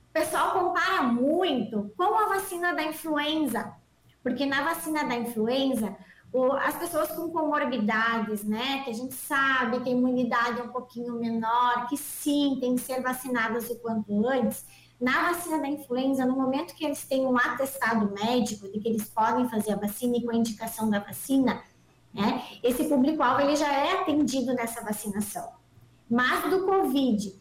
O 0.10 0.14
pessoal 0.14 0.52
compara 0.52 1.04
muito 1.04 1.92
com 1.98 2.18
a 2.18 2.28
vacina 2.28 2.74
da 2.74 2.84
influenza, 2.84 3.74
porque 4.24 4.46
na 4.46 4.64
vacina 4.64 5.04
da 5.04 5.16
influenza 5.16 5.96
as 6.44 6.76
pessoas 6.76 7.12
com 7.12 7.30
comorbidades, 7.30 8.44
né, 8.44 8.82
que 8.84 8.90
a 8.90 8.94
gente 8.94 9.14
sabe 9.14 9.80
que 9.80 9.90
a 9.90 9.92
imunidade 9.92 10.60
é 10.60 10.64
um 10.64 10.70
pouquinho 10.70 11.14
menor, 11.16 11.88
que 11.88 11.96
sim, 11.96 12.58
tem 12.60 12.76
que 12.76 12.82
ser 12.82 13.02
vacinadas 13.02 13.70
o 13.70 13.76
quanto 13.78 14.28
antes, 14.28 14.66
Na 15.00 15.30
vacina 15.32 15.60
da 15.60 15.68
influenza, 15.68 16.26
no 16.26 16.36
momento 16.36 16.74
que 16.74 16.86
eles 16.86 17.04
têm 17.06 17.26
um 17.26 17.38
atestado 17.38 18.14
médico 18.14 18.68
de 18.70 18.80
que 18.80 18.88
eles 18.88 19.10
podem 19.10 19.50
fazer 19.50 19.74
a 19.74 19.76
vacina 19.78 20.18
e 20.18 20.24
com 20.24 20.32
a 20.32 20.36
indicação 20.36 20.90
da 20.90 21.00
vacina, 21.00 21.62
né, 22.14 22.44
esse 22.64 22.86
público-alvo 22.86 23.42
ele 23.42 23.58
já 23.58 23.72
é 23.72 24.00
atendido 24.00 24.54
nessa 24.54 24.82
vacinação. 24.82 25.52
Mas 26.10 26.50
do 26.50 26.66
Covid, 26.66 27.38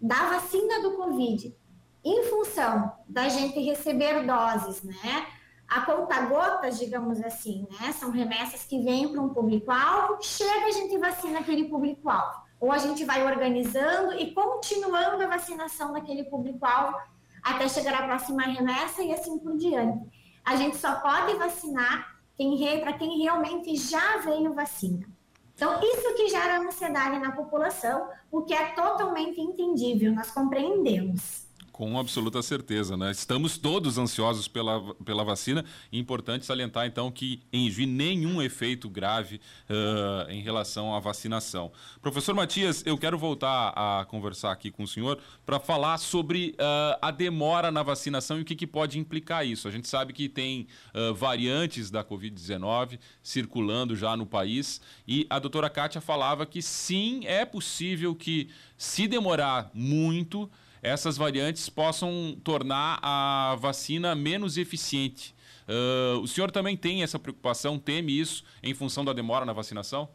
da 0.00 0.30
vacina 0.30 0.82
do 0.82 0.96
Covid, 0.96 1.56
em 2.04 2.24
função 2.24 2.92
da 3.08 3.28
gente 3.28 3.60
receber 3.60 4.26
doses, 4.26 4.82
né, 4.82 5.26
a 5.68 5.80
conta-gotas, 5.80 6.78
digamos 6.78 7.20
assim, 7.22 7.66
né? 7.80 7.92
São 7.92 8.10
remessas 8.10 8.64
que 8.64 8.80
vêm 8.82 9.08
para 9.08 9.20
um 9.20 9.30
público-alvo, 9.30 10.18
chega 10.22 10.66
a 10.66 10.70
gente 10.70 10.96
vacina 10.98 11.40
aquele 11.40 11.68
público-alvo. 11.68 12.46
Ou 12.60 12.72
a 12.72 12.78
gente 12.78 13.04
vai 13.04 13.26
organizando 13.26 14.14
e 14.14 14.32
continuando 14.32 15.22
a 15.22 15.26
vacinação 15.26 15.92
daquele 15.92 16.24
público-alvo 16.24 16.96
até 17.42 17.68
chegar 17.68 17.94
à 17.94 18.06
próxima 18.06 18.42
remessa 18.42 19.02
e 19.02 19.12
assim 19.12 19.38
por 19.38 19.56
diante. 19.56 20.08
A 20.44 20.56
gente 20.56 20.76
só 20.76 20.96
pode 21.00 21.34
vacinar 21.34 22.16
quem 22.36 22.56
para 22.80 22.92
quem 22.92 23.22
realmente 23.22 23.76
já 23.76 24.18
veio 24.18 24.54
vacina. 24.54 25.06
Então, 25.54 25.80
isso 25.82 26.14
que 26.14 26.28
gera 26.28 26.60
ansiedade 26.60 27.18
na 27.18 27.32
população, 27.32 28.08
o 28.30 28.42
que 28.42 28.52
é 28.52 28.72
totalmente 28.72 29.40
entendível, 29.40 30.12
nós 30.12 30.30
compreendemos. 30.30 31.45
Com 31.76 31.98
absoluta 31.98 32.40
certeza, 32.40 32.96
né? 32.96 33.10
Estamos 33.10 33.58
todos 33.58 33.98
ansiosos 33.98 34.48
pela, 34.48 34.94
pela 34.94 35.22
vacina. 35.22 35.62
Importante 35.92 36.46
salientar, 36.46 36.86
então, 36.86 37.10
que 37.10 37.42
em 37.52 37.70
Juí 37.70 37.84
nenhum 37.84 38.40
efeito 38.40 38.88
grave 38.88 39.42
uh, 39.68 40.30
em 40.30 40.40
relação 40.40 40.94
à 40.94 41.00
vacinação. 41.00 41.70
Professor 42.00 42.34
Matias, 42.34 42.82
eu 42.86 42.96
quero 42.96 43.18
voltar 43.18 43.74
a 43.76 44.06
conversar 44.06 44.52
aqui 44.52 44.70
com 44.70 44.84
o 44.84 44.88
senhor 44.88 45.18
para 45.44 45.60
falar 45.60 45.98
sobre 45.98 46.56
uh, 46.58 46.96
a 47.02 47.10
demora 47.10 47.70
na 47.70 47.82
vacinação 47.82 48.38
e 48.38 48.40
o 48.40 48.44
que, 48.46 48.56
que, 48.56 48.66
pode 48.66 48.98
implicar 48.98 49.46
isso. 49.46 49.68
A 49.68 49.70
gente 49.70 49.86
sabe 49.86 50.14
que 50.14 50.30
tem 50.30 50.68
uh, 50.94 51.12
variantes 51.12 51.90
da 51.90 52.02
Covid-19 52.02 52.98
circulando 53.22 53.94
já 53.94 54.16
no 54.16 54.24
país 54.24 54.80
e 55.06 55.26
a 55.28 55.38
doutora 55.38 55.68
Kátia 55.68 56.00
falava 56.00 56.46
que 56.46 56.62
sim, 56.62 57.26
é 57.26 57.44
possível 57.44 58.14
que, 58.14 58.48
se 58.78 59.06
demorar 59.06 59.70
muito, 59.74 60.50
essas 60.86 61.16
variantes 61.16 61.68
possam 61.68 62.38
tornar 62.44 63.00
a 63.02 63.56
vacina 63.58 64.14
menos 64.14 64.56
eficiente. 64.56 65.34
Uh, 65.68 66.20
o 66.20 66.28
senhor 66.28 66.52
também 66.52 66.76
tem 66.76 67.02
essa 67.02 67.18
preocupação, 67.18 67.76
teme 67.76 68.16
isso 68.16 68.44
em 68.62 68.72
função 68.72 69.04
da 69.04 69.12
demora 69.12 69.44
na 69.44 69.52
vacinação? 69.52 70.08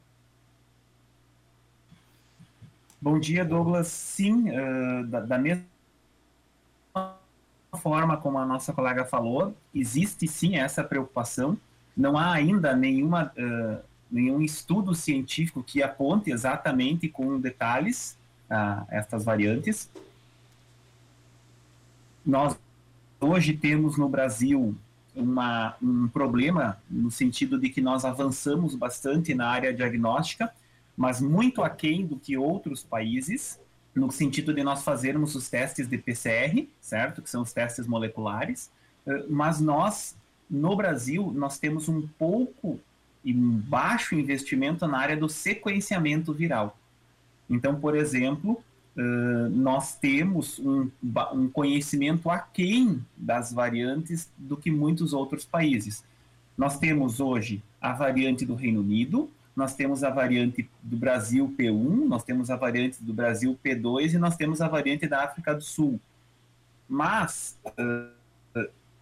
Bom 3.01 3.19
dia, 3.19 3.43
Douglas. 3.43 3.89
Sim, 3.89 4.49
uh, 4.49 5.05
da, 5.07 5.19
da, 5.19 5.37
mesma 5.37 5.65
forma 7.73 8.15
como 8.15 8.37
a 8.37 8.45
nossa 8.45 8.71
colega 8.71 9.03
falou, 9.03 9.53
existe 9.75 10.25
sim 10.25 10.55
essa 10.55 10.81
preocupação. 10.85 11.57
Não 11.97 12.17
há 12.17 12.31
ainda 12.31 12.73
nenhuma, 12.77 13.33
uh, 13.37 13.83
nenhum 14.09 14.41
estudo 14.41 14.95
científico 14.95 15.61
que 15.61 15.83
aponte 15.83 16.31
exatamente 16.31 17.09
com 17.09 17.37
detalhes 17.41 18.17
estas 18.89 19.23
variantes 19.23 19.89
nós 22.25 22.57
hoje 23.19 23.53
temos 23.53 23.97
no 23.97 24.09
Brasil 24.09 24.75
uma, 25.15 25.75
um 25.81 26.07
problema 26.07 26.77
no 26.89 27.11
sentido 27.11 27.59
de 27.59 27.69
que 27.69 27.81
nós 27.81 28.05
avançamos 28.05 28.75
bastante 28.75 29.33
na 29.33 29.47
área 29.47 29.73
diagnóstica, 29.73 30.51
mas 30.95 31.21
muito 31.21 31.63
aquém 31.63 32.05
do 32.05 32.17
que 32.17 32.37
outros 32.37 32.83
países, 32.83 33.59
no 33.93 34.11
sentido 34.11 34.53
de 34.53 34.63
nós 34.63 34.83
fazermos 34.83 35.35
os 35.35 35.49
testes 35.49 35.87
de 35.87 35.97
PCR, 35.97 36.67
certo? 36.79 37.21
Que 37.21 37.29
são 37.29 37.41
os 37.41 37.51
testes 37.51 37.85
moleculares, 37.87 38.71
eh, 39.05 39.25
mas 39.29 39.59
nós, 39.59 40.15
no 40.49 40.75
Brasil, 40.75 41.31
nós 41.35 41.59
temos 41.59 41.89
um 41.89 42.07
pouco 42.17 42.79
e 43.23 43.33
um 43.33 43.51
baixo 43.51 44.15
investimento 44.15 44.87
na 44.87 44.97
área 44.97 45.17
do 45.17 45.29
sequenciamento 45.29 46.33
viral. 46.33 46.77
Então, 47.49 47.75
por 47.79 47.95
exemplo, 47.95 48.63
Uh, 48.95 49.49
nós 49.49 49.95
temos 49.95 50.59
um, 50.59 50.89
um, 51.33 51.49
conhecimento 51.49 52.29
aquém 52.29 53.01
das 53.15 53.53
variantes 53.53 54.29
do 54.37 54.57
que 54.57 54.69
muitos 54.69 55.13
outros 55.13 55.45
países. 55.45 56.03
Nós 56.57 56.77
temos 56.77 57.19
hoje 57.21 57.63
a 57.79 57.93
variante 57.93 58.45
do 58.45 58.53
Reino 58.53 58.81
Unido, 58.81 59.29
nós 59.55 59.75
temos 59.75 60.03
a 60.03 60.09
variante 60.09 60.69
do 60.83 60.97
Brasil 60.97 61.53
P1, 61.57 62.05
nós 62.05 62.23
temos 62.23 62.49
a 62.49 62.55
variante 62.57 63.01
do 63.01 63.13
Brasil 63.13 63.57
P2 63.63 64.13
e 64.13 64.17
nós 64.17 64.35
temos 64.35 64.59
a 64.61 64.67
variante 64.67 65.07
da 65.07 65.23
África 65.23 65.55
do 65.55 65.63
Sul. 65.63 65.99
Mas, 66.87 67.57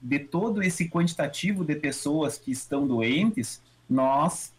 de 0.02 0.20
todo 0.20 0.62
esse 0.62 0.88
quantitativo 0.88 1.66
de 1.66 1.76
pessoas 1.76 2.38
que 2.38 2.52
estão 2.52 2.88
doentes, 2.88 3.62
nós 3.90 4.54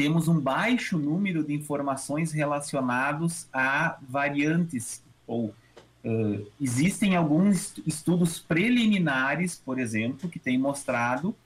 temos 0.00 0.28
um 0.28 0.40
baixo 0.40 0.96
número 0.96 1.44
de 1.44 1.52
informações 1.52 2.32
relacionados 2.32 3.46
a 3.52 3.98
variantes 4.08 5.02
ou 5.26 5.54
uh, 6.02 6.46
existem 6.58 7.16
alguns 7.16 7.74
estudos 7.86 8.38
preliminares, 8.38 9.60
por 9.62 9.78
exemplo, 9.78 10.30
que 10.30 10.38
têm 10.38 10.56
mostrado 10.56 11.36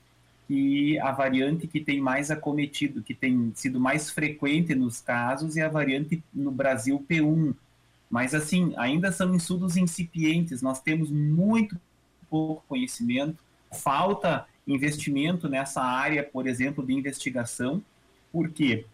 que 0.46 0.96
a 1.00 1.11
variante 1.11 1.66
que 1.66 1.80
tem 1.80 2.00
mais 2.00 2.30
acometido, 2.30 3.02
que 3.02 3.12
tem 3.12 3.50
sido 3.57 3.80
mais 3.80 4.09
frequente 4.11 4.72
nos 4.72 5.00
casos, 5.00 5.57
é 5.57 5.62
a 5.62 5.68
variante 5.68 6.22
no 6.32 6.52
Brasil 6.52 7.05
P1. 7.11 7.57
Mas, 8.09 8.36
assim, 8.36 8.72
ainda 8.76 9.11
são 9.11 9.34
estudos 9.34 9.76
incipientes, 9.76 10.62
nós 10.62 10.80
temos 10.80 11.11
muito 11.11 11.76
pouco 12.30 12.62
conhecimento, 12.68 13.36
falta 13.72 14.46
investimento 14.64 15.48
nessa 15.48 15.82
área, 15.82 16.22
por 16.22 16.46
exemplo, 16.46 16.86
de 16.86 16.92
investigação, 16.92 17.82
por 18.35 18.51
quê? 18.51 18.85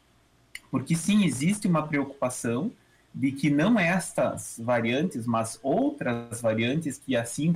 Porque 0.70 0.94
sim, 0.94 1.24
existe 1.24 1.66
uma 1.66 1.88
preocupação 1.88 2.70
de 3.12 3.32
que 3.32 3.48
não 3.48 3.80
estas 3.80 4.60
variantes, 4.62 5.26
mas 5.26 5.58
outras 5.62 6.42
variantes 6.42 6.98
que 6.98 7.16
assim 7.16 7.54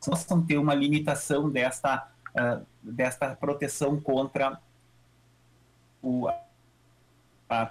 possam 0.00 0.42
ter 0.46 0.56
uma 0.56 0.74
limitação 0.74 1.50
desta, 1.50 2.08
uh, 2.30 2.66
desta 2.82 3.36
proteção 3.36 4.00
contra 4.00 4.58
o, 6.02 6.26
a, 7.48 7.70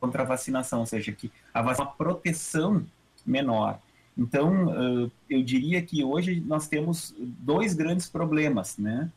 contra 0.00 0.22
a 0.22 0.26
vacinação, 0.26 0.80
ou 0.80 0.86
seja, 0.86 1.12
que 1.12 1.30
a 1.52 1.60
vacina 1.60 1.86
uma 1.86 1.92
proteção 1.92 2.86
menor. 3.26 3.78
Então, 4.16 5.10
eu 5.28 5.42
diria 5.42 5.80
que 5.80 6.04
hoje 6.04 6.40
nós 6.46 6.68
temos 6.68 7.14
dois 7.18 7.74
grandes 7.74 8.08
problemas, 8.08 8.76
né? 8.76 9.10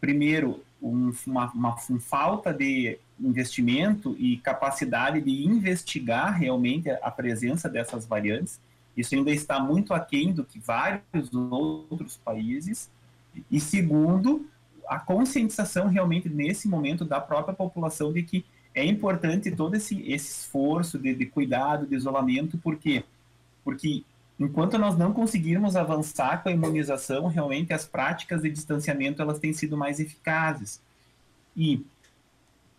Primeiro, 0.00 0.60
um, 0.82 1.12
uma, 1.26 1.52
uma, 1.52 1.76
falta 2.00 2.52
de 2.52 2.98
investimento 3.20 4.16
e 4.18 4.36
capacidade 4.38 5.20
de 5.20 5.44
investigar 5.44 6.36
realmente 6.36 6.90
a, 6.90 6.96
a 7.02 7.10
presença 7.10 7.68
dessas 7.68 8.04
variantes. 8.04 8.60
Isso 8.96 9.14
ainda 9.14 9.30
está 9.30 9.60
muito 9.60 9.94
aquém 9.94 10.32
do 10.32 10.44
que 10.44 10.58
vários 10.58 11.32
outros 11.32 12.16
países. 12.16 12.90
E 13.48 13.60
segundo, 13.60 14.44
a 14.88 14.98
conscientização 14.98 15.86
realmente 15.86 16.28
nesse 16.28 16.66
momento 16.66 17.04
da 17.04 17.20
própria 17.20 17.54
população 17.54 18.12
de 18.12 18.24
que 18.24 18.44
é 18.74 18.84
importante 18.84 19.52
todo 19.52 19.76
esse, 19.76 20.02
esse 20.02 20.40
esforço 20.40 20.98
de, 20.98 21.14
de 21.14 21.26
cuidado, 21.26 21.86
de 21.86 21.94
isolamento, 21.94 22.58
porque 22.58 23.04
porque 23.64 24.04
enquanto 24.38 24.78
nós 24.78 24.96
não 24.96 25.12
conseguirmos 25.12 25.76
avançar 25.76 26.42
com 26.42 26.48
a 26.48 26.52
imunização, 26.52 27.26
realmente 27.28 27.72
as 27.72 27.84
práticas 27.84 28.42
de 28.42 28.50
distanciamento 28.50 29.22
elas 29.22 29.38
têm 29.38 29.52
sido 29.52 29.76
mais 29.76 30.00
eficazes. 30.00 30.80
E 31.56 31.84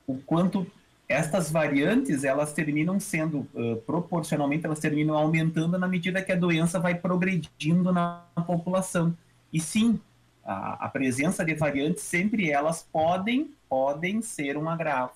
o 0.07 0.17
quanto 0.17 0.67
estas 1.07 1.51
variantes 1.51 2.23
elas 2.23 2.53
terminam 2.53 2.99
sendo 2.99 3.47
uh, 3.53 3.75
proporcionalmente 3.85 4.65
elas 4.65 4.79
terminam 4.79 5.15
aumentando 5.15 5.77
na 5.77 5.87
medida 5.87 6.21
que 6.21 6.31
a 6.31 6.35
doença 6.35 6.79
vai 6.79 6.95
progredindo 6.95 7.91
na 7.91 8.23
população. 8.47 9.15
E 9.51 9.59
sim, 9.59 9.99
a, 10.43 10.85
a 10.85 10.89
presença 10.89 11.45
de 11.45 11.53
variantes 11.53 12.03
sempre 12.03 12.49
elas 12.49 12.87
podem 12.91 13.51
podem 13.69 14.21
ser 14.21 14.57
um 14.57 14.69
agravo. 14.69 15.13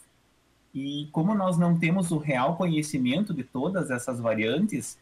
E 0.74 1.08
como 1.12 1.34
nós 1.34 1.58
não 1.58 1.78
temos 1.78 2.12
o 2.12 2.18
real 2.18 2.56
conhecimento 2.56 3.34
de 3.34 3.44
todas 3.44 3.90
essas 3.90 4.20
variantes, 4.20 4.98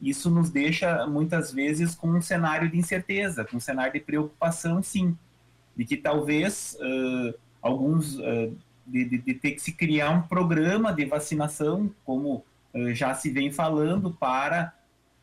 isso 0.00 0.30
nos 0.30 0.50
deixa 0.50 1.06
muitas 1.06 1.52
vezes 1.52 1.94
com 1.94 2.08
um 2.08 2.20
cenário 2.20 2.70
de 2.70 2.78
incerteza, 2.78 3.44
com 3.44 3.56
um 3.56 3.60
cenário 3.60 3.92
de 3.92 4.00
preocupação, 4.00 4.82
sim, 4.82 5.16
de 5.76 5.84
que 5.84 5.96
talvez 5.96 6.76
uh, 6.80 7.34
alguns 7.62 8.16
uh, 8.18 8.56
de, 8.86 9.04
de, 9.04 9.18
de, 9.18 9.34
ter 9.34 9.52
que 9.52 9.60
se 9.60 9.72
criar 9.72 10.10
um 10.10 10.22
programa 10.22 10.92
de 10.92 11.04
vacinação, 11.04 11.90
como 12.04 12.44
uh, 12.74 12.94
já 12.94 13.14
se 13.14 13.30
vem 13.30 13.50
falando, 13.50 14.10
para 14.12 14.72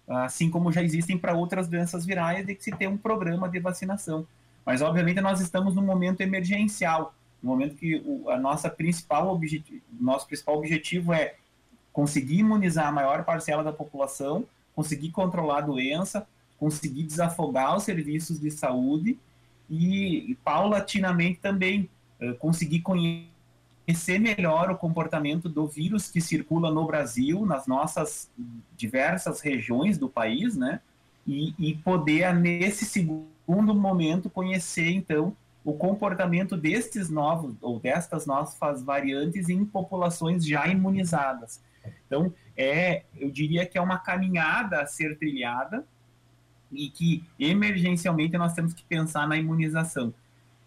assim 0.05 0.49
como 0.49 0.69
já 0.69 0.83
existem 0.83 1.17
para 1.17 1.33
outras 1.33 1.67
doenças 1.69 2.05
virais, 2.05 2.45
de 2.45 2.53
que 2.53 2.61
se 2.61 2.71
ter 2.71 2.87
um 2.87 2.97
programa 2.97 3.47
de 3.47 3.57
vacinação. 3.59 4.27
Mas 4.65 4.81
obviamente 4.81 5.21
nós 5.21 5.39
estamos 5.39 5.75
num 5.75 5.81
momento 5.81 6.19
emergencial, 6.19 7.15
no 7.41 7.49
momento 7.49 7.75
que 7.75 8.01
o, 8.05 8.29
a 8.29 8.37
nossa 8.37 8.69
principal 8.69 9.29
objetivo, 9.29 9.81
nosso 9.97 10.27
principal 10.27 10.57
objetivo 10.57 11.13
é 11.13 11.35
conseguir 11.93 12.39
imunizar 12.39 12.87
a 12.87 12.91
maior 12.91 13.23
parcela 13.23 13.63
da 13.63 13.71
população, 13.71 14.45
conseguir 14.75 15.11
controlar 15.11 15.59
a 15.59 15.61
doença, 15.61 16.27
conseguir 16.57 17.03
desafogar 17.03 17.75
os 17.75 17.83
serviços 17.83 18.39
de 18.39 18.49
saúde 18.51 19.17
e, 19.69 20.31
e 20.31 20.35
paulatinamente 20.35 21.39
também 21.39 21.89
uh, 22.21 22.33
conseguir 22.35 22.81
conhecer 22.81 24.19
melhor 24.19 24.71
o 24.71 24.77
comportamento 24.77 25.49
do 25.49 25.67
vírus 25.67 26.09
que 26.09 26.21
circula 26.21 26.71
no 26.71 26.85
Brasil, 26.85 27.45
nas 27.45 27.67
nossas 27.67 28.29
diversas 28.75 29.41
regiões 29.41 29.97
do 29.97 30.07
país, 30.07 30.55
né? 30.55 30.79
E, 31.27 31.53
e 31.57 31.75
poder, 31.75 32.33
nesse 32.33 32.85
segundo 32.85 33.73
momento, 33.73 34.29
conhecer, 34.29 34.89
então, 34.91 35.35
o 35.63 35.73
comportamento 35.73 36.57
destes 36.57 37.09
novos 37.09 37.55
ou 37.61 37.79
destas 37.79 38.25
novas 38.25 38.83
variantes 38.83 39.47
em 39.47 39.63
populações 39.65 40.45
já 40.45 40.67
imunizadas. 40.67 41.61
Então, 42.05 42.33
é, 42.57 43.03
eu 43.17 43.29
diria 43.29 43.65
que 43.65 43.77
é 43.77 43.81
uma 43.81 43.97
caminhada 43.97 44.81
a 44.81 44.85
ser 44.85 45.17
trilhada 45.17 45.85
e 46.71 46.89
que 46.89 47.23
emergencialmente 47.39 48.37
nós 48.37 48.53
temos 48.53 48.73
que 48.73 48.83
pensar 48.83 49.27
na 49.27 49.37
imunização. 49.37 50.13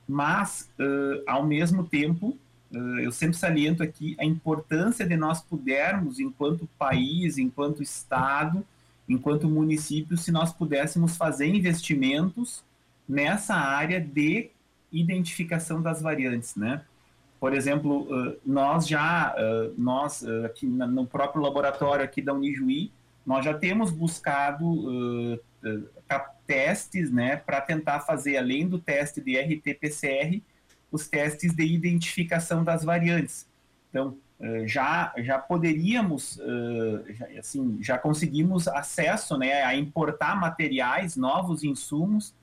Mas, 0.09 0.71
uh, 0.79 1.23
ao 1.27 1.45
mesmo 1.45 1.85
tempo, 1.85 2.39
uh, 2.73 2.99
eu 3.01 3.11
sempre 3.11 3.37
saliento 3.37 3.83
aqui 3.83 4.17
a 4.19 4.25
importância 4.25 5.07
de 5.07 5.17
nós 5.17 5.41
pudermos, 5.41 6.21
enquanto 6.21 6.69
país, 6.79 7.39
enquanto 7.39 7.83
Estado, 7.83 8.65
enquanto 9.09 9.49
município, 9.49 10.17
se 10.17 10.31
nós 10.31 10.53
pudéssemos 10.53 11.17
fazer 11.17 11.47
investimentos 11.47 12.65
nessa 13.09 13.55
área 13.55 14.01
de 14.01 14.51
identificação 14.93 15.83
das 15.83 16.01
variantes, 16.01 16.55
né? 16.55 16.83
Por 17.39 17.53
exemplo, 17.53 18.09
nós 18.45 18.89
já, 18.89 19.35
nós 19.77 20.25
aqui 20.45 20.67
no 20.67 21.07
próprio 21.07 21.43
laboratório 21.43 22.05
aqui 22.05 22.23
da 22.23 22.33
Unijuí, 22.33 22.91
nós 23.25 23.45
já 23.45 23.53
temos 23.55 23.91
buscado 23.91 25.41
testes, 26.47 27.11
né, 27.11 27.37
para 27.37 27.61
tentar 27.61 28.01
fazer, 28.01 28.37
além 28.37 28.69
do 28.69 28.79
teste 28.79 29.21
de 29.21 29.37
RT-PCR, 29.37 30.41
os 30.93 31.09
testes 31.09 31.53
de 31.53 31.65
identificação 31.65 32.63
das 32.63 32.85
variantes. 32.85 33.49
Então, 33.91 34.17
já, 34.65 35.13
já 35.19 35.39
poderíamos, 35.39 36.39
assim, 37.39 37.79
já 37.83 37.99
conseguimos 37.99 38.69
acesso, 38.69 39.37
né, 39.37 39.63
a 39.63 39.75
importar 39.75 40.39
materiais, 40.39 41.17
novos 41.17 41.65
insumos, 41.65 42.35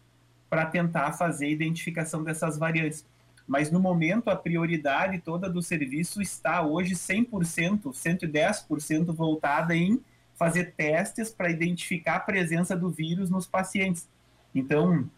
para 0.49 0.65
tentar 0.65 1.13
fazer 1.13 1.45
a 1.45 1.49
identificação 1.49 2.23
dessas 2.23 2.57
variantes. 2.57 3.05
Mas 3.47 3.69
no 3.69 3.79
momento 3.79 4.29
a 4.29 4.35
prioridade 4.35 5.19
toda 5.19 5.49
do 5.49 5.61
serviço 5.61 6.21
está 6.21 6.61
hoje 6.61 6.95
100%, 6.95 7.83
110% 7.91 9.13
voltada 9.13 9.75
em 9.75 10.01
fazer 10.35 10.73
testes 10.73 11.29
para 11.29 11.49
identificar 11.49 12.15
a 12.15 12.19
presença 12.19 12.75
do 12.75 12.89
vírus 12.89 13.29
nos 13.29 13.45
pacientes. 13.45 14.09
Então, 14.55 15.09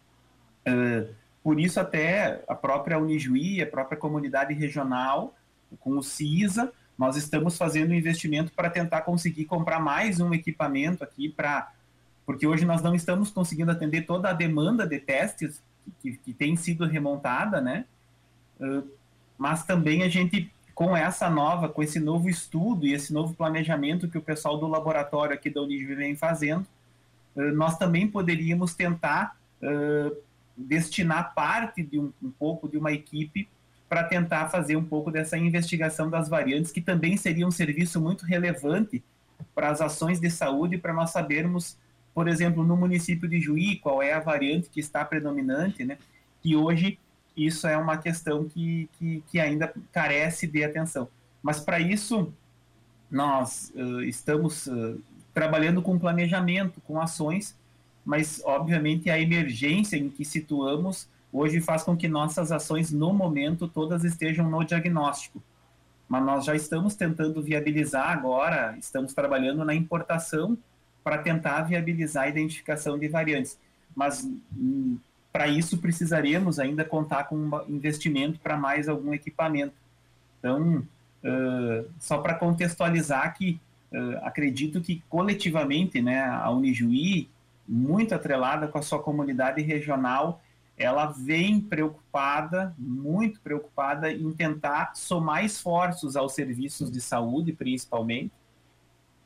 uh, 0.66 1.14
por 1.42 1.60
isso 1.60 1.78
até 1.78 2.44
a 2.48 2.54
própria 2.54 2.98
Unijuí, 2.98 3.62
a 3.62 3.66
própria 3.66 3.98
comunidade 3.98 4.52
regional, 4.52 5.34
com 5.80 5.96
o 5.96 6.02
CISA, 6.02 6.72
nós 6.98 7.16
estamos 7.16 7.56
fazendo 7.56 7.90
um 7.90 7.94
investimento 7.94 8.52
para 8.52 8.70
tentar 8.70 9.02
conseguir 9.02 9.44
comprar 9.44 9.78
mais 9.78 10.20
um 10.20 10.32
equipamento 10.32 11.04
aqui 11.04 11.28
para 11.28 11.72
porque 12.24 12.44
hoje 12.44 12.64
nós 12.64 12.82
não 12.82 12.92
estamos 12.92 13.30
conseguindo 13.30 13.70
atender 13.70 14.02
toda 14.02 14.28
a 14.28 14.32
demanda 14.32 14.84
de 14.84 14.98
testes 14.98 15.62
que, 16.00 16.16
que 16.16 16.32
tem 16.32 16.56
sido 16.56 16.84
remontada, 16.84 17.60
né? 17.60 17.84
Uh, 18.60 18.88
mas 19.38 19.64
também 19.64 20.02
a 20.02 20.08
gente, 20.08 20.50
com 20.74 20.96
essa 20.96 21.28
nova, 21.28 21.68
com 21.68 21.82
esse 21.82 22.00
novo 22.00 22.28
estudo 22.28 22.86
e 22.86 22.92
esse 22.92 23.12
novo 23.12 23.34
planejamento 23.34 24.08
que 24.08 24.18
o 24.18 24.22
pessoal 24.22 24.58
do 24.58 24.66
laboratório 24.66 25.34
aqui 25.34 25.50
da 25.50 25.62
Unigv 25.62 25.94
vem 25.94 26.16
fazendo, 26.16 26.66
uh, 27.36 27.52
nós 27.52 27.76
também 27.76 28.08
poderíamos 28.08 28.74
tentar 28.74 29.36
uh, 29.62 30.16
destinar 30.56 31.34
parte 31.34 31.82
de 31.82 31.98
um, 31.98 32.12
um 32.22 32.30
pouco 32.30 32.68
de 32.68 32.78
uma 32.78 32.92
equipe 32.92 33.48
para 33.88 34.04
tentar 34.04 34.48
fazer 34.48 34.76
um 34.76 34.84
pouco 34.84 35.10
dessa 35.10 35.38
investigação 35.38 36.10
das 36.10 36.28
variantes, 36.28 36.72
que 36.72 36.80
também 36.80 37.16
seria 37.16 37.46
um 37.46 37.50
serviço 37.50 38.00
muito 38.00 38.24
relevante 38.24 39.02
para 39.54 39.70
as 39.70 39.80
ações 39.80 40.18
de 40.18 40.30
saúde, 40.30 40.78
para 40.78 40.92
nós 40.92 41.10
sabermos 41.10 41.76
por 42.16 42.28
exemplo, 42.28 42.64
no 42.64 42.78
município 42.78 43.28
de 43.28 43.38
Juí, 43.38 43.76
qual 43.76 44.02
é 44.02 44.14
a 44.14 44.20
variante 44.20 44.70
que 44.70 44.80
está 44.80 45.04
predominante, 45.04 45.84
né? 45.84 45.98
Que 46.42 46.56
hoje 46.56 46.98
isso 47.36 47.66
é 47.66 47.76
uma 47.76 47.98
questão 47.98 48.48
que, 48.48 48.88
que, 48.98 49.22
que 49.30 49.38
ainda 49.38 49.72
carece 49.92 50.46
de 50.46 50.64
atenção. 50.64 51.08
Mas 51.42 51.60
para 51.60 51.78
isso, 51.78 52.32
nós 53.10 53.72
uh, 53.74 54.02
estamos 54.02 54.66
uh, 54.66 55.00
trabalhando 55.34 55.82
com 55.82 55.98
planejamento, 55.98 56.80
com 56.80 57.00
ações, 57.00 57.54
mas 58.04 58.40
obviamente 58.44 59.10
a 59.10 59.20
emergência 59.20 59.96
em 59.96 60.08
que 60.08 60.24
situamos 60.24 61.08
hoje 61.32 61.60
faz 61.60 61.82
com 61.82 61.96
que 61.96 62.08
nossas 62.08 62.50
ações 62.50 62.90
no 62.90 63.12
momento 63.12 63.68
todas 63.68 64.04
estejam 64.04 64.48
no 64.48 64.64
diagnóstico. 64.64 65.42
Mas 66.08 66.24
nós 66.24 66.44
já 66.44 66.54
estamos 66.54 66.94
tentando 66.94 67.42
viabilizar 67.42 68.10
agora, 68.10 68.76
estamos 68.78 69.12
trabalhando 69.12 69.64
na 69.64 69.74
importação 69.74 70.56
para 71.02 71.18
tentar 71.18 71.62
viabilizar 71.62 72.24
a 72.24 72.28
identificação 72.28 72.98
de 72.98 73.08
variantes. 73.08 73.58
Mas 73.94 74.24
hum, 74.56 74.98
para 75.36 75.48
isso 75.48 75.76
precisaremos 75.76 76.58
ainda 76.58 76.82
contar 76.82 77.24
com 77.24 77.36
um 77.36 77.50
investimento 77.68 78.40
para 78.40 78.56
mais 78.56 78.88
algum 78.88 79.12
equipamento. 79.12 79.74
Então, 80.38 80.78
uh, 81.22 81.90
só 82.00 82.16
para 82.16 82.32
contextualizar 82.32 83.36
que 83.36 83.60
uh, 83.92 84.16
acredito 84.22 84.80
que 84.80 85.02
coletivamente, 85.10 86.00
né, 86.00 86.24
a 86.24 86.50
Unijuí, 86.50 87.28
muito 87.68 88.14
atrelada 88.14 88.66
com 88.66 88.78
a 88.78 88.82
sua 88.82 88.98
comunidade 88.98 89.60
regional, 89.60 90.40
ela 90.74 91.04
vem 91.04 91.60
preocupada, 91.60 92.74
muito 92.78 93.38
preocupada 93.40 94.10
em 94.10 94.32
tentar 94.32 94.92
somar 94.94 95.44
esforços 95.44 96.16
aos 96.16 96.32
serviços 96.32 96.90
de 96.90 97.00
saúde, 97.02 97.52
principalmente, 97.52 98.32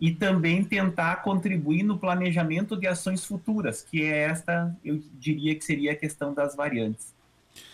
e 0.01 0.13
também 0.13 0.65
tentar 0.65 1.17
contribuir 1.17 1.83
no 1.83 1.99
planejamento 1.99 2.77
de 2.77 2.87
ações 2.87 3.25
futuras, 3.25 3.83
que 3.83 4.03
é 4.03 4.23
esta, 4.23 4.75
eu 4.83 5.03
diria 5.19 5.55
que 5.55 5.65
seria 5.65 5.93
a 5.93 5.97
questão 5.97 6.33
das 6.33 6.57
variantes. 6.57 7.13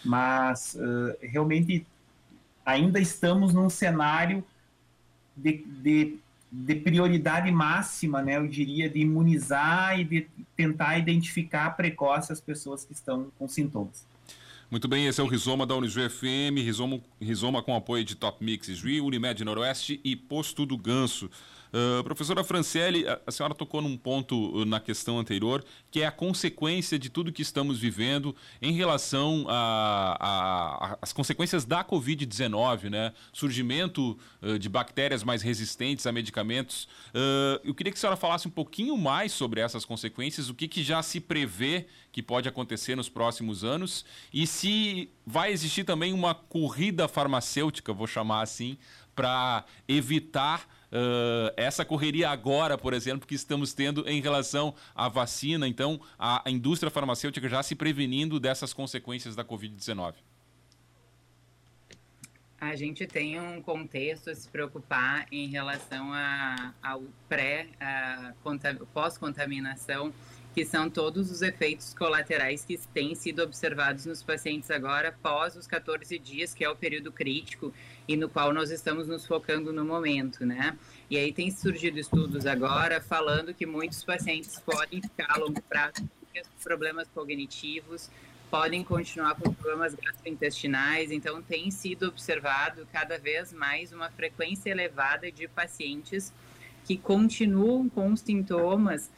Mas 0.04 0.74
uh, 0.74 1.16
realmente 1.20 1.86
ainda 2.64 2.98
estamos 2.98 3.54
num 3.54 3.70
cenário 3.70 4.44
de, 5.36 5.64
de, 5.82 6.16
de, 6.50 6.74
prioridade 6.74 7.50
máxima, 7.52 8.22
né, 8.22 8.38
eu 8.38 8.48
diria, 8.48 8.88
de 8.88 8.98
imunizar 8.98 10.00
e 10.00 10.04
de 10.04 10.26
tentar 10.56 10.98
identificar 10.98 11.70
precoce 11.76 12.32
as 12.32 12.40
pessoas 12.40 12.84
que 12.84 12.92
estão 12.92 13.30
com 13.38 13.46
sintomas. 13.46 14.04
Muito 14.68 14.88
bem, 14.88 15.06
esse 15.06 15.20
é 15.20 15.24
o 15.24 15.28
Rizoma 15.28 15.64
da 15.64 15.76
Unijuí 15.76 16.08
FM, 16.08 16.58
Rizoma, 16.58 17.00
Rizoma 17.20 17.62
com 17.62 17.76
apoio 17.76 18.04
de 18.04 18.16
Top 18.16 18.44
Mix 18.44 18.66
Juí, 18.66 19.00
Unimed 19.00 19.44
Noroeste 19.44 20.00
e 20.02 20.16
Posto 20.16 20.66
do 20.66 20.76
Ganso. 20.76 21.30
Uh, 21.76 22.02
professora 22.04 22.42
Franciele, 22.42 23.06
a, 23.06 23.20
a, 23.26 23.30
senhora 23.30 23.54
tocou 23.54 23.82
num 23.82 23.98
ponto 23.98 24.34
uh, 24.34 24.64
na 24.64 24.80
questão 24.80 25.18
anterior, 25.18 25.62
que 25.90 26.00
é 26.00 26.06
a 26.06 26.10
consequência 26.10 26.98
de 26.98 27.10
tudo 27.10 27.30
que 27.30 27.42
estamos 27.42 27.78
vivendo 27.78 28.34
em 28.62 28.72
relação 28.72 29.44
às 31.02 31.12
consequências 31.12 31.66
da 31.66 31.84
Covid-19, 31.84 32.88
né? 32.88 33.12
Surgimento 33.30 34.18
uh, 34.40 34.58
de 34.58 34.70
bactérias 34.70 35.22
mais 35.22 35.42
resistentes 35.42 36.06
a 36.06 36.12
medicamentos. 36.12 36.88
eu 37.62 37.74
queria 37.74 37.92
que 37.92 37.98
a 37.98 38.00
senhora 38.00 38.16
falasse 38.16 38.48
um 38.48 38.50
pouquinho 38.50 38.96
mais 38.96 39.32
sobre 39.32 39.60
essas 39.60 39.84
consequências, 39.84 40.48
o 40.48 40.54
que, 40.54 40.66
que 40.68 40.82
já 40.82 41.02
se 41.02 41.20
prevê 41.20 41.86
que 42.10 42.22
pode 42.22 42.48
acontecer 42.48 42.96
nos 42.96 43.10
próximos 43.10 43.64
anos 43.64 44.02
e 44.32 44.46
se 44.46 45.10
vai 45.26 45.52
existir 45.52 45.84
também 45.84 46.14
uma 46.14 46.34
corrida 46.34 47.06
farmacêutica, 47.06 47.92
vou 47.92 48.06
chamar 48.06 48.40
assim, 48.40 48.78
para 49.14 49.64
evitar 49.88 50.66
uh, 50.92 51.52
essa 51.56 51.84
correria 51.84 52.30
agora, 52.30 52.76
por 52.76 52.92
exemplo, 52.92 53.26
que 53.26 53.34
estamos 53.34 53.72
tendo 53.72 54.08
em 54.08 54.20
relação 54.20 54.74
à 54.94 55.08
vacina. 55.08 55.66
Então, 55.66 56.00
a, 56.18 56.46
a 56.46 56.50
indústria 56.50 56.90
farmacêutica 56.90 57.48
já 57.48 57.62
se 57.62 57.74
prevenindo 57.74 58.38
dessas 58.40 58.72
consequências 58.72 59.34
da 59.34 59.44
Covid-19. 59.44 60.14
A 62.58 62.74
gente 62.74 63.06
tem 63.06 63.38
um 63.38 63.60
contexto 63.60 64.30
a 64.30 64.34
se 64.34 64.48
preocupar 64.48 65.26
em 65.30 65.46
relação 65.48 66.10
a, 66.12 66.72
ao 66.82 67.02
pré, 67.28 67.68
pós-contaminação 68.94 70.12
que 70.56 70.64
são 70.64 70.88
todos 70.88 71.30
os 71.30 71.42
efeitos 71.42 71.92
colaterais 71.92 72.64
que 72.64 72.78
têm 72.94 73.14
sido 73.14 73.42
observados 73.42 74.06
nos 74.06 74.22
pacientes 74.22 74.70
agora 74.70 75.10
após 75.10 75.54
os 75.54 75.66
14 75.66 76.18
dias, 76.18 76.54
que 76.54 76.64
é 76.64 76.70
o 76.70 76.74
período 76.74 77.12
crítico 77.12 77.74
e 78.08 78.16
no 78.16 78.26
qual 78.26 78.54
nós 78.54 78.70
estamos 78.70 79.06
nos 79.06 79.26
focando 79.26 79.70
no 79.70 79.84
momento, 79.84 80.46
né? 80.46 80.74
E 81.10 81.18
aí 81.18 81.30
tem 81.30 81.50
surgido 81.50 81.98
estudos 81.98 82.46
agora 82.46 83.02
falando 83.02 83.52
que 83.52 83.66
muitos 83.66 84.02
pacientes 84.02 84.58
podem 84.58 85.02
ficar 85.02 85.26
a 85.28 85.36
longo 85.36 85.60
prazo 85.60 86.00
com 86.00 86.64
problemas 86.64 87.06
cognitivos, 87.08 88.08
podem 88.50 88.82
continuar 88.82 89.34
com 89.34 89.52
problemas 89.52 89.94
gastrointestinais, 89.94 91.10
então 91.10 91.42
tem 91.42 91.70
sido 91.70 92.08
observado 92.08 92.88
cada 92.90 93.18
vez 93.18 93.52
mais 93.52 93.92
uma 93.92 94.10
frequência 94.10 94.70
elevada 94.70 95.30
de 95.30 95.46
pacientes 95.48 96.32
que 96.86 96.96
continuam 96.96 97.88
com 97.88 98.16
sintomas 98.16 99.10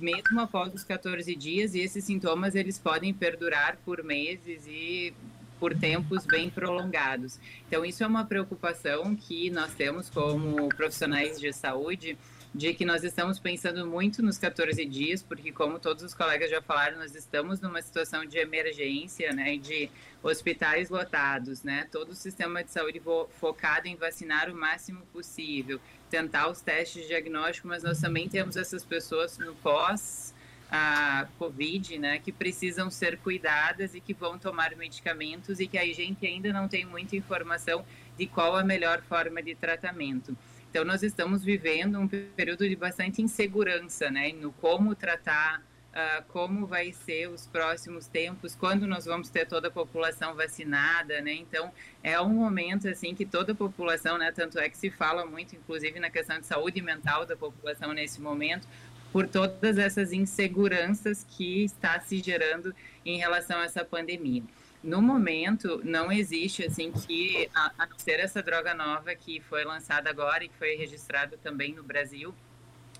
mesmo 0.00 0.40
após 0.40 0.74
os 0.74 0.84
14 0.84 1.34
dias, 1.36 1.74
e 1.74 1.80
esses 1.80 2.04
sintomas 2.04 2.54
eles 2.54 2.78
podem 2.78 3.12
perdurar 3.12 3.76
por 3.84 4.02
meses 4.02 4.66
e 4.66 5.14
por 5.58 5.74
tempos 5.74 6.26
bem 6.26 6.50
prolongados. 6.50 7.38
Então, 7.66 7.84
isso 7.84 8.04
é 8.04 8.06
uma 8.06 8.24
preocupação 8.24 9.14
que 9.16 9.50
nós 9.50 9.72
temos 9.74 10.10
como 10.10 10.68
profissionais 10.70 11.40
de 11.40 11.52
saúde, 11.52 12.18
de 12.54 12.72
que 12.72 12.84
nós 12.86 13.04
estamos 13.04 13.38
pensando 13.38 13.86
muito 13.86 14.22
nos 14.22 14.38
14 14.38 14.82
dias, 14.86 15.22
porque 15.22 15.52
como 15.52 15.78
todos 15.78 16.02
os 16.02 16.14
colegas 16.14 16.50
já 16.50 16.62
falaram, 16.62 16.98
nós 16.98 17.14
estamos 17.14 17.60
numa 17.60 17.82
situação 17.82 18.24
de 18.24 18.38
emergência, 18.38 19.32
né, 19.32 19.58
de 19.58 19.90
hospitais 20.22 20.88
lotados, 20.88 21.62
né, 21.62 21.86
todo 21.92 22.10
o 22.10 22.14
sistema 22.14 22.64
de 22.64 22.70
saúde 22.70 23.00
focado 23.38 23.88
em 23.88 23.96
vacinar 23.96 24.50
o 24.50 24.54
máximo 24.54 25.02
possível, 25.12 25.78
tentar 26.10 26.48
os 26.48 26.60
testes 26.60 27.02
de 27.02 27.08
diagnóstico, 27.08 27.68
mas 27.68 27.82
nós 27.82 28.00
também 28.00 28.28
temos 28.28 28.56
essas 28.56 28.84
pessoas 28.84 29.38
no 29.38 29.54
pós 29.56 30.34
a 30.70 31.28
Covid, 31.38 31.98
né, 31.98 32.18
que 32.18 32.32
precisam 32.32 32.90
ser 32.90 33.18
cuidadas 33.18 33.94
e 33.94 34.00
que 34.00 34.12
vão 34.12 34.38
tomar 34.38 34.74
medicamentos 34.76 35.60
e 35.60 35.68
que 35.68 35.78
a 35.78 35.84
gente 35.84 36.26
ainda 36.26 36.52
não 36.52 36.68
tem 36.68 36.84
muita 36.84 37.14
informação 37.14 37.84
de 38.18 38.26
qual 38.26 38.56
a 38.56 38.64
melhor 38.64 39.00
forma 39.02 39.42
de 39.42 39.54
tratamento. 39.54 40.36
Então, 40.68 40.84
nós 40.84 41.02
estamos 41.02 41.44
vivendo 41.44 41.98
um 41.98 42.08
período 42.08 42.68
de 42.68 42.74
bastante 42.74 43.22
insegurança, 43.22 44.10
né, 44.10 44.32
no 44.32 44.52
como 44.52 44.94
tratar, 44.94 45.62
uh, 45.96 46.22
como 46.28 46.66
vai 46.66 46.92
ser 46.92 47.28
os 47.28 47.46
próximos 47.46 48.06
tempos, 48.06 48.54
quando 48.54 48.86
nós 48.86 49.06
vamos 49.06 49.30
ter 49.30 49.46
toda 49.46 49.68
a 49.68 49.70
população 49.70 50.34
vacinada, 50.34 51.20
né? 51.22 51.32
Então, 51.32 51.72
é 52.02 52.20
um 52.20 52.28
momento, 52.28 52.86
assim, 52.86 53.14
que 53.14 53.24
toda 53.24 53.52
a 53.52 53.54
população, 53.54 54.18
né, 54.18 54.30
tanto 54.30 54.58
é 54.58 54.68
que 54.68 54.76
se 54.76 54.90
fala 54.90 55.24
muito, 55.24 55.56
inclusive, 55.56 55.98
na 55.98 56.10
questão 56.10 56.38
de 56.38 56.46
saúde 56.46 56.82
mental 56.82 57.24
da 57.24 57.34
população 57.34 57.94
nesse 57.94 58.20
momento, 58.20 58.68
por 59.10 59.26
todas 59.26 59.78
essas 59.78 60.12
inseguranças 60.12 61.24
que 61.24 61.64
está 61.64 61.98
se 62.00 62.18
gerando 62.18 62.74
em 63.04 63.16
relação 63.16 63.58
a 63.60 63.64
essa 63.64 63.84
pandemia 63.84 64.42
no 64.82 65.02
momento 65.02 65.80
não 65.84 66.12
existe 66.12 66.64
assim 66.64 66.92
que 66.92 67.50
a, 67.54 67.72
a 67.78 67.88
ser 67.96 68.20
essa 68.20 68.40
droga 68.40 68.72
nova 68.72 69.14
que 69.16 69.40
foi 69.40 69.64
lançada 69.64 70.08
agora 70.08 70.44
e 70.44 70.48
que 70.48 70.56
foi 70.56 70.76
registrada 70.76 71.36
também 71.42 71.74
no 71.74 71.82
Brasil 71.82 72.32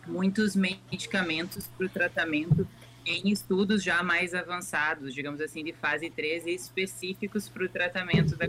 muitos 0.07 0.57
medicamentos 0.57 1.67
para 1.67 1.87
o 1.87 1.89
tratamento 1.89 2.67
em 3.07 3.31
estudos 3.31 3.83
já 3.83 4.03
mais 4.03 4.35
avançados, 4.35 5.15
digamos 5.15 5.41
assim, 5.41 5.63
de 5.65 5.73
fase 5.73 6.11
3 6.11 6.47
específicos 6.47 7.49
para 7.49 7.65
o 7.65 7.69
tratamento 7.69 8.37
da 8.37 8.47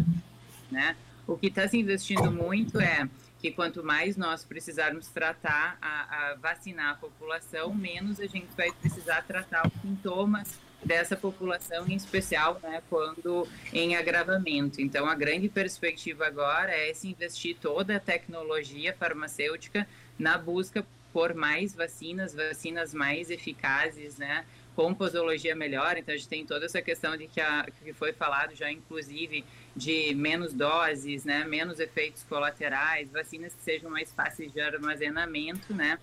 né? 0.72 0.96
O 1.26 1.38
que 1.38 1.48
está 1.48 1.68
se 1.68 1.78
investindo 1.78 2.32
muito 2.32 2.80
é 2.80 3.08
que 3.40 3.52
quanto 3.52 3.84
mais 3.84 4.18
nós 4.18 4.44
precisarmos 4.44 5.08
tratar, 5.08 5.78
a, 5.82 6.32
a 6.32 6.36
vacinar 6.36 6.92
a 6.92 6.96
população, 6.96 7.74
menos 7.74 8.20
a 8.20 8.26
gente 8.26 8.48
vai 8.56 8.72
precisar 8.72 9.22
tratar 9.24 9.68
os 9.68 9.82
sintomas 9.82 10.60
dessa 10.84 11.16
população 11.16 11.88
em 11.88 11.96
especial, 11.96 12.60
né, 12.64 12.82
quando 12.90 13.48
em 13.74 13.96
agravamento. 13.96 14.82
Então, 14.82 15.06
a 15.06 15.16
grande 15.16 15.50
perspectiva 15.50 16.26
agora 16.26 16.72
é 16.72 16.94
se 16.94 17.08
investir 17.10 17.58
toda 17.60 17.98
a 17.98 18.00
tecnologia 18.00 18.94
farmacêutica 18.94 19.88
na 20.18 20.38
busca 20.38 20.86
por 21.18 21.34
mais 21.34 21.74
vacinas, 21.74 22.36
vacinas 22.36 22.94
mais 22.94 23.32
eficazes, 23.32 24.20
né, 24.20 24.46
com 24.76 24.94
posologia 24.94 25.56
melhor. 25.56 25.98
Então, 25.98 26.14
a 26.14 26.18
gente 26.18 26.30
tem 26.30 26.46
toda 26.46 26.66
essa 26.66 26.80
questão 26.80 27.18
de 27.18 27.26
que, 27.26 27.42
a, 27.42 27.66
que 27.84 27.92
foi 27.92 28.14
falado 28.14 28.54
já, 28.54 28.72
inclusive, 28.72 29.44
de 29.76 30.14
menos 30.14 30.54
doses, 30.54 31.26
né, 31.26 31.44
menos 31.44 31.80
efeitos 31.80 32.24
colaterais, 32.24 33.10
vacinas 33.12 33.52
que 33.56 33.64
sejam 33.64 33.90
mais 33.90 34.14
fáceis 34.14 34.54
de 34.54 34.62
armazenamento, 34.62 35.74
né, 35.74 35.98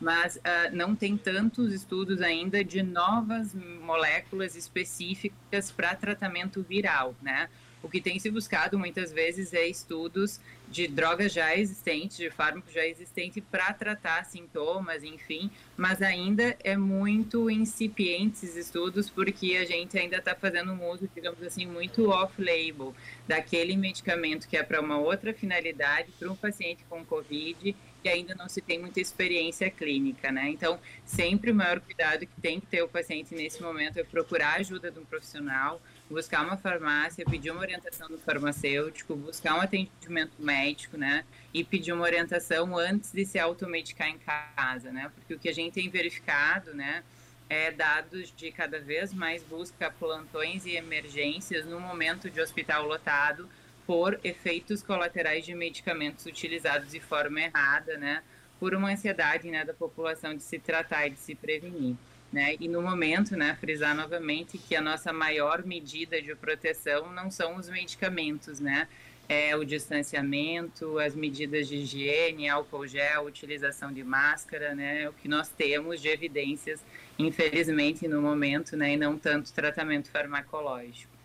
mas 0.00 0.34
uh, 0.34 0.74
não 0.74 0.96
tem 0.96 1.16
tantos 1.16 1.72
estudos 1.72 2.20
ainda 2.20 2.64
de 2.64 2.82
novas 2.82 3.54
moléculas 3.54 4.56
específicas 4.56 5.70
para 5.70 5.94
tratamento 5.94 6.60
viral, 6.60 7.14
né? 7.22 7.48
O 7.86 7.88
que 7.88 8.00
tem 8.00 8.18
se 8.18 8.28
buscado 8.32 8.76
muitas 8.76 9.12
vezes 9.12 9.54
é 9.54 9.64
estudos 9.64 10.40
de 10.68 10.88
drogas 10.88 11.32
já 11.32 11.56
existentes, 11.56 12.16
de 12.16 12.28
fármacos 12.28 12.72
já 12.72 12.84
existentes 12.84 13.40
para 13.48 13.72
tratar 13.72 14.24
sintomas, 14.24 15.04
enfim, 15.04 15.48
mas 15.76 16.02
ainda 16.02 16.56
é 16.64 16.76
muito 16.76 17.48
incipiente 17.48 18.38
esses 18.38 18.56
estudos 18.56 19.08
porque 19.08 19.54
a 19.54 19.64
gente 19.64 19.96
ainda 19.96 20.16
está 20.16 20.34
fazendo 20.34 20.72
um 20.72 20.90
uso, 20.90 21.08
digamos 21.14 21.40
assim, 21.44 21.64
muito 21.64 22.10
off-label 22.10 22.92
daquele 23.28 23.76
medicamento 23.76 24.48
que 24.48 24.56
é 24.56 24.64
para 24.64 24.80
uma 24.80 24.98
outra 24.98 25.32
finalidade, 25.32 26.10
para 26.18 26.28
um 26.28 26.34
paciente 26.34 26.84
com 26.90 27.04
Covid 27.04 27.76
que 28.02 28.08
ainda 28.08 28.34
não 28.34 28.48
se 28.48 28.60
tem 28.60 28.80
muita 28.80 29.00
experiência 29.00 29.68
clínica, 29.70 30.30
né? 30.30 30.48
Então, 30.50 30.78
sempre 31.04 31.50
o 31.50 31.54
maior 31.54 31.80
cuidado 31.80 32.20
que 32.20 32.40
tem 32.40 32.60
que 32.60 32.66
ter 32.66 32.82
o 32.82 32.88
paciente 32.88 33.34
nesse 33.34 33.60
momento 33.60 33.98
é 33.98 34.04
procurar 34.04 34.54
a 34.54 34.56
ajuda 34.56 34.92
de 34.92 34.98
um 35.00 35.04
profissional, 35.04 35.80
buscar 36.10 36.44
uma 36.44 36.56
farmácia, 36.56 37.24
pedir 37.24 37.50
uma 37.50 37.60
orientação 37.60 38.08
do 38.08 38.18
farmacêutico, 38.18 39.16
buscar 39.16 39.56
um 39.56 39.60
atendimento 39.60 40.34
médico, 40.38 40.96
né? 40.96 41.24
E 41.52 41.64
pedir 41.64 41.92
uma 41.92 42.04
orientação 42.04 42.76
antes 42.76 43.12
de 43.12 43.24
se 43.24 43.38
automedicar 43.38 44.08
em 44.08 44.18
casa, 44.18 44.92
né? 44.92 45.10
Porque 45.14 45.34
o 45.34 45.38
que 45.38 45.48
a 45.48 45.54
gente 45.54 45.74
tem 45.74 45.88
verificado, 45.88 46.74
né? 46.74 47.02
É 47.48 47.70
dados 47.70 48.32
de 48.36 48.50
cada 48.50 48.80
vez 48.80 49.12
mais 49.12 49.42
busca 49.42 49.90
plantões 49.90 50.66
e 50.66 50.74
emergências 50.74 51.64
no 51.64 51.78
momento 51.78 52.28
de 52.30 52.40
hospital 52.40 52.86
lotado, 52.86 53.48
por 53.86 54.18
efeitos 54.24 54.82
colaterais 54.82 55.44
de 55.44 55.54
medicamentos 55.54 56.26
utilizados 56.26 56.90
de 56.90 56.98
forma 57.00 57.40
errada, 57.40 57.96
né? 57.96 58.22
Por 58.58 58.74
uma 58.74 58.90
ansiedade 58.90 59.48
né, 59.48 59.64
da 59.64 59.74
população 59.74 60.34
de 60.34 60.42
se 60.42 60.58
tratar 60.58 61.06
e 61.06 61.10
de 61.10 61.18
se 61.18 61.34
prevenir. 61.34 61.94
Né? 62.36 62.54
E 62.60 62.68
no 62.68 62.82
momento, 62.82 63.34
né, 63.34 63.56
frisar 63.58 63.96
novamente 63.96 64.58
que 64.58 64.76
a 64.76 64.82
nossa 64.82 65.10
maior 65.10 65.64
medida 65.64 66.20
de 66.20 66.34
proteção 66.34 67.10
não 67.10 67.30
são 67.30 67.56
os 67.56 67.66
medicamentos, 67.70 68.60
né? 68.60 68.88
É 69.26 69.56
o 69.56 69.64
distanciamento, 69.64 70.98
as 70.98 71.14
medidas 71.14 71.66
de 71.66 71.76
higiene, 71.76 72.46
álcool 72.46 72.86
gel, 72.86 73.24
utilização 73.24 73.90
de 73.90 74.04
máscara, 74.04 74.74
né? 74.74 75.08
O 75.08 75.14
que 75.14 75.28
nós 75.28 75.48
temos 75.48 76.02
de 76.02 76.08
evidências, 76.08 76.84
infelizmente, 77.18 78.06
no 78.06 78.20
momento, 78.20 78.76
né? 78.76 78.92
E 78.92 78.96
não 78.98 79.16
tanto 79.16 79.50
tratamento 79.54 80.10
farmacológico. 80.10 81.16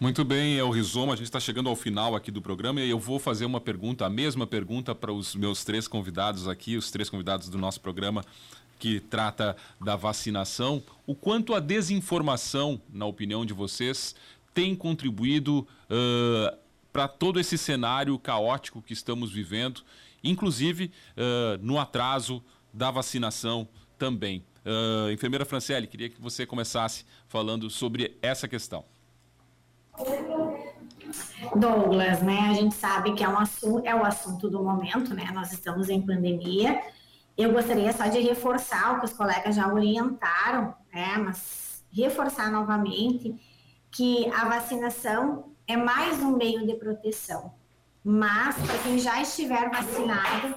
Muito 0.00 0.24
bem, 0.24 0.58
é 0.58 0.64
o 0.64 0.70
Rizoma. 0.70 1.12
A 1.12 1.16
gente 1.16 1.26
está 1.26 1.38
chegando 1.38 1.68
ao 1.68 1.76
final 1.76 2.16
aqui 2.16 2.32
do 2.32 2.42
programa 2.42 2.80
e 2.80 2.90
eu 2.90 2.98
vou 2.98 3.20
fazer 3.20 3.44
uma 3.44 3.60
pergunta, 3.60 4.04
a 4.04 4.10
mesma 4.10 4.48
pergunta 4.48 4.96
para 4.96 5.12
os 5.12 5.36
meus 5.36 5.62
três 5.62 5.86
convidados 5.86 6.48
aqui, 6.48 6.76
os 6.76 6.90
três 6.90 7.08
convidados 7.08 7.48
do 7.48 7.56
nosso 7.56 7.80
programa 7.80 8.24
que 8.84 9.00
trata 9.00 9.56
da 9.80 9.96
vacinação. 9.96 10.82
O 11.06 11.14
quanto 11.14 11.54
a 11.54 11.60
desinformação, 11.60 12.78
na 12.92 13.06
opinião 13.06 13.46
de 13.46 13.54
vocês, 13.54 14.14
tem 14.52 14.76
contribuído 14.76 15.60
uh, 15.60 16.54
para 16.92 17.08
todo 17.08 17.40
esse 17.40 17.56
cenário 17.56 18.18
caótico 18.18 18.82
que 18.82 18.92
estamos 18.92 19.32
vivendo, 19.32 19.80
inclusive 20.22 20.92
uh, 21.16 21.58
no 21.62 21.78
atraso 21.78 22.44
da 22.74 22.90
vacinação 22.90 23.66
também. 23.96 24.44
Uh, 24.66 25.10
enfermeira 25.10 25.46
Franciele, 25.46 25.86
queria 25.86 26.10
que 26.10 26.20
você 26.20 26.44
começasse 26.44 27.06
falando 27.26 27.70
sobre 27.70 28.18
essa 28.20 28.46
questão. 28.46 28.84
Douglas, 31.56 32.20
né? 32.20 32.38
A 32.50 32.52
gente 32.52 32.74
sabe 32.74 33.14
que 33.14 33.24
é, 33.24 33.28
um 33.30 33.38
assunto, 33.38 33.86
é 33.86 33.94
o 33.94 34.04
assunto 34.04 34.50
do 34.50 34.62
momento, 34.62 35.14
né? 35.14 35.30
Nós 35.32 35.54
estamos 35.54 35.88
em 35.88 36.02
pandemia. 36.02 36.82
Eu 37.36 37.52
gostaria 37.52 37.92
só 37.92 38.06
de 38.06 38.20
reforçar 38.20 38.94
o 38.94 39.00
que 39.00 39.06
os 39.06 39.12
colegas 39.12 39.56
já 39.56 39.72
orientaram, 39.72 40.74
né? 40.92 41.16
Mas 41.18 41.84
reforçar 41.92 42.50
novamente 42.50 43.34
que 43.90 44.30
a 44.32 44.48
vacinação 44.48 45.52
é 45.66 45.76
mais 45.76 46.20
um 46.20 46.36
meio 46.36 46.66
de 46.66 46.74
proteção. 46.74 47.54
Mas 48.04 48.56
para 48.56 48.78
quem 48.78 48.98
já 48.98 49.20
estiver 49.20 49.70
vacinado, 49.70 50.54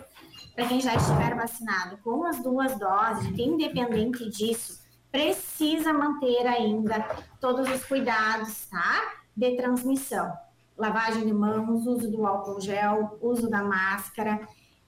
para 0.56 0.68
quem 0.68 0.82
já 0.82 0.96
estiver 0.96 1.36
vacinado 1.36 1.98
com 1.98 2.26
as 2.26 2.42
duas 2.44 2.78
doses, 2.78 3.38
independente 3.38 4.30
disso, 4.30 4.80
precisa 5.12 5.94
manter 5.94 6.46
ainda 6.46 7.00
todos 7.40 7.70
os 7.70 7.86
cuidados, 7.86 8.66
tá? 8.66 9.18
de 9.38 9.56
transmissão. 9.56 10.34
Lavagem 10.76 11.26
de 11.26 11.34
mãos, 11.34 11.86
uso 11.86 12.10
do 12.10 12.26
álcool 12.26 12.60
gel, 12.60 13.18
uso 13.22 13.48
da 13.50 13.62
máscara. 13.64 14.48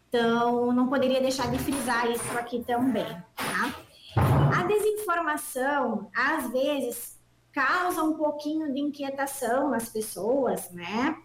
Então, 0.10 0.74
não 0.74 0.88
poderia 0.88 1.22
deixar 1.22 1.52
de 1.52 1.60
frisar 1.60 2.10
isso 2.10 2.36
aqui 2.36 2.64
também, 2.64 3.06
tá? 3.36 3.76
A 4.58 4.64
desinformação, 4.64 6.10
às 6.16 6.52
vezes, 6.52 7.20
causa 7.52 8.02
um 8.02 8.16
pouquinho 8.16 8.74
de 8.74 8.80
inquietação 8.80 9.70
nas 9.70 9.88
pessoas, 9.88 10.72
né? 10.72 11.16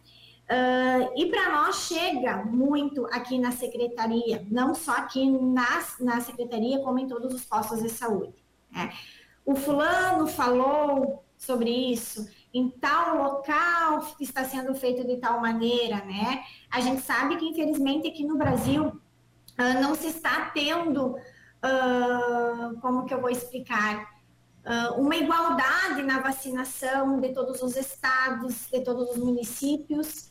Uh, 0.44 1.18
e 1.18 1.30
para 1.30 1.50
nós 1.50 1.86
chega 1.86 2.44
muito 2.44 3.06
aqui 3.06 3.38
na 3.38 3.50
secretaria, 3.50 4.46
não 4.50 4.74
só 4.74 4.92
aqui 4.92 5.30
na, 5.30 5.82
na 6.00 6.20
secretaria, 6.20 6.80
como 6.80 6.98
em 6.98 7.08
todos 7.08 7.32
os 7.32 7.46
postos 7.46 7.82
de 7.82 7.88
saúde. 7.88 8.34
Né? 8.70 8.92
O 9.46 9.54
fulano 9.54 10.26
falou 10.26 11.24
sobre 11.38 11.70
isso, 11.70 12.28
em 12.54 12.70
tal 12.70 13.16
local 13.16 14.06
está 14.20 14.44
sendo 14.44 14.72
feito 14.76 15.04
de 15.04 15.16
tal 15.16 15.40
maneira, 15.40 15.96
né? 15.96 16.44
A 16.70 16.80
gente 16.80 17.02
sabe 17.02 17.36
que, 17.36 17.44
infelizmente, 17.44 18.06
aqui 18.06 18.24
no 18.24 18.38
Brasil, 18.38 18.86
uh, 18.86 19.82
não 19.82 19.96
se 19.96 20.06
está 20.06 20.52
tendo, 20.54 21.16
uh, 21.16 22.80
como 22.80 23.06
que 23.06 23.12
eu 23.12 23.20
vou 23.20 23.28
explicar, 23.28 24.08
uh, 24.64 25.00
uma 25.00 25.16
igualdade 25.16 26.04
na 26.04 26.20
vacinação 26.20 27.20
de 27.20 27.34
todos 27.34 27.60
os 27.60 27.76
estados, 27.76 28.68
de 28.70 28.80
todos 28.82 29.10
os 29.10 29.16
municípios. 29.16 30.30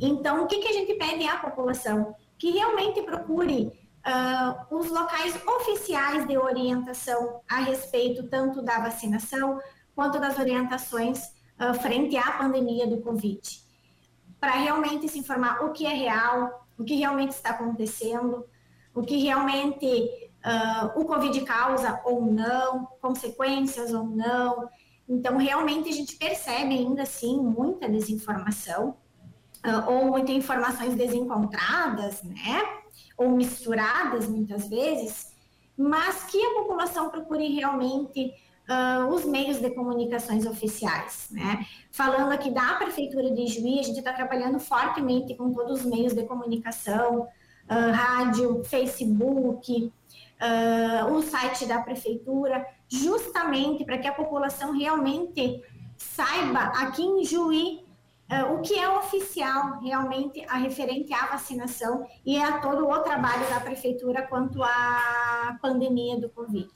Então, 0.00 0.44
o 0.44 0.46
que, 0.46 0.60
que 0.60 0.68
a 0.68 0.72
gente 0.72 0.94
pede 0.94 1.26
à 1.26 1.38
população? 1.38 2.14
Que 2.38 2.52
realmente 2.52 3.02
procure 3.02 3.66
uh, 4.06 4.76
os 4.76 4.88
locais 4.90 5.34
oficiais 5.44 6.24
de 6.28 6.38
orientação 6.38 7.40
a 7.50 7.56
respeito 7.56 8.28
tanto 8.28 8.62
da 8.62 8.78
vacinação 8.78 9.58
quanto 9.92 10.20
das 10.20 10.38
orientações 10.38 11.33
uh, 11.60 11.74
frente 11.74 12.16
à 12.16 12.32
pandemia 12.32 12.86
do 12.86 13.00
Covid, 13.00 13.40
para 14.40 14.52
realmente 14.52 15.08
se 15.08 15.18
informar 15.18 15.64
o 15.64 15.72
que 15.72 15.86
é 15.86 15.94
real, 15.94 16.66
o 16.78 16.84
que 16.84 16.94
realmente 16.94 17.32
está 17.32 17.50
acontecendo, 17.50 18.44
o 18.94 19.02
que 19.02 19.16
realmente 19.18 19.86
uh, 20.44 21.00
o 21.00 21.04
Covid 21.04 21.40
causa 21.42 22.00
ou 22.04 22.22
não, 22.22 22.86
consequências 23.00 23.92
ou 23.92 24.04
não. 24.04 24.68
Então, 25.08 25.36
realmente 25.36 25.88
a 25.88 25.92
gente 25.92 26.16
percebe 26.16 26.74
ainda 26.74 27.02
assim 27.02 27.36
muita 27.38 27.88
desinformação, 27.88 28.96
uh, 29.64 29.90
ou 29.90 30.06
muitas 30.06 30.34
informações 30.34 30.94
desencontradas, 30.94 32.22
né? 32.22 32.62
Ou 33.16 33.30
misturadas 33.30 34.28
muitas 34.28 34.68
vezes, 34.68 35.32
mas 35.76 36.24
que 36.24 36.40
a 36.44 36.54
população 36.54 37.10
procure 37.10 37.48
realmente 37.54 38.32
uh, 38.68 39.06
os 39.08 39.24
meios 39.24 39.58
de 39.58 39.70
comunicações 39.70 40.46
oficiais, 40.46 41.28
né? 41.30 41.64
Falando 41.90 42.32
aqui 42.32 42.50
da 42.50 42.74
Prefeitura 42.74 43.30
de 43.30 43.46
Juiz, 43.46 43.80
a 43.80 43.82
gente 43.82 43.98
está 43.98 44.12
trabalhando 44.12 44.58
fortemente 44.58 45.34
com 45.34 45.52
todos 45.52 45.80
os 45.80 45.86
meios 45.86 46.14
de 46.14 46.24
comunicação, 46.24 47.22
uh, 47.22 47.92
rádio, 47.92 48.62
Facebook, 48.64 49.92
uh, 50.40 51.12
o 51.12 51.22
site 51.22 51.66
da 51.66 51.80
Prefeitura, 51.80 52.66
justamente 52.88 53.84
para 53.84 53.98
que 53.98 54.08
a 54.08 54.12
população 54.12 54.72
realmente 54.72 55.62
saiba 55.96 56.60
aqui 56.60 57.02
em 57.02 57.24
Juí 57.24 57.83
Uh, 58.34 58.54
o 58.54 58.62
que 58.62 58.74
é 58.74 58.88
oficial 58.88 59.80
realmente 59.80 60.44
a 60.48 60.56
referente 60.56 61.12
à 61.12 61.26
vacinação 61.26 62.04
e 62.26 62.36
a 62.36 62.58
todo 62.58 62.88
o 62.88 62.98
trabalho 63.00 63.48
da 63.48 63.60
prefeitura 63.60 64.22
quanto 64.22 64.60
à 64.62 65.56
pandemia 65.62 66.18
do 66.18 66.28
Covid. 66.28 66.72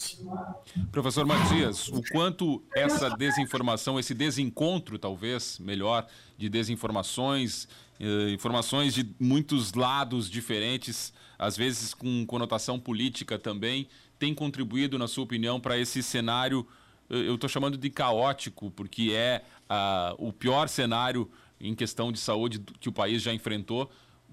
Professor 0.93 1.27
Matias, 1.27 1.89
o 1.89 2.01
quanto 2.13 2.63
essa 2.75 3.11
desinformação, 3.11 3.99
esse 3.99 4.15
desencontro, 4.15 4.99
talvez, 4.99 5.59
melhor, 5.59 6.07
de 6.37 6.49
desinformações, 6.49 7.67
eh, 7.99 8.31
informações 8.31 8.95
de 8.95 9.13
muitos 9.19 9.75
lados 9.75 10.31
diferentes, 10.31 11.13
às 11.39 11.57
vezes 11.57 11.93
com 11.93 12.25
conotação 12.27 12.79
política 12.79 13.39
também, 13.39 13.89
tem 14.19 14.33
contribuído, 14.33 14.97
na 14.97 15.09
sua 15.09 15.25
opinião, 15.25 15.59
para 15.59 15.77
esse 15.77 16.03
cenário 16.03 16.67
eu 17.11 17.37
estou 17.37 17.49
chamando 17.49 17.79
de 17.79 17.89
caótico, 17.89 18.71
porque 18.71 19.13
é 19.15 19.43
uh, 19.71 20.29
o 20.29 20.31
pior 20.33 20.69
cenário 20.69 21.31
em 21.61 21.75
questão 21.75 22.13
de 22.13 22.19
saúde 22.19 22.61
que 22.81 22.89
o 22.89 22.93
país 22.93 23.23
já 23.23 23.33
enfrentou. 23.33 23.91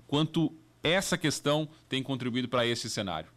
Quanto 0.07 0.53
essa 0.83 1.17
questão 1.17 1.67
tem 1.89 2.03
contribuído 2.03 2.47
para 2.47 2.65
esse 2.65 2.89
cenário? 2.89 3.29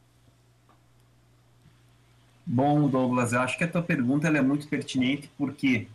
Bom, 2.44 2.88
Douglas, 2.88 3.32
eu 3.32 3.40
acho 3.40 3.58
que 3.58 3.64
a 3.64 3.68
tua 3.68 3.82
pergunta 3.82 4.28
é 4.28 4.40
muito 4.40 4.66
pertinente, 4.68 5.30
por 5.36 5.52
quê? 5.52 5.86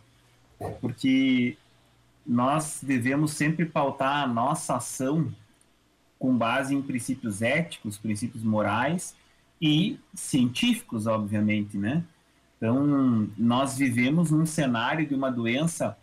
Porque 0.80 1.56
nós 2.24 2.78
devemos 2.82 3.32
sempre 3.32 3.66
pautar 3.66 4.22
a 4.22 4.26
nossa 4.26 4.76
ação 4.76 5.34
com 6.18 6.36
base 6.36 6.74
em 6.74 6.80
princípios 6.80 7.42
éticos, 7.42 7.98
princípios 7.98 8.42
morais 8.42 9.16
e 9.60 9.98
científicos, 10.14 11.06
obviamente, 11.06 11.76
né? 11.76 12.04
Então, 12.56 13.28
nós 13.36 13.76
vivemos 13.76 14.30
num 14.30 14.46
cenário 14.46 15.06
de 15.06 15.14
uma 15.14 15.30
doença 15.30 15.98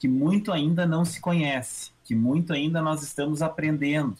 que 0.00 0.08
muito 0.08 0.50
ainda 0.50 0.86
não 0.86 1.04
se 1.04 1.20
conhece, 1.20 1.90
que 2.06 2.14
muito 2.14 2.54
ainda 2.54 2.80
nós 2.80 3.02
estamos 3.02 3.42
aprendendo. 3.42 4.16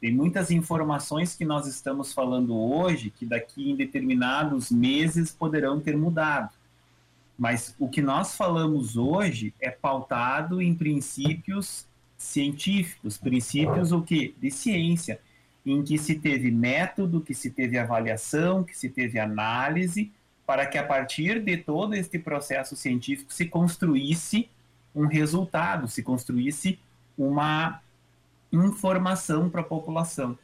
Tem 0.00 0.14
muitas 0.14 0.52
informações 0.52 1.34
que 1.34 1.44
nós 1.44 1.66
estamos 1.66 2.12
falando 2.12 2.56
hoje 2.56 3.10
que 3.10 3.26
daqui 3.26 3.72
em 3.72 3.74
determinados 3.74 4.70
meses 4.70 5.32
poderão 5.32 5.80
ter 5.80 5.96
mudado. 5.96 6.50
Mas 7.36 7.74
o 7.76 7.88
que 7.88 8.00
nós 8.00 8.36
falamos 8.36 8.96
hoje 8.96 9.52
é 9.60 9.68
pautado 9.68 10.62
em 10.62 10.74
princípios 10.74 11.86
científicos, 12.16 13.18
princípios 13.18 13.90
o 13.90 14.02
que? 14.02 14.34
De 14.40 14.50
ciência, 14.50 15.20
em 15.66 15.82
que 15.82 15.98
se 15.98 16.14
teve 16.14 16.52
método, 16.52 17.20
que 17.20 17.34
se 17.34 17.50
teve 17.50 17.76
avaliação, 17.76 18.62
que 18.62 18.78
se 18.78 18.88
teve 18.88 19.18
análise, 19.18 20.12
para 20.46 20.66
que 20.66 20.78
a 20.78 20.84
partir 20.84 21.42
de 21.42 21.56
todo 21.56 21.94
este 21.94 22.16
processo 22.16 22.76
científico 22.76 23.32
se 23.32 23.46
construísse 23.46 24.48
um 24.94 25.06
resultado, 25.06 25.88
se 25.88 26.02
construísse 26.02 26.78
uma 27.16 27.80
informação 28.52 29.48
para 29.48 29.60
a 29.60 29.64
população. 29.64 30.38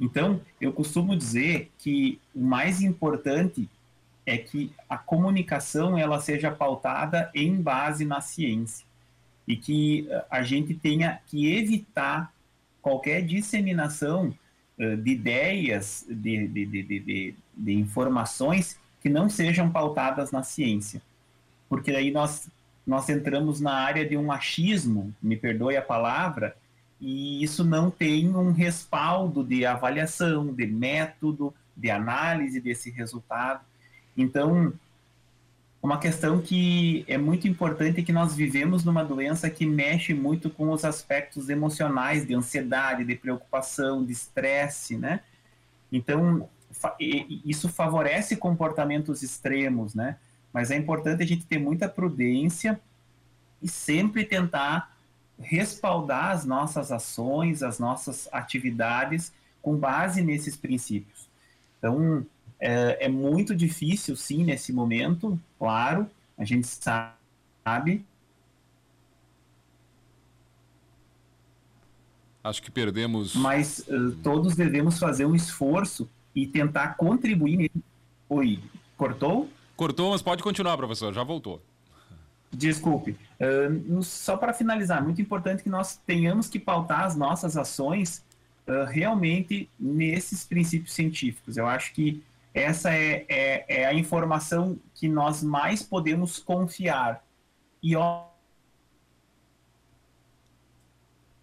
Então, 0.00 0.40
eu 0.60 0.72
costumo 0.72 1.16
dizer 1.16 1.72
que 1.78 2.20
o 2.34 2.40
mais 2.40 2.80
importante 2.80 3.68
é 4.24 4.36
que 4.36 4.72
a 4.88 4.96
comunicação 4.96 5.98
ela 5.98 6.20
seja 6.20 6.50
pautada 6.50 7.30
em 7.34 7.60
base 7.60 8.04
na 8.04 8.20
ciência 8.20 8.86
e 9.46 9.56
que 9.56 10.06
eh, 10.10 10.24
a 10.30 10.42
gente 10.42 10.74
tenha 10.74 11.18
que 11.26 11.50
evitar 11.52 12.32
qualquer 12.82 13.22
disseminação 13.22 14.34
uh, 14.78 14.96
de 14.98 15.10
ideias, 15.10 16.06
de, 16.08 16.46
de, 16.46 16.66
de, 16.66 17.34
de, 17.56 17.72
informações 17.72 18.78
que 19.00 19.08
não 19.08 19.28
sejam 19.28 19.70
pautadas 19.70 20.30
na 20.30 20.42
ciência. 20.42 21.02
Porque 21.68 21.90
aí 21.90 22.10
nós, 22.10 22.48
nós 22.88 23.06
entramos 23.10 23.60
na 23.60 23.74
área 23.74 24.08
de 24.08 24.16
um 24.16 24.32
achismo, 24.32 25.14
me 25.22 25.36
perdoe 25.36 25.76
a 25.76 25.82
palavra, 25.82 26.56
e 26.98 27.44
isso 27.44 27.62
não 27.62 27.90
tem 27.90 28.34
um 28.34 28.50
respaldo 28.50 29.44
de 29.44 29.66
avaliação, 29.66 30.54
de 30.54 30.66
método, 30.66 31.52
de 31.76 31.90
análise 31.90 32.58
desse 32.62 32.90
resultado. 32.90 33.60
Então, 34.16 34.72
uma 35.82 35.98
questão 35.98 36.40
que 36.40 37.04
é 37.06 37.18
muito 37.18 37.46
importante 37.46 38.00
é 38.00 38.02
que 38.02 38.10
nós 38.10 38.34
vivemos 38.34 38.82
numa 38.84 39.04
doença 39.04 39.50
que 39.50 39.66
mexe 39.66 40.14
muito 40.14 40.48
com 40.48 40.70
os 40.70 40.82
aspectos 40.82 41.50
emocionais, 41.50 42.26
de 42.26 42.34
ansiedade, 42.34 43.04
de 43.04 43.14
preocupação, 43.14 44.02
de 44.02 44.12
estresse, 44.12 44.96
né? 44.96 45.20
Então, 45.92 46.48
isso 47.44 47.68
favorece 47.68 48.34
comportamentos 48.34 49.22
extremos, 49.22 49.94
né? 49.94 50.16
Mas 50.52 50.70
é 50.70 50.76
importante 50.76 51.22
a 51.22 51.26
gente 51.26 51.46
ter 51.46 51.58
muita 51.58 51.88
prudência 51.88 52.80
e 53.62 53.68
sempre 53.68 54.24
tentar 54.24 54.96
respaldar 55.38 56.30
as 56.30 56.44
nossas 56.44 56.90
ações, 56.90 57.62
as 57.62 57.78
nossas 57.78 58.28
atividades 58.32 59.32
com 59.62 59.76
base 59.76 60.22
nesses 60.22 60.56
princípios. 60.56 61.28
Então, 61.78 62.26
é, 62.58 63.06
é 63.06 63.08
muito 63.08 63.54
difícil, 63.54 64.16
sim, 64.16 64.44
nesse 64.44 64.72
momento, 64.72 65.38
claro, 65.58 66.10
a 66.36 66.44
gente 66.44 66.66
sabe. 66.66 68.04
Acho 72.42 72.62
que 72.62 72.70
perdemos. 72.70 73.36
Mas 73.36 73.80
uh, 73.88 74.12
todos 74.22 74.56
devemos 74.56 74.98
fazer 74.98 75.26
um 75.26 75.34
esforço 75.34 76.08
e 76.34 76.46
tentar 76.46 76.96
contribuir. 76.96 77.70
Oi, 78.28 78.60
cortou? 78.96 79.48
Cortou, 79.78 80.10
mas 80.10 80.20
pode 80.20 80.42
continuar, 80.42 80.76
professor, 80.76 81.14
já 81.14 81.22
voltou. 81.22 81.62
Desculpe. 82.50 83.16
Uh, 83.38 84.02
só 84.02 84.36
para 84.36 84.52
finalizar, 84.52 85.00
muito 85.04 85.22
importante 85.22 85.62
que 85.62 85.68
nós 85.68 85.96
tenhamos 86.04 86.48
que 86.48 86.58
pautar 86.58 87.04
as 87.04 87.14
nossas 87.14 87.56
ações 87.56 88.24
uh, 88.66 88.84
realmente 88.90 89.70
nesses 89.78 90.42
princípios 90.42 90.92
científicos. 90.92 91.56
Eu 91.56 91.68
acho 91.68 91.92
que 91.92 92.20
essa 92.52 92.92
é, 92.92 93.24
é, 93.28 93.82
é 93.82 93.86
a 93.86 93.94
informação 93.94 94.76
que 94.96 95.06
nós 95.06 95.44
mais 95.44 95.80
podemos 95.80 96.40
confiar. 96.40 97.24
E, 97.80 97.94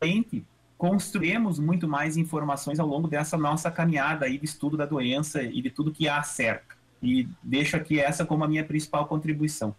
obviamente, 0.02 0.46
construímos 0.78 1.58
muito 1.58 1.88
mais 1.88 2.18
informações 2.18 2.82
ao 2.82 2.88
longo 2.88 3.08
dessa 3.08 3.38
nossa 3.38 3.72
caminhada 3.72 4.26
aí 4.26 4.38
de 4.38 4.44
estudo 4.44 4.76
da 4.76 4.86
doença 4.86 5.42
e 5.42 5.62
de 5.62 5.70
tudo 5.70 5.90
que 5.90 6.10
a 6.10 6.22
cerca. 6.22 6.75
E 7.06 7.28
deixo 7.44 7.78
aqui 7.78 8.00
essa 8.00 8.26
como 8.26 8.44
a 8.44 8.48
minha 8.48 8.64
principal 8.64 9.06
contribuição. 9.06 9.76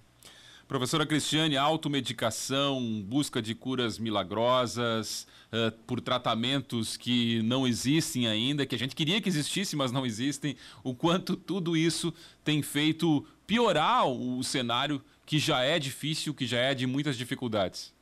Professora 0.69 1.07
Cristiane, 1.07 1.57
automedicação, 1.57 3.03
busca 3.07 3.41
de 3.41 3.55
curas 3.55 4.01
milagrosas, 4.01 5.27
uh, 5.53 5.71
por 5.87 6.01
tratamentos 6.01 6.97
que 6.97 7.41
não 7.43 7.69
existem 7.69 8.27
ainda, 8.27 8.67
que 8.67 8.75
a 8.75 8.79
gente 8.79 8.97
queria 8.97 9.21
que 9.21 9.29
existissem, 9.29 9.77
mas 9.77 9.93
não 9.93 10.05
existem, 10.05 10.57
o 10.83 10.93
quanto 10.93 11.37
tudo 11.37 11.77
isso 11.77 12.13
tem 12.45 12.63
feito 12.63 13.25
piorar 13.47 14.09
o 14.09 14.43
cenário 14.43 15.01
que 15.25 15.39
já 15.39 15.63
é 15.63 15.79
difícil, 15.79 16.35
que 16.35 16.47
já 16.47 16.59
é 16.59 16.75
de 16.75 16.85
muitas 16.85 17.17
dificuldades. 17.17 17.96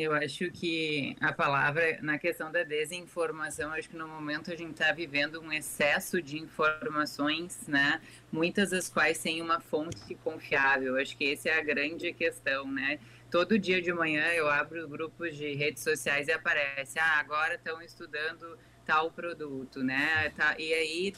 Eu 0.00 0.14
acho 0.14 0.50
que 0.50 1.14
a 1.20 1.30
palavra, 1.30 1.98
na 2.00 2.18
questão 2.18 2.50
da 2.50 2.62
desinformação, 2.62 3.70
acho 3.72 3.90
que 3.90 3.96
no 3.96 4.08
momento 4.08 4.50
a 4.50 4.56
gente 4.56 4.72
está 4.72 4.92
vivendo 4.92 5.38
um 5.42 5.52
excesso 5.52 6.22
de 6.22 6.38
informações, 6.38 7.66
né? 7.68 8.00
Muitas 8.32 8.70
das 8.70 8.88
quais 8.88 9.18
sem 9.18 9.42
uma 9.42 9.60
fonte 9.60 10.14
confiável. 10.24 10.96
Acho 10.96 11.14
que 11.18 11.32
essa 11.32 11.50
é 11.50 11.58
a 11.58 11.62
grande 11.62 12.14
questão, 12.14 12.66
né? 12.70 12.98
Todo 13.30 13.58
dia 13.58 13.82
de 13.82 13.92
manhã 13.92 14.24
eu 14.28 14.48
abro 14.48 14.88
grupos 14.88 15.36
de 15.36 15.52
redes 15.52 15.82
sociais 15.82 16.28
e 16.28 16.32
aparece, 16.32 16.98
ah, 16.98 17.18
agora 17.20 17.56
estão 17.56 17.82
estudando 17.82 18.58
tal 18.86 19.10
produto, 19.10 19.84
né? 19.84 20.30
Tá, 20.30 20.56
e 20.58 20.72
aí 20.72 21.12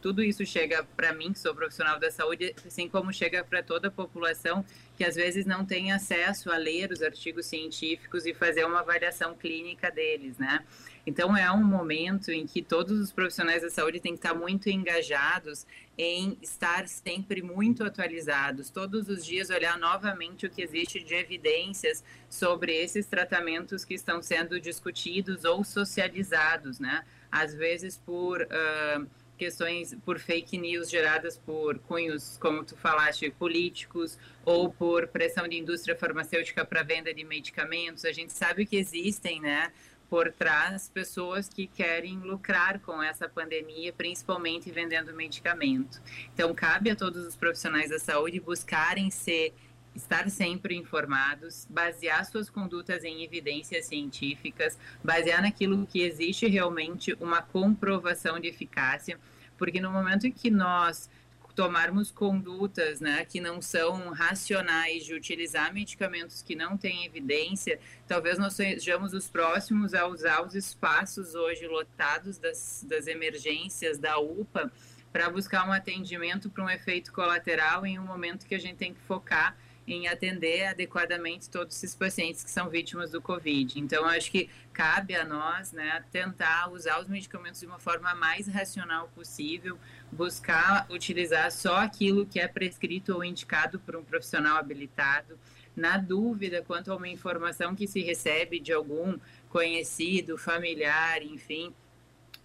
tudo 0.00 0.22
isso 0.22 0.46
chega 0.46 0.84
para 0.96 1.12
mim, 1.12 1.32
que 1.32 1.38
sou 1.38 1.54
profissional 1.54 1.98
da 1.98 2.10
saúde, 2.12 2.54
assim 2.64 2.88
como 2.88 3.12
chega 3.12 3.44
para 3.44 3.62
toda 3.62 3.88
a 3.88 3.90
população 3.90 4.64
que 5.00 5.04
às 5.06 5.16
vezes 5.16 5.46
não 5.46 5.64
tem 5.64 5.92
acesso 5.92 6.52
a 6.52 6.58
ler 6.58 6.92
os 6.92 7.00
artigos 7.00 7.46
científicos 7.46 8.26
e 8.26 8.34
fazer 8.34 8.66
uma 8.66 8.80
avaliação 8.80 9.34
clínica 9.34 9.90
deles, 9.90 10.36
né? 10.36 10.62
Então 11.06 11.34
é 11.34 11.50
um 11.50 11.64
momento 11.64 12.30
em 12.30 12.46
que 12.46 12.60
todos 12.60 13.00
os 13.00 13.10
profissionais 13.10 13.62
da 13.62 13.70
saúde 13.70 13.98
têm 13.98 14.12
que 14.12 14.18
estar 14.18 14.34
muito 14.34 14.68
engajados 14.68 15.66
em 15.96 16.36
estar 16.42 16.86
sempre 16.86 17.40
muito 17.40 17.82
atualizados, 17.82 18.68
todos 18.68 19.08
os 19.08 19.24
dias 19.24 19.48
olhar 19.48 19.78
novamente 19.78 20.44
o 20.44 20.50
que 20.50 20.60
existe 20.60 21.02
de 21.02 21.14
evidências 21.14 22.04
sobre 22.28 22.76
esses 22.76 23.06
tratamentos 23.06 23.86
que 23.86 23.94
estão 23.94 24.20
sendo 24.20 24.60
discutidos 24.60 25.46
ou 25.46 25.64
socializados, 25.64 26.78
né? 26.78 27.06
Às 27.32 27.54
vezes 27.54 27.96
por 27.96 28.42
uh, 28.42 29.06
questões, 29.40 29.96
por 30.04 30.18
fake 30.18 30.58
news 30.58 30.90
geradas 30.90 31.38
por 31.38 31.78
cunhos, 31.78 32.36
como 32.38 32.62
tu 32.62 32.76
falaste, 32.76 33.30
políticos 33.30 34.18
ou 34.44 34.70
por 34.70 35.08
pressão 35.08 35.48
de 35.48 35.56
indústria 35.56 35.96
farmacêutica 35.96 36.62
para 36.62 36.82
venda 36.82 37.14
de 37.14 37.24
medicamentos. 37.24 38.04
A 38.04 38.12
gente 38.12 38.34
sabe 38.34 38.66
que 38.66 38.76
existem, 38.76 39.40
né? 39.40 39.72
por 40.10 40.32
trás 40.32 40.90
pessoas 40.92 41.48
que 41.48 41.68
querem 41.68 42.18
lucrar 42.18 42.80
com 42.80 43.00
essa 43.00 43.28
pandemia, 43.28 43.92
principalmente 43.92 44.68
vendendo 44.68 45.14
medicamento. 45.14 46.02
Então, 46.34 46.52
cabe 46.52 46.90
a 46.90 46.96
todos 46.96 47.24
os 47.24 47.36
profissionais 47.36 47.90
da 47.90 47.98
saúde 48.00 48.40
buscarem 48.40 49.08
ser 49.08 49.54
estar 49.94 50.28
sempre 50.30 50.76
informados, 50.76 51.66
basear 51.68 52.24
suas 52.24 52.48
condutas 52.48 53.04
em 53.04 53.22
evidências 53.22 53.86
científicas, 53.86 54.78
basear 55.02 55.42
naquilo 55.42 55.86
que 55.86 56.02
existe 56.02 56.46
realmente 56.46 57.16
uma 57.20 57.42
comprovação 57.42 58.38
de 58.38 58.48
eficácia, 58.48 59.18
porque 59.60 59.78
no 59.78 59.90
momento 59.90 60.26
em 60.26 60.32
que 60.32 60.50
nós 60.50 61.10
tomarmos 61.54 62.10
condutas 62.10 62.98
né, 62.98 63.26
que 63.26 63.38
não 63.38 63.60
são 63.60 64.08
racionais 64.08 65.04
de 65.04 65.12
utilizar 65.12 65.70
medicamentos 65.74 66.40
que 66.40 66.56
não 66.56 66.78
têm 66.78 67.04
evidência, 67.04 67.78
talvez 68.08 68.38
nós 68.38 68.54
sejamos 68.54 69.12
os 69.12 69.28
próximos 69.28 69.92
a 69.92 70.06
usar 70.06 70.40
os 70.40 70.54
espaços 70.54 71.34
hoje 71.34 71.66
lotados 71.66 72.38
das, 72.38 72.86
das 72.88 73.06
emergências 73.06 73.98
da 73.98 74.18
UPA 74.18 74.72
para 75.12 75.28
buscar 75.28 75.68
um 75.68 75.72
atendimento 75.72 76.48
para 76.48 76.64
um 76.64 76.70
efeito 76.70 77.12
colateral 77.12 77.84
em 77.84 77.98
um 77.98 78.06
momento 78.06 78.46
que 78.46 78.54
a 78.54 78.60
gente 78.60 78.76
tem 78.76 78.94
que 78.94 79.00
focar 79.02 79.54
em 79.92 80.06
atender 80.06 80.66
adequadamente 80.66 81.50
todos 81.50 81.76
esses 81.76 81.94
pacientes 81.94 82.44
que 82.44 82.50
são 82.50 82.68
vítimas 82.68 83.10
do 83.10 83.20
Covid. 83.20 83.78
Então, 83.80 84.04
acho 84.06 84.30
que 84.30 84.48
cabe 84.72 85.16
a 85.16 85.24
nós 85.24 85.72
né, 85.72 86.04
tentar 86.12 86.70
usar 86.70 87.00
os 87.00 87.08
medicamentos 87.08 87.60
de 87.60 87.66
uma 87.66 87.78
forma 87.78 88.14
mais 88.14 88.46
racional 88.46 89.08
possível, 89.08 89.76
buscar 90.12 90.86
utilizar 90.90 91.50
só 91.50 91.78
aquilo 91.78 92.24
que 92.24 92.38
é 92.38 92.46
prescrito 92.46 93.14
ou 93.14 93.24
indicado 93.24 93.80
por 93.80 93.96
um 93.96 94.04
profissional 94.04 94.56
habilitado. 94.56 95.36
Na 95.74 95.96
dúvida 95.96 96.62
quanto 96.62 96.92
a 96.92 96.96
uma 96.96 97.08
informação 97.08 97.74
que 97.74 97.88
se 97.88 98.00
recebe 98.00 98.60
de 98.60 98.72
algum 98.72 99.18
conhecido, 99.48 100.38
familiar, 100.38 101.20
enfim, 101.22 101.74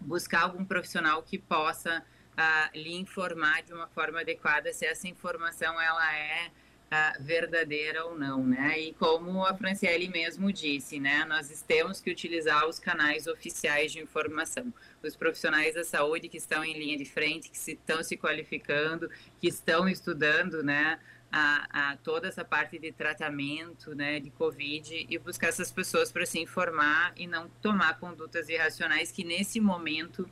buscar 0.02 0.44
algum 0.44 0.66
profissional 0.66 1.22
que 1.22 1.38
possa 1.38 2.04
uh, 2.36 2.78
lhe 2.78 2.96
informar 2.96 3.62
de 3.62 3.74
uma 3.74 3.88
forma 3.88 4.22
adequada 4.22 4.74
se 4.74 4.86
essa 4.86 5.08
informação 5.08 5.80
ela 5.80 6.16
é 6.16 6.52
verdadeira 7.20 8.06
ou 8.06 8.18
não, 8.18 8.46
né? 8.46 8.80
E 8.80 8.94
como 8.94 9.46
a 9.46 9.54
Franciele 9.54 10.08
mesmo 10.08 10.52
disse, 10.52 11.00
né? 11.00 11.26
Nós 11.26 11.64
temos 11.68 12.00
que 12.00 12.10
utilizar 12.10 12.68
os 12.68 12.80
canais 12.80 13.28
oficiais 13.28 13.92
de 13.92 14.00
informação 14.00 14.74
os 15.08 15.16
profissionais 15.16 15.76
da 15.76 15.84
saúde 15.84 16.28
que 16.28 16.38
estão 16.38 16.64
em 16.64 16.78
linha 16.78 16.98
de 16.98 17.06
frente, 17.06 17.50
que 17.50 17.58
se, 17.58 17.74
estão 17.74 18.04
se 18.04 18.18
qualificando, 18.18 19.10
que 19.40 19.48
estão 19.48 19.88
estudando, 19.88 20.64
né, 20.64 21.00
a, 21.32 21.92
a, 21.92 21.98
toda 21.98 22.28
essa 22.28 22.46
parte 22.46 22.80
de 22.80 22.92
tratamento, 22.92 23.94
né, 23.94 24.20
de 24.20 24.30
Covid 24.32 25.06
e 25.10 25.18
buscar 25.18 25.48
essas 25.48 25.72
pessoas 25.72 26.12
para 26.12 26.26
se 26.26 26.40
informar 26.40 27.14
e 27.16 27.28
não 27.28 27.50
tomar 27.62 28.00
condutas 28.00 28.48
irracionais 28.50 29.12
que 29.12 29.24
nesse 29.24 29.60
momento 29.60 30.30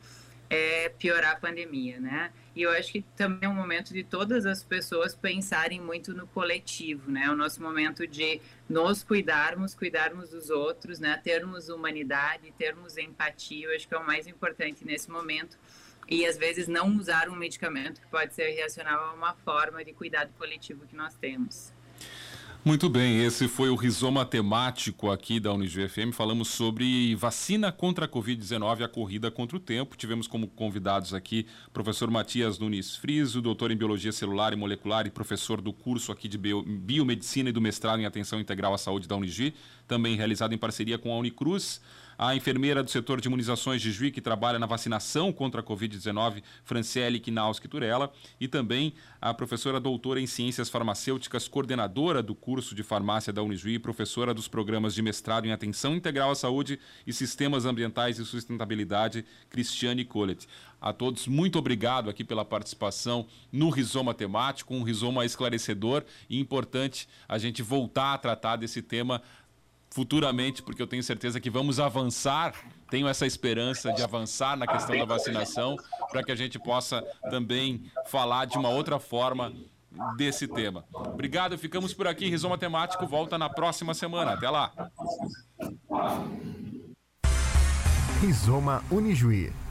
é, 0.49 0.89
piorar 0.89 1.33
a 1.33 1.35
pandemia, 1.35 1.99
né? 1.99 2.31
E 2.55 2.61
eu 2.61 2.69
acho 2.71 2.91
que 2.91 3.01
também 3.15 3.39
é 3.41 3.49
um 3.49 3.55
momento 3.55 3.93
de 3.93 4.03
todas 4.03 4.45
as 4.45 4.63
pessoas 4.63 5.15
pensarem 5.15 5.81
muito 5.81 6.13
no 6.13 6.27
coletivo, 6.27 7.09
né? 7.09 7.29
O 7.31 7.35
nosso 7.35 7.61
momento 7.61 8.05
de 8.05 8.39
nos 8.69 9.03
cuidarmos, 9.03 9.73
cuidarmos 9.73 10.29
dos 10.29 10.51
outros, 10.51 10.99
né? 10.99 11.19
Termos 11.23 11.69
humanidade, 11.69 12.53
termos 12.55 12.95
empatia, 12.95 13.67
eu 13.67 13.75
acho 13.75 13.87
que 13.87 13.95
é 13.95 13.97
o 13.97 14.05
mais 14.05 14.27
importante 14.27 14.85
nesse 14.85 15.09
momento. 15.09 15.57
E 16.07 16.27
às 16.27 16.37
vezes 16.37 16.67
não 16.67 16.95
usar 16.95 17.27
um 17.27 17.35
medicamento 17.35 17.99
que 17.99 18.07
pode 18.07 18.35
ser 18.35 18.51
reacional 18.51 19.03
a 19.05 19.13
uma 19.13 19.33
forma 19.33 19.83
de 19.83 19.91
cuidado 19.91 20.31
coletivo 20.37 20.85
que 20.85 20.95
nós 20.95 21.15
temos. 21.15 21.72
Muito 22.65 22.87
bem, 22.87 23.21
esse 23.25 23.49
foi 23.49 23.69
o 23.69 23.75
rizoma 23.75 24.25
temático 24.25 25.11
aqui 25.11 25.37
da 25.37 25.51
Unijuí 25.51 25.85
FM. 25.85 26.13
Falamos 26.13 26.47
sobre 26.47 27.13
vacina 27.15 27.73
contra 27.73 28.05
a 28.05 28.07
Covid-19, 28.07 28.85
a 28.85 28.87
corrida 28.87 29.29
contra 29.29 29.57
o 29.57 29.59
tempo. 29.59 29.97
Tivemos 29.97 30.27
como 30.27 30.47
convidados 30.47 31.13
aqui 31.13 31.45
o 31.67 31.71
professor 31.71 32.09
Matias 32.09 32.57
Nunes 32.57 32.95
Friso, 32.95 33.41
doutor 33.41 33.69
em 33.69 33.75
Biologia 33.75 34.13
Celular 34.13 34.53
e 34.53 34.55
Molecular 34.55 35.05
e 35.05 35.09
professor 35.09 35.59
do 35.59 35.73
curso 35.73 36.09
aqui 36.09 36.29
de 36.29 36.37
Biomedicina 36.37 37.49
e 37.49 37.51
do 37.51 37.59
mestrado 37.59 37.99
em 37.99 38.05
Atenção 38.05 38.39
Integral 38.39 38.73
à 38.73 38.77
Saúde 38.77 39.09
da 39.09 39.17
Unijuí, 39.17 39.53
também 39.85 40.15
realizado 40.15 40.53
em 40.53 40.57
parceria 40.57 40.97
com 40.97 41.11
a 41.11 41.17
Unicruz 41.17 41.81
a 42.17 42.35
enfermeira 42.35 42.83
do 42.83 42.89
setor 42.89 43.19
de 43.19 43.27
imunizações 43.27 43.81
de 43.81 43.91
Juí, 43.91 44.11
que 44.11 44.21
trabalha 44.21 44.59
na 44.59 44.65
vacinação 44.65 45.31
contra 45.31 45.61
a 45.61 45.63
Covid-19, 45.63 46.43
Franciele 46.63 47.19
Kinauski 47.19 47.67
Turella, 47.67 48.11
e 48.39 48.47
também 48.47 48.93
a 49.21 49.33
professora 49.33 49.79
doutora 49.79 50.19
em 50.19 50.27
Ciências 50.27 50.69
Farmacêuticas, 50.69 51.47
coordenadora 51.47 52.21
do 52.21 52.35
curso 52.35 52.75
de 52.75 52.83
farmácia 52.83 53.33
da 53.33 53.41
Unijuí, 53.41 53.79
professora 53.79 54.33
dos 54.33 54.47
programas 54.47 54.93
de 54.93 55.01
mestrado 55.01 55.45
em 55.45 55.51
Atenção 55.51 55.95
Integral 55.95 56.31
à 56.31 56.35
Saúde 56.35 56.79
e 57.05 57.13
Sistemas 57.13 57.65
Ambientais 57.65 58.19
e 58.19 58.25
Sustentabilidade, 58.25 59.25
Cristiane 59.49 60.05
Collet. 60.05 60.47
A 60.83 60.91
todos, 60.91 61.27
muito 61.27 61.57
obrigado 61.57 62.09
aqui 62.09 62.25
pela 62.25 62.43
participação 62.43 63.25
no 63.49 63.69
Rizoma 63.69 64.13
Temático, 64.13 64.73
um 64.73 64.83
rizoma 64.83 65.23
esclarecedor 65.23 66.03
e 66.29 66.37
importante 66.37 67.07
a 67.25 67.37
gente 67.37 67.61
voltar 67.61 68.13
a 68.13 68.17
tratar 68.17 68.57
desse 68.57 68.81
tema 68.81 69.21
futuramente, 69.93 70.63
porque 70.63 70.81
eu 70.81 70.87
tenho 70.87 71.03
certeza 71.03 71.39
que 71.39 71.49
vamos 71.49 71.79
avançar, 71.79 72.55
tenho 72.89 73.07
essa 73.07 73.27
esperança 73.27 73.93
de 73.93 74.01
avançar 74.01 74.57
na 74.57 74.65
questão 74.65 74.97
da 74.97 75.05
vacinação, 75.05 75.77
para 76.11 76.23
que 76.23 76.31
a 76.31 76.35
gente 76.35 76.57
possa 76.57 77.01
também 77.29 77.83
falar 78.07 78.45
de 78.45 78.57
uma 78.57 78.69
outra 78.69 78.99
forma 78.99 79.53
desse 80.17 80.47
tema. 80.47 80.83
Obrigado, 80.91 81.57
ficamos 81.57 81.93
por 81.93 82.07
aqui. 82.07 82.27
Rizoma 82.27 82.57
Temático 82.57 83.05
volta 83.05 83.37
na 83.37 83.49
próxima 83.49 83.93
semana. 83.93 84.33
Até 84.33 84.49
lá. 84.49 84.71
Rizoma 88.19 88.83
Unijuí 88.89 89.62